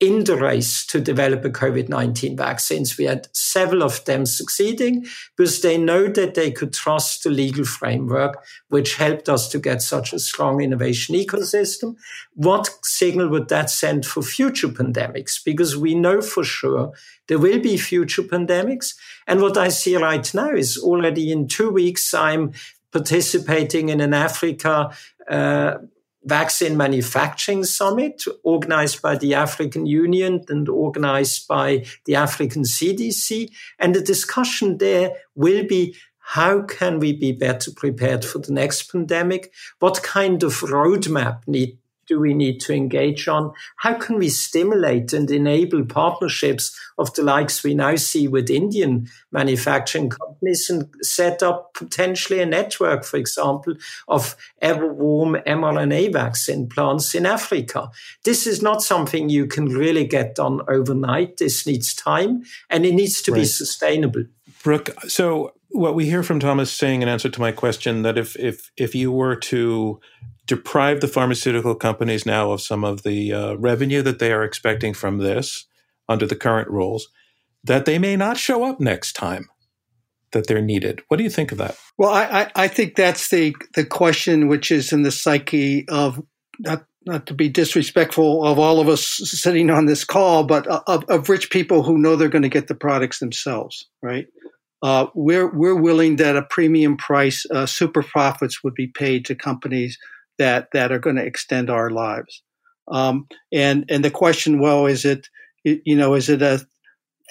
in 0.00 0.22
the 0.24 0.36
race 0.36 0.86
to 0.86 1.00
develop 1.00 1.44
a 1.44 1.50
COVID-19 1.50 2.36
vaccines. 2.36 2.96
We 2.96 3.06
had 3.06 3.26
several 3.32 3.82
of 3.82 4.04
them 4.04 4.26
succeeding 4.26 5.06
because 5.36 5.60
they 5.60 5.76
know 5.76 6.06
that 6.06 6.34
they 6.34 6.52
could 6.52 6.72
trust 6.72 7.24
the 7.24 7.30
legal 7.30 7.64
framework, 7.64 8.44
which 8.68 8.94
helped 8.94 9.28
us 9.28 9.48
to 9.48 9.58
get 9.58 9.82
such 9.82 10.12
a 10.12 10.20
strong 10.20 10.60
innovation 10.60 11.16
ecosystem. 11.16 11.96
What 12.34 12.70
signal 12.84 13.28
would 13.30 13.48
that 13.48 13.70
send 13.70 14.06
for 14.06 14.22
future 14.22 14.68
pandemics? 14.68 15.42
Because 15.44 15.76
we 15.76 15.96
know 15.96 16.20
for 16.20 16.44
sure 16.44 16.92
there 17.26 17.40
will 17.40 17.60
be 17.60 17.76
future 17.76 18.22
pandemics. 18.22 18.94
And 19.26 19.40
what 19.40 19.56
I 19.56 19.68
see 19.68 19.96
right 19.96 20.32
now 20.32 20.52
is 20.52 20.78
already 20.78 21.32
in 21.32 21.48
two 21.48 21.70
weeks, 21.70 22.14
I'm 22.14 22.52
participating 22.92 23.88
in 23.88 24.00
an 24.00 24.14
Africa 24.14 24.90
uh, 25.28 25.74
vaccine 26.24 26.76
manufacturing 26.76 27.64
summit 27.64 28.24
organized 28.42 29.00
by 29.00 29.16
the 29.16 29.34
African 29.34 29.86
Union 29.86 30.44
and 30.48 30.68
organized 30.68 31.48
by 31.48 31.84
the 32.04 32.16
African 32.16 32.62
CDC. 32.62 33.50
And 33.78 33.94
the 33.94 34.02
discussion 34.02 34.78
there 34.78 35.12
will 35.34 35.66
be 35.66 35.94
how 36.18 36.60
can 36.60 36.98
we 36.98 37.14
be 37.14 37.32
better 37.32 37.70
prepared 37.74 38.22
for 38.22 38.38
the 38.38 38.52
next 38.52 38.92
pandemic? 38.92 39.50
What 39.78 40.02
kind 40.02 40.42
of 40.42 40.60
roadmap 40.60 41.40
need, 41.46 41.78
do 42.08 42.18
we 42.18 42.34
need 42.34 42.58
to 42.60 42.72
engage 42.72 43.28
on? 43.28 43.52
How 43.76 43.94
can 43.94 44.18
we 44.18 44.28
stimulate 44.28 45.12
and 45.12 45.30
enable 45.30 45.84
partnerships 45.84 46.78
of 46.96 47.14
the 47.14 47.22
likes 47.22 47.62
we 47.62 47.74
now 47.74 47.96
see 47.96 48.26
with 48.26 48.50
Indian 48.50 49.08
manufacturing 49.30 50.10
companies 50.10 50.70
and 50.70 50.88
set 51.02 51.42
up 51.42 51.74
potentially 51.74 52.40
a 52.40 52.46
network, 52.46 53.04
for 53.04 53.18
example, 53.18 53.74
of 54.08 54.34
ever 54.60 54.92
warm 54.92 55.36
mRNA 55.46 56.12
vaccine 56.12 56.68
plants 56.68 57.14
in 57.14 57.26
Africa? 57.26 57.90
This 58.24 58.46
is 58.46 58.62
not 58.62 58.82
something 58.82 59.28
you 59.28 59.46
can 59.46 59.66
really 59.66 60.06
get 60.06 60.34
done 60.34 60.62
overnight. 60.68 61.36
This 61.36 61.66
needs 61.66 61.94
time 61.94 62.42
and 62.70 62.86
it 62.86 62.94
needs 62.94 63.22
to 63.22 63.32
right. 63.32 63.40
be 63.40 63.44
sustainable. 63.44 64.24
Brooke, 64.62 64.90
so 65.06 65.52
what 65.70 65.94
we 65.94 66.06
hear 66.06 66.22
from 66.22 66.40
Thomas 66.40 66.72
saying 66.72 67.02
in 67.02 67.08
answer 67.08 67.28
to 67.28 67.40
my 67.40 67.52
question 67.52 68.02
that 68.02 68.18
if 68.18 68.36
if 68.36 68.70
if 68.76 68.94
you 68.94 69.12
were 69.12 69.36
to 69.36 70.00
deprive 70.46 71.00
the 71.00 71.08
pharmaceutical 71.08 71.74
companies 71.74 72.24
now 72.24 72.50
of 72.50 72.62
some 72.62 72.84
of 72.84 73.02
the 73.02 73.32
uh, 73.32 73.54
revenue 73.56 74.02
that 74.02 74.18
they 74.18 74.32
are 74.32 74.44
expecting 74.44 74.94
from 74.94 75.18
this 75.18 75.66
under 76.08 76.26
the 76.26 76.36
current 76.36 76.70
rules, 76.70 77.08
that 77.62 77.84
they 77.84 77.98
may 77.98 78.16
not 78.16 78.38
show 78.38 78.64
up 78.64 78.80
next 78.80 79.12
time 79.12 79.48
that 80.32 80.46
they're 80.46 80.62
needed. 80.62 81.02
What 81.08 81.18
do 81.18 81.24
you 81.24 81.30
think 81.30 81.52
of 81.52 81.58
that? 81.58 81.76
Well, 81.96 82.10
I, 82.10 82.50
I 82.54 82.68
think 82.68 82.96
that's 82.96 83.30
the, 83.30 83.54
the 83.74 83.84
question 83.84 84.48
which 84.48 84.70
is 84.70 84.92
in 84.92 85.02
the 85.02 85.12
psyche 85.12 85.86
of 85.88 86.22
not 86.58 86.84
not 87.06 87.26
to 87.26 87.32
be 87.32 87.48
disrespectful 87.48 88.44
of 88.44 88.58
all 88.58 88.80
of 88.80 88.88
us 88.88 89.02
sitting 89.02 89.70
on 89.70 89.86
this 89.86 90.04
call, 90.04 90.44
but 90.44 90.66
of, 90.66 91.04
of 91.08 91.30
rich 91.30 91.48
people 91.48 91.82
who 91.82 91.96
know 91.96 92.16
they're 92.16 92.28
going 92.28 92.42
to 92.42 92.50
get 92.50 92.66
the 92.66 92.74
products 92.74 93.18
themselves, 93.18 93.88
right? 94.02 94.26
Uh, 94.82 95.06
we're 95.14 95.52
we're 95.52 95.74
willing 95.74 96.16
that 96.16 96.36
a 96.36 96.42
premium 96.42 96.96
price, 96.96 97.44
uh, 97.52 97.66
super 97.66 98.02
profits 98.02 98.62
would 98.62 98.74
be 98.74 98.86
paid 98.86 99.24
to 99.24 99.34
companies 99.34 99.98
that 100.38 100.68
that 100.72 100.92
are 100.92 101.00
going 101.00 101.16
to 101.16 101.24
extend 101.24 101.68
our 101.68 101.90
lives. 101.90 102.42
Um, 102.86 103.26
and 103.52 103.84
and 103.88 104.04
the 104.04 104.10
question, 104.10 104.60
well, 104.60 104.86
is 104.86 105.04
it 105.04 105.28
you 105.64 105.96
know 105.96 106.14
is 106.14 106.28
it 106.28 106.42
a 106.42 106.66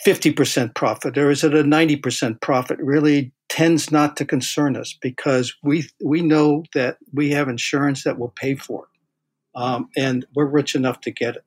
50% 0.05 0.75
profit 0.75 1.17
or 1.17 1.31
is 1.31 1.43
it 1.43 1.55
a 1.55 1.63
90% 1.63 2.39
profit 2.41 2.77
really 2.79 3.31
tends 3.49 3.91
not 3.91 4.15
to 4.17 4.25
concern 4.25 4.75
us 4.75 4.95
because 5.01 5.55
we 5.63 5.89
we 6.03 6.21
know 6.21 6.63
that 6.75 6.97
we 7.13 7.31
have 7.31 7.49
insurance 7.49 8.03
that 8.03 8.19
will 8.19 8.33
pay 8.35 8.55
for 8.55 8.83
it 8.83 9.59
um, 9.59 9.89
and 9.95 10.25
we're 10.35 10.45
rich 10.45 10.75
enough 10.75 11.01
to 11.01 11.11
get 11.11 11.35
it 11.35 11.45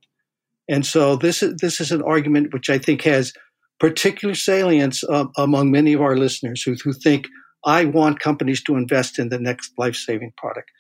and 0.69 0.85
so 0.85 1.17
this 1.17 1.43
is 1.43 1.57
this 1.57 1.81
is 1.81 1.93
an 1.93 2.03
argument 2.03 2.53
which 2.53 2.71
I 2.71 2.79
think 2.79 3.03
has 3.03 3.33
particular 3.81 4.35
salience 4.35 5.03
uh, 5.05 5.25
among 5.37 5.71
many 5.71 5.95
of 5.95 6.01
our 6.01 6.17
listeners 6.17 6.63
who, 6.63 6.75
who 6.85 6.93
think 6.93 7.27
I 7.65 7.87
want 7.87 8.21
companies 8.21 8.63
to 8.65 8.77
invest 8.77 9.19
in 9.19 9.31
the 9.31 9.39
next 9.39 9.73
life 9.79 9.97
saving 9.97 10.33
product 10.37 10.71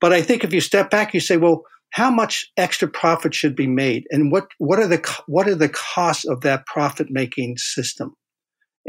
but 0.00 0.12
I 0.12 0.22
think 0.22 0.44
if 0.44 0.52
you 0.52 0.60
step 0.60 0.90
back, 0.90 1.12
you 1.12 1.20
say, 1.20 1.36
well, 1.36 1.62
how 1.90 2.10
much 2.10 2.50
extra 2.56 2.86
profit 2.86 3.34
should 3.34 3.56
be 3.56 3.66
made, 3.66 4.04
and 4.10 4.30
what 4.30 4.48
what 4.58 4.78
are 4.78 4.86
the 4.86 5.02
what 5.26 5.48
are 5.48 5.54
the 5.54 5.70
costs 5.70 6.26
of 6.26 6.42
that 6.42 6.66
profit 6.66 7.08
making 7.10 7.56
system? 7.56 8.14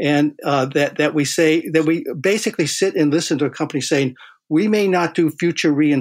And 0.00 0.32
uh, 0.44 0.66
that 0.66 0.98
that 0.98 1.14
we 1.14 1.24
say 1.24 1.66
that 1.70 1.84
we 1.84 2.04
basically 2.20 2.66
sit 2.66 2.94
and 2.94 3.12
listen 3.12 3.38
to 3.38 3.46
a 3.46 3.50
company 3.50 3.80
saying 3.80 4.16
we 4.50 4.68
may 4.68 4.86
not 4.86 5.14
do 5.14 5.30
future 5.30 5.72
re- 5.72 5.98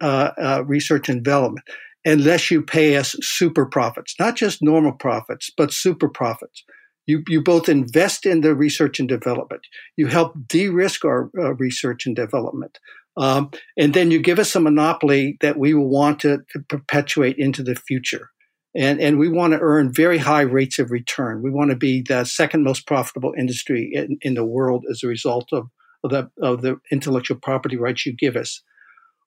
uh, 0.00 0.04
uh, 0.04 0.64
research 0.66 1.08
and 1.08 1.22
development 1.22 1.66
unless 2.06 2.50
you 2.50 2.62
pay 2.62 2.96
us 2.96 3.16
super 3.20 3.64
profits, 3.64 4.14
not 4.18 4.36
just 4.36 4.62
normal 4.62 4.92
profits, 4.92 5.50
but 5.56 5.72
super 5.72 6.08
profits. 6.08 6.64
You, 7.06 7.22
you 7.28 7.42
both 7.42 7.68
invest 7.68 8.26
in 8.26 8.40
the 8.40 8.54
research 8.54 8.98
and 8.98 9.08
development. 9.08 9.62
You 9.96 10.06
help 10.06 10.34
de-risk 10.46 11.04
our 11.04 11.30
uh, 11.38 11.54
research 11.54 12.06
and 12.06 12.16
development. 12.16 12.78
Um, 13.16 13.50
and 13.78 13.94
then 13.94 14.10
you 14.10 14.20
give 14.20 14.38
us 14.38 14.56
a 14.56 14.60
monopoly 14.60 15.36
that 15.40 15.58
we 15.58 15.74
will 15.74 15.88
want 15.88 16.20
to, 16.20 16.38
to, 16.50 16.60
perpetuate 16.68 17.36
into 17.38 17.62
the 17.62 17.76
future. 17.76 18.30
And, 18.76 19.00
and 19.00 19.18
we 19.18 19.28
want 19.28 19.52
to 19.52 19.60
earn 19.60 19.92
very 19.92 20.18
high 20.18 20.40
rates 20.40 20.80
of 20.80 20.90
return. 20.90 21.42
We 21.42 21.50
want 21.50 21.70
to 21.70 21.76
be 21.76 22.02
the 22.02 22.24
second 22.24 22.64
most 22.64 22.88
profitable 22.88 23.32
industry 23.38 23.88
in, 23.92 24.18
in 24.22 24.34
the 24.34 24.44
world 24.44 24.84
as 24.90 25.02
a 25.04 25.06
result 25.06 25.48
of, 25.52 25.68
of, 26.02 26.10
the, 26.10 26.30
of 26.42 26.62
the 26.62 26.80
intellectual 26.90 27.38
property 27.40 27.76
rights 27.76 28.04
you 28.04 28.12
give 28.12 28.34
us. 28.34 28.62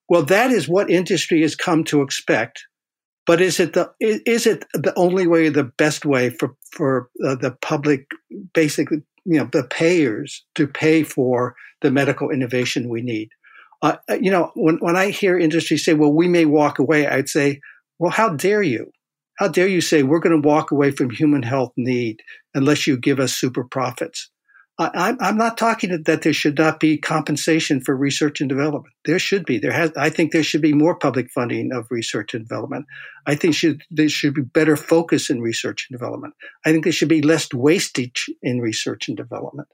Well, 0.08 0.22
that 0.24 0.50
is 0.50 0.68
what 0.68 0.90
industry 0.90 1.40
has 1.42 1.54
come 1.54 1.84
to 1.84 2.02
expect. 2.02 2.66
But 3.28 3.42
is 3.42 3.60
it 3.60 3.74
the 3.74 3.92
is 4.00 4.46
it 4.46 4.64
the 4.72 4.94
only 4.96 5.26
way, 5.26 5.50
the 5.50 5.64
best 5.64 6.06
way 6.06 6.30
for 6.30 6.56
for 6.72 7.10
uh, 7.22 7.34
the 7.34 7.50
public, 7.60 8.10
basically, 8.54 9.02
you 9.26 9.38
know, 9.38 9.48
the 9.52 9.64
payers 9.64 10.46
to 10.54 10.66
pay 10.66 11.02
for 11.02 11.54
the 11.82 11.90
medical 11.90 12.30
innovation 12.30 12.88
we 12.88 13.02
need? 13.02 13.28
Uh, 13.82 13.96
uh, 14.08 14.14
you 14.14 14.30
know, 14.30 14.50
when, 14.54 14.78
when 14.78 14.96
I 14.96 15.10
hear 15.10 15.38
industry 15.38 15.76
say, 15.76 15.92
well, 15.92 16.10
we 16.10 16.26
may 16.26 16.46
walk 16.46 16.78
away, 16.78 17.06
I'd 17.06 17.28
say, 17.28 17.60
well, 17.98 18.10
how 18.10 18.30
dare 18.30 18.62
you? 18.62 18.90
How 19.36 19.48
dare 19.48 19.68
you 19.68 19.82
say 19.82 20.02
we're 20.02 20.20
going 20.20 20.40
to 20.40 20.48
walk 20.48 20.70
away 20.70 20.90
from 20.90 21.10
human 21.10 21.42
health 21.42 21.72
need 21.76 22.22
unless 22.54 22.86
you 22.86 22.96
give 22.96 23.20
us 23.20 23.34
super 23.36 23.62
profits? 23.62 24.30
I, 24.80 25.16
am 25.20 25.36
not 25.36 25.58
talking 25.58 26.04
that 26.04 26.22
there 26.22 26.32
should 26.32 26.56
not 26.56 26.78
be 26.78 26.98
compensation 26.98 27.80
for 27.80 27.96
research 27.96 28.40
and 28.40 28.48
development. 28.48 28.94
There 29.04 29.18
should 29.18 29.44
be. 29.44 29.58
There 29.58 29.72
has. 29.72 29.90
I 29.96 30.08
think 30.08 30.30
there 30.30 30.44
should 30.44 30.62
be 30.62 30.72
more 30.72 30.96
public 30.96 31.32
funding 31.32 31.72
of 31.72 31.88
research 31.90 32.32
and 32.32 32.46
development. 32.46 32.86
I 33.26 33.34
think 33.34 33.56
should 33.56 33.82
there 33.90 34.08
should 34.08 34.34
be 34.34 34.42
better 34.42 34.76
focus 34.76 35.30
in 35.30 35.40
research 35.40 35.88
and 35.90 35.98
development. 35.98 36.34
I 36.64 36.70
think 36.70 36.84
there 36.84 36.92
should 36.92 37.08
be 37.08 37.22
less 37.22 37.52
wastage 37.52 38.26
in 38.40 38.60
research 38.60 39.08
and 39.08 39.16
development. 39.16 39.68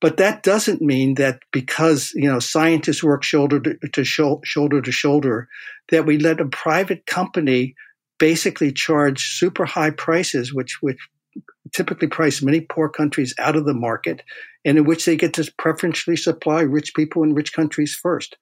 But 0.00 0.16
that 0.16 0.42
doesn't 0.42 0.82
mean 0.82 1.14
that 1.14 1.40
because 1.52 2.10
you 2.14 2.28
know 2.28 2.40
scientists 2.40 3.04
work 3.04 3.22
shoulder 3.22 3.60
to, 3.60 3.76
to 3.92 4.04
shoulder 4.04 4.82
to 4.82 4.92
shoulder, 4.92 5.48
that 5.90 6.06
we 6.06 6.18
let 6.18 6.40
a 6.40 6.46
private 6.46 7.06
company 7.06 7.76
basically 8.18 8.72
charge 8.72 9.38
super 9.38 9.64
high 9.64 9.90
prices, 9.90 10.52
which 10.52 10.78
which 10.80 10.98
typically 11.72 12.08
price 12.08 12.42
many 12.42 12.60
poor 12.60 12.88
countries 12.88 13.34
out 13.38 13.56
of 13.56 13.64
the 13.64 13.74
market, 13.74 14.22
and 14.64 14.78
in 14.78 14.84
which 14.84 15.04
they 15.04 15.16
get 15.16 15.34
to 15.34 15.52
preferentially 15.58 16.16
supply 16.16 16.60
rich 16.60 16.94
people 16.94 17.22
in 17.22 17.34
rich 17.34 17.52
countries 17.52 17.94
first. 17.94 18.36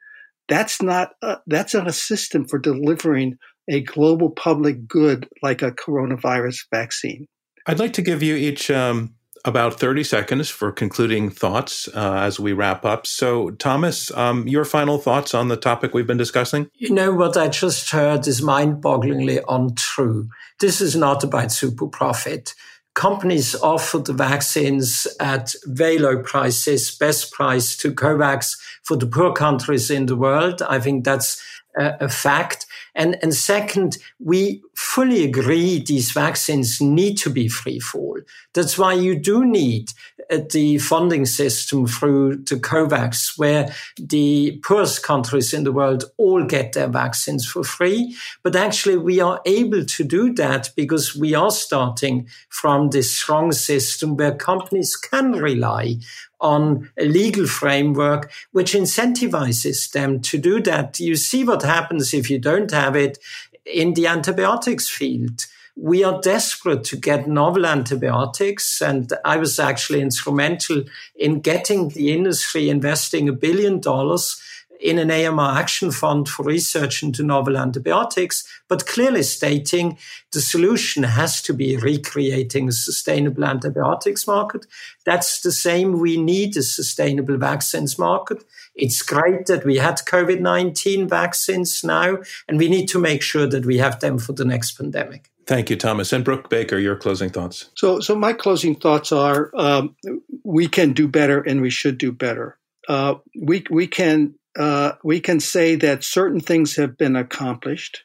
That's 0.48 0.80
not 0.80 1.10
a, 1.22 1.38
that's 1.46 1.74
not 1.74 1.88
a 1.88 1.92
system 1.92 2.46
for 2.46 2.58
delivering 2.58 3.38
a 3.68 3.82
global 3.82 4.30
public 4.30 4.88
good 4.88 5.28
like 5.42 5.62
a 5.62 5.72
coronavirus 5.72 6.60
vaccine. 6.72 7.26
I'd 7.66 7.78
like 7.78 7.92
to 7.94 8.02
give 8.02 8.22
you 8.22 8.34
each 8.34 8.70
um, 8.70 9.14
about 9.44 9.78
30 9.78 10.04
seconds 10.04 10.48
for 10.48 10.72
concluding 10.72 11.30
thoughts 11.30 11.88
uh, 11.88 12.14
as 12.22 12.40
we 12.40 12.52
wrap 12.52 12.84
up. 12.84 13.06
So, 13.06 13.50
Thomas, 13.52 14.10
um, 14.12 14.48
your 14.48 14.64
final 14.64 14.98
thoughts 14.98 15.34
on 15.34 15.48
the 15.48 15.56
topic 15.56 15.94
we've 15.94 16.06
been 16.06 16.16
discussing? 16.16 16.70
You 16.74 16.90
know, 16.90 17.12
what 17.12 17.36
I 17.36 17.48
just 17.48 17.90
heard 17.90 18.26
is 18.26 18.42
mind 18.42 18.82
bogglingly 18.82 19.42
untrue. 19.48 20.28
This 20.60 20.80
is 20.80 20.96
not 20.96 21.24
about 21.24 21.52
super 21.52 21.86
profit. 21.86 22.54
Companies 22.98 23.54
offer 23.54 24.00
the 24.00 24.12
vaccines 24.12 25.06
at 25.20 25.54
very 25.66 25.98
low 25.98 26.20
prices, 26.20 26.90
best 26.90 27.32
price 27.32 27.76
to 27.76 27.92
COVAX 27.92 28.58
for 28.82 28.96
the 28.96 29.06
poor 29.06 29.32
countries 29.32 29.88
in 29.88 30.06
the 30.06 30.16
world. 30.16 30.62
I 30.62 30.80
think 30.80 31.04
that's 31.04 31.40
a, 31.78 31.94
a 32.00 32.08
fact. 32.08 32.66
And, 32.96 33.16
and 33.22 33.32
second, 33.32 33.98
we 34.18 34.64
fully 34.74 35.22
agree 35.22 35.78
these 35.80 36.10
vaccines 36.10 36.80
need 36.80 37.18
to 37.18 37.30
be 37.30 37.46
free 37.46 37.78
fall. 37.78 38.18
That's 38.52 38.76
why 38.76 38.94
you 38.94 39.16
do 39.16 39.46
need 39.46 39.92
uh, 40.30 40.38
the 40.50 40.78
funding 40.78 41.26
system 41.26 41.86
through 41.86 42.36
the 42.36 42.56
COVAX, 42.56 43.38
where 43.38 43.72
the 43.98 44.60
poorest 44.62 45.02
countries 45.02 45.54
in 45.54 45.64
the 45.64 45.72
world 45.72 46.04
all 46.16 46.44
get 46.44 46.72
their 46.72 46.88
vaccines 46.88 47.46
for 47.46 47.64
free. 47.64 48.16
But 48.42 48.56
actually, 48.56 48.98
we 48.98 49.20
are 49.20 49.40
able 49.46 49.84
to 49.84 50.04
do 50.04 50.34
that 50.34 50.70
because 50.76 51.16
we 51.16 51.34
are 51.34 51.50
starting 51.50 52.28
from 52.48 52.90
this 52.90 53.10
strong 53.10 53.52
system 53.52 54.16
where 54.16 54.34
companies 54.34 54.96
can 54.96 55.32
rely 55.32 55.96
on 56.40 56.88
a 56.98 57.04
legal 57.04 57.46
framework 57.46 58.30
which 58.52 58.72
incentivizes 58.72 59.90
them 59.90 60.20
to 60.20 60.38
do 60.38 60.60
that. 60.62 61.00
You 61.00 61.16
see 61.16 61.44
what 61.44 61.62
happens 61.62 62.14
if 62.14 62.30
you 62.30 62.38
don't 62.38 62.70
have 62.70 62.94
it 62.96 63.18
in 63.64 63.94
the 63.94 64.06
antibiotics 64.06 64.88
field. 64.88 65.46
We 65.80 66.02
are 66.02 66.20
desperate 66.20 66.82
to 66.84 66.96
get 66.96 67.28
novel 67.28 67.64
antibiotics. 67.64 68.82
And 68.82 69.12
I 69.24 69.36
was 69.36 69.60
actually 69.60 70.00
instrumental 70.00 70.82
in 71.14 71.40
getting 71.40 71.90
the 71.90 72.12
industry 72.12 72.68
investing 72.68 73.28
a 73.28 73.32
billion 73.32 73.78
dollars 73.78 74.42
in 74.80 74.98
an 74.98 75.10
AMR 75.10 75.58
action 75.58 75.90
fund 75.90 76.28
for 76.28 76.44
research 76.44 77.02
into 77.02 77.22
novel 77.22 77.56
antibiotics, 77.56 78.46
but 78.68 78.86
clearly 78.86 79.22
stating 79.22 79.98
the 80.32 80.40
solution 80.40 81.02
has 81.02 81.42
to 81.42 81.52
be 81.52 81.76
recreating 81.76 82.68
a 82.68 82.72
sustainable 82.72 83.44
antibiotics 83.44 84.26
market. 84.26 84.66
That's 85.04 85.40
the 85.40 85.52
same. 85.52 85.98
We 85.98 86.16
need 86.16 86.56
a 86.56 86.62
sustainable 86.62 87.38
vaccines 87.38 87.98
market. 87.98 88.44
It's 88.74 89.02
great 89.02 89.46
that 89.46 89.64
we 89.64 89.76
had 89.76 89.98
COVID-19 89.98 91.08
vaccines 91.08 91.82
now, 91.82 92.18
and 92.46 92.58
we 92.58 92.68
need 92.68 92.86
to 92.88 93.00
make 93.00 93.22
sure 93.22 93.46
that 93.46 93.66
we 93.66 93.78
have 93.78 94.00
them 94.00 94.18
for 94.18 94.32
the 94.32 94.44
next 94.44 94.72
pandemic. 94.72 95.30
Thank 95.48 95.70
you, 95.70 95.76
Thomas. 95.76 96.12
And 96.12 96.26
Brooke 96.26 96.50
Baker, 96.50 96.78
your 96.78 96.94
closing 96.94 97.30
thoughts. 97.30 97.70
So, 97.74 98.00
so 98.00 98.14
my 98.14 98.34
closing 98.34 98.74
thoughts 98.74 99.12
are: 99.12 99.50
um, 99.56 99.96
we 100.44 100.68
can 100.68 100.92
do 100.92 101.08
better, 101.08 101.40
and 101.40 101.62
we 101.62 101.70
should 101.70 101.96
do 101.96 102.12
better. 102.12 102.58
Uh, 102.86 103.14
we 103.40 103.64
we 103.70 103.86
can 103.86 104.34
uh, 104.58 104.92
we 105.02 105.20
can 105.20 105.40
say 105.40 105.74
that 105.76 106.04
certain 106.04 106.40
things 106.40 106.76
have 106.76 106.98
been 106.98 107.16
accomplished, 107.16 108.04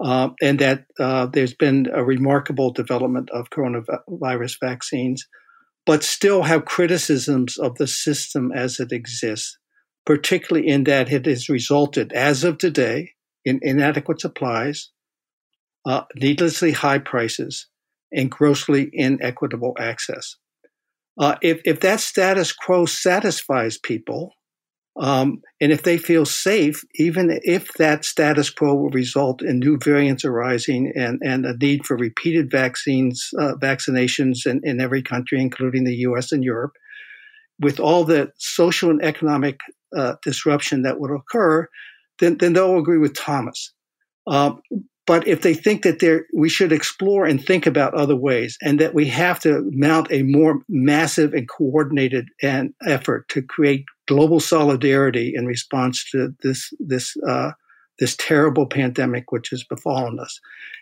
uh, 0.00 0.30
and 0.42 0.58
that 0.58 0.86
uh, 0.98 1.26
there's 1.26 1.54
been 1.54 1.88
a 1.94 2.02
remarkable 2.02 2.72
development 2.72 3.30
of 3.30 3.50
coronavirus 3.50 4.58
vaccines, 4.58 5.28
but 5.86 6.02
still 6.02 6.42
have 6.42 6.64
criticisms 6.64 7.56
of 7.56 7.76
the 7.76 7.86
system 7.86 8.50
as 8.50 8.80
it 8.80 8.90
exists, 8.90 9.56
particularly 10.04 10.66
in 10.66 10.82
that 10.84 11.12
it 11.12 11.26
has 11.26 11.48
resulted, 11.48 12.12
as 12.12 12.42
of 12.42 12.58
today, 12.58 13.12
in 13.44 13.60
inadequate 13.62 14.20
supplies 14.20 14.90
uh, 15.86 16.02
needlessly 16.14 16.72
high 16.72 16.98
prices, 16.98 17.66
and 18.12 18.30
grossly 18.30 18.90
inequitable 18.92 19.76
access. 19.78 20.36
Uh, 21.18 21.36
if, 21.42 21.60
if 21.64 21.80
that 21.80 22.00
status 22.00 22.52
quo 22.52 22.86
satisfies 22.86 23.78
people, 23.78 24.32
um, 24.98 25.40
and 25.60 25.70
if 25.70 25.82
they 25.82 25.96
feel 25.96 26.26
safe, 26.26 26.82
even 26.96 27.40
if 27.44 27.72
that 27.74 28.04
status 28.04 28.50
quo 28.50 28.74
will 28.74 28.90
result 28.90 29.40
in 29.42 29.58
new 29.58 29.78
variants 29.78 30.24
arising 30.24 30.92
and, 30.96 31.20
and 31.24 31.46
a 31.46 31.56
need 31.56 31.86
for 31.86 31.96
repeated 31.96 32.50
vaccines, 32.50 33.30
uh, 33.38 33.54
vaccinations 33.62 34.46
in, 34.46 34.60
in 34.64 34.80
every 34.80 35.02
country, 35.02 35.40
including 35.40 35.84
the 35.84 35.96
US 35.96 36.32
and 36.32 36.42
Europe, 36.42 36.72
with 37.60 37.78
all 37.78 38.04
the 38.04 38.30
social 38.38 38.90
and 38.90 39.02
economic 39.02 39.60
uh, 39.96 40.14
disruption 40.22 40.82
that 40.82 40.98
would 40.98 41.10
occur, 41.10 41.68
then, 42.18 42.36
then 42.38 42.52
they'll 42.52 42.78
agree 42.78 42.98
with 42.98 43.14
Thomas. 43.14 43.72
Um, 44.26 44.60
but 45.06 45.26
if 45.26 45.42
they 45.42 45.54
think 45.54 45.82
that 45.82 45.98
there, 45.98 46.26
we 46.34 46.48
should 46.48 46.72
explore 46.72 47.24
and 47.26 47.44
think 47.44 47.66
about 47.66 47.94
other 47.94 48.16
ways, 48.16 48.56
and 48.62 48.78
that 48.80 48.94
we 48.94 49.06
have 49.06 49.40
to 49.40 49.68
mount 49.72 50.08
a 50.10 50.22
more 50.22 50.60
massive 50.68 51.32
and 51.32 51.48
coordinated 51.48 52.28
and 52.42 52.72
effort 52.86 53.28
to 53.30 53.42
create 53.42 53.84
global 54.06 54.40
solidarity 54.40 55.32
in 55.34 55.46
response 55.46 56.04
to 56.10 56.34
this 56.42 56.72
this 56.78 57.16
uh, 57.28 57.50
this 57.98 58.16
terrible 58.16 58.66
pandemic 58.66 59.30
which 59.30 59.50
has 59.50 59.62
befallen 59.64 60.18
us. 60.18 60.40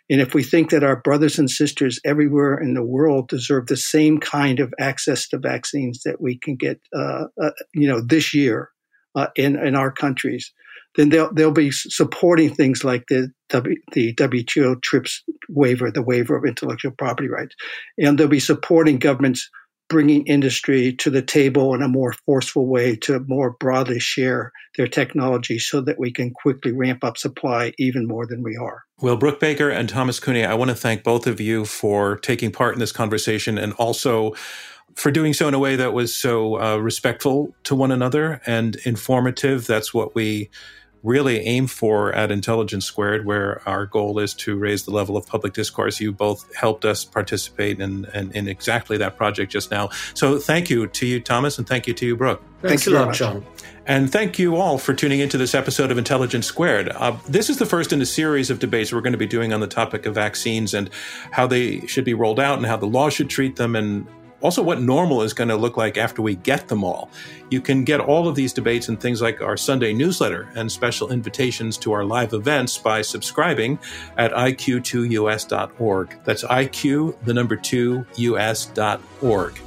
And 0.09 0.21
if 0.21 0.35
we 0.35 0.43
think 0.43 0.71
that 0.71 0.85
our 0.85 1.01
brothers 1.03 1.39
and 1.39 1.51
sisters 1.51 2.01
everywhere 2.05 2.57
in 2.57 2.75
the 2.75 2.85
world 2.85 3.29
deserve 3.29 3.66
the 3.66 3.77
same 3.77 4.19
kind 4.19 4.61
of 4.61 4.73
access 4.79 5.29
to 5.29 5.39
vaccines 5.39 6.03
that 6.05 6.21
we 6.21 6.39
can 6.39 6.57
get, 6.57 6.81
uh, 6.97 7.25
uh, 7.43 7.51
you 7.75 7.89
know, 7.89 8.01
this 8.01 8.33
year 8.33 8.71
uh, 9.14 9.27
in 9.37 9.57
in 9.57 9.75
our 9.75 9.93
countries, 9.93 10.53
then 10.97 11.11
they'll 11.11 11.32
they'll 11.32 11.51
be 11.51 11.70
supporting 11.70 12.53
things 12.53 12.84
like 12.84 13.05
the 13.09 13.30
the 13.51 14.14
WTO 14.14 14.82
TRIPS 14.82 15.22
waiver, 15.49 15.91
the 15.91 16.03
waiver 16.03 16.36
of 16.36 16.45
intellectual 16.45 16.93
property 16.93 17.28
rights, 17.28 17.55
and 17.99 18.18
they'll 18.18 18.28
be 18.28 18.41
supporting 18.41 18.99
governments 18.99 19.49
bringing 19.89 20.26
industry 20.26 20.93
to 20.93 21.11
the 21.11 21.22
table 21.22 21.74
in 21.74 21.82
a 21.82 21.89
more 21.89 22.12
forceful 22.26 22.66
way 22.66 22.95
to 22.95 23.20
more 23.20 23.57
broadly 23.59 23.99
share 23.99 24.53
their 24.76 24.86
technology 24.86 25.59
so 25.59 25.80
that 25.80 25.99
we 25.99 26.12
can 26.12 26.30
quickly 26.30 26.72
ramp 26.72 27.03
up 27.03 27.16
supply 27.16 27.72
even 27.78 28.07
more 28.07 28.26
than 28.26 28.43
we 28.43 28.57
are. 28.57 28.82
Well, 29.01 29.16
Brooke 29.16 29.41
Baker 29.41 29.70
and 29.70 29.89
Thomas 29.89 30.20
Cueni, 30.20 30.47
I 30.47 30.55
want 30.55 30.70
to 30.70 30.74
thank 30.74 31.05
both 31.05 31.26
of 31.26 31.41
you 31.41 31.64
for 31.64 32.18
taking 32.18 32.53
part 32.53 32.74
in 32.74 32.80
this 32.80 32.93
conversation 32.93 33.57
and 33.57 33.72
also 33.74 34.34
for 34.95 35.11
doing 35.11 35.32
so 35.32 35.49
in 35.49 35.55
a 35.55 35.59
way 35.59 35.76
that 35.76 35.93
was 35.93 36.16
so 36.16 36.61
uh, 36.61 36.76
respectful 36.76 37.55
to 37.64 37.74
one 37.74 37.93
another 37.93 38.41
and 38.47 38.76
informative. 38.84 39.66
That's 39.66 39.95
what 39.95 40.14
we 40.14 40.51
really 41.03 41.40
aim 41.40 41.66
for 41.66 42.12
at 42.12 42.30
Intelligence 42.30 42.84
Squared, 42.84 43.24
where 43.24 43.62
our 43.66 43.86
goal 43.86 44.18
is 44.18 44.34
to 44.34 44.57
raise 44.57 44.84
the 44.84 44.90
level 44.90 45.16
of 45.16 45.26
public 45.26 45.53
discourse. 45.53 46.01
You 46.01 46.12
both 46.12 46.55
helped 46.55 46.84
us 46.84 47.05
participate 47.05 47.80
in, 47.80 48.07
in, 48.14 48.32
in 48.32 48.49
exactly 48.49 48.96
that 48.99 49.16
project 49.16 49.53
just 49.53 49.70
now. 49.70 49.90
So 50.14 50.38
thank 50.38 50.70
you 50.70 50.86
to 50.86 51.07
you, 51.07 51.20
Thomas, 51.20 51.59
and 51.59 51.66
thank 51.66 51.86
you 51.86 51.94
to 51.94 52.07
you, 52.07 52.16
Brooke. 52.16 52.42
Thanks, 52.61 52.84
Thanks 52.84 52.86
a 52.88 52.90
lot, 52.90 53.14
John. 53.14 53.46
And 53.86 54.12
thank 54.12 54.38
you 54.38 54.57
all 54.57 54.76
for 54.76 54.92
tuning 54.92 55.20
into 55.20 55.38
this 55.38 55.55
episode 55.55 55.90
of 55.90 55.96
Intelligence 55.96 56.46
Squared. 56.46 56.90
Uh, 56.90 57.16
this 57.26 57.49
is 57.49 57.59
the 57.59 57.64
first 57.64 57.92
in 57.92 58.03
a 58.03 58.07
series 58.07 58.51
of 58.51 58.59
debates 58.59 58.92
we're 58.92 59.01
going 59.01 59.12
to 59.12 59.18
be 59.18 59.26
doing 59.26 59.53
on 59.53 59.61
the 59.61 59.66
topic 59.66 60.05
of 60.05 60.14
vaccines 60.14 60.74
and 60.74 60.90
how 61.30 61.46
they 61.46 61.86
should 61.86 62.05
be 62.05 62.12
rolled 62.12 62.38
out 62.38 62.59
and 62.59 62.66
how 62.66 62.76
the 62.76 62.86
law 62.86 63.09
should 63.09 63.30
treat 63.30 63.57
them 63.57 63.74
and 63.74 64.07
also 64.41 64.62
what 64.62 64.80
normal 64.80 65.22
is 65.22 65.32
going 65.32 65.49
to 65.49 65.57
look 65.57 65.76
like 65.76 65.97
after 65.97 66.22
we 66.22 66.36
get 66.36 66.68
them 66.68 66.84
all. 66.84 67.11
You 67.51 67.61
can 67.61 67.84
get 67.84 68.01
all 68.01 68.28
of 68.28 68.34
these 68.34 68.53
debates 68.53 68.89
and 68.89 69.01
things 69.01 69.22
like 69.22 69.41
our 69.41 69.57
Sunday 69.57 69.93
newsletter 69.93 70.49
and 70.55 70.70
special 70.70 71.11
invitations 71.11 71.76
to 71.78 71.93
our 71.93 72.05
live 72.05 72.32
events 72.32 72.78
by 72.78 73.03
subscribing 73.03 73.78
at 74.16 74.32
iq2us.org. 74.32 76.20
That's 76.24 76.45
iq, 76.45 77.24
the 77.24 77.34
number 77.34 77.57
2, 77.57 78.07
us.org. 78.18 79.61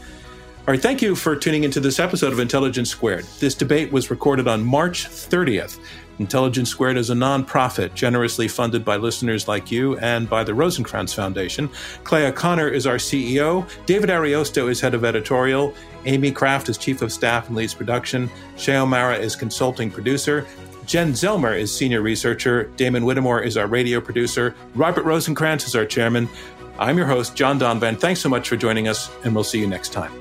All 0.61 0.75
right, 0.75 0.81
thank 0.81 1.01
you 1.01 1.15
for 1.15 1.35
tuning 1.35 1.63
into 1.63 1.79
this 1.79 1.99
episode 1.99 2.31
of 2.31 2.39
Intelligence 2.39 2.91
Squared. 2.91 3.25
This 3.39 3.55
debate 3.55 3.91
was 3.91 4.11
recorded 4.11 4.47
on 4.47 4.63
March 4.63 5.07
30th. 5.07 5.79
Intelligence 6.19 6.69
Squared 6.69 6.97
is 6.97 7.09
a 7.09 7.15
nonprofit 7.15 7.95
generously 7.95 8.47
funded 8.47 8.85
by 8.85 8.95
listeners 8.95 9.47
like 9.47 9.71
you 9.71 9.97
and 9.97 10.29
by 10.29 10.43
the 10.43 10.51
Rosenkranz 10.51 11.15
Foundation. 11.15 11.67
Clea 12.03 12.31
Conner 12.31 12.67
is 12.67 12.85
our 12.85 12.97
CEO. 12.97 13.67
David 13.87 14.11
Ariosto 14.11 14.69
is 14.69 14.79
head 14.79 14.93
of 14.93 15.03
editorial. 15.03 15.73
Amy 16.05 16.31
Kraft 16.31 16.69
is 16.69 16.77
chief 16.77 17.01
of 17.01 17.11
staff 17.11 17.47
and 17.47 17.57
leads 17.57 17.73
production. 17.73 18.29
Shay 18.55 18.77
O'Mara 18.77 19.17
is 19.17 19.35
consulting 19.35 19.89
producer. 19.89 20.45
Jen 20.85 21.13
Zelmer 21.13 21.59
is 21.59 21.75
senior 21.75 22.03
researcher. 22.03 22.65
Damon 22.75 23.03
Whittemore 23.03 23.41
is 23.41 23.57
our 23.57 23.65
radio 23.65 23.99
producer. 23.99 24.53
Robert 24.75 25.05
Rosenkranz 25.05 25.65
is 25.65 25.75
our 25.75 25.87
chairman. 25.87 26.29
I'm 26.77 26.99
your 26.99 27.07
host, 27.07 27.35
John 27.35 27.59
Donvan. 27.59 27.99
Thanks 27.99 28.19
so 28.19 28.29
much 28.29 28.47
for 28.47 28.57
joining 28.57 28.87
us, 28.87 29.09
and 29.23 29.33
we'll 29.33 29.43
see 29.43 29.59
you 29.59 29.67
next 29.67 29.91
time. 29.91 30.20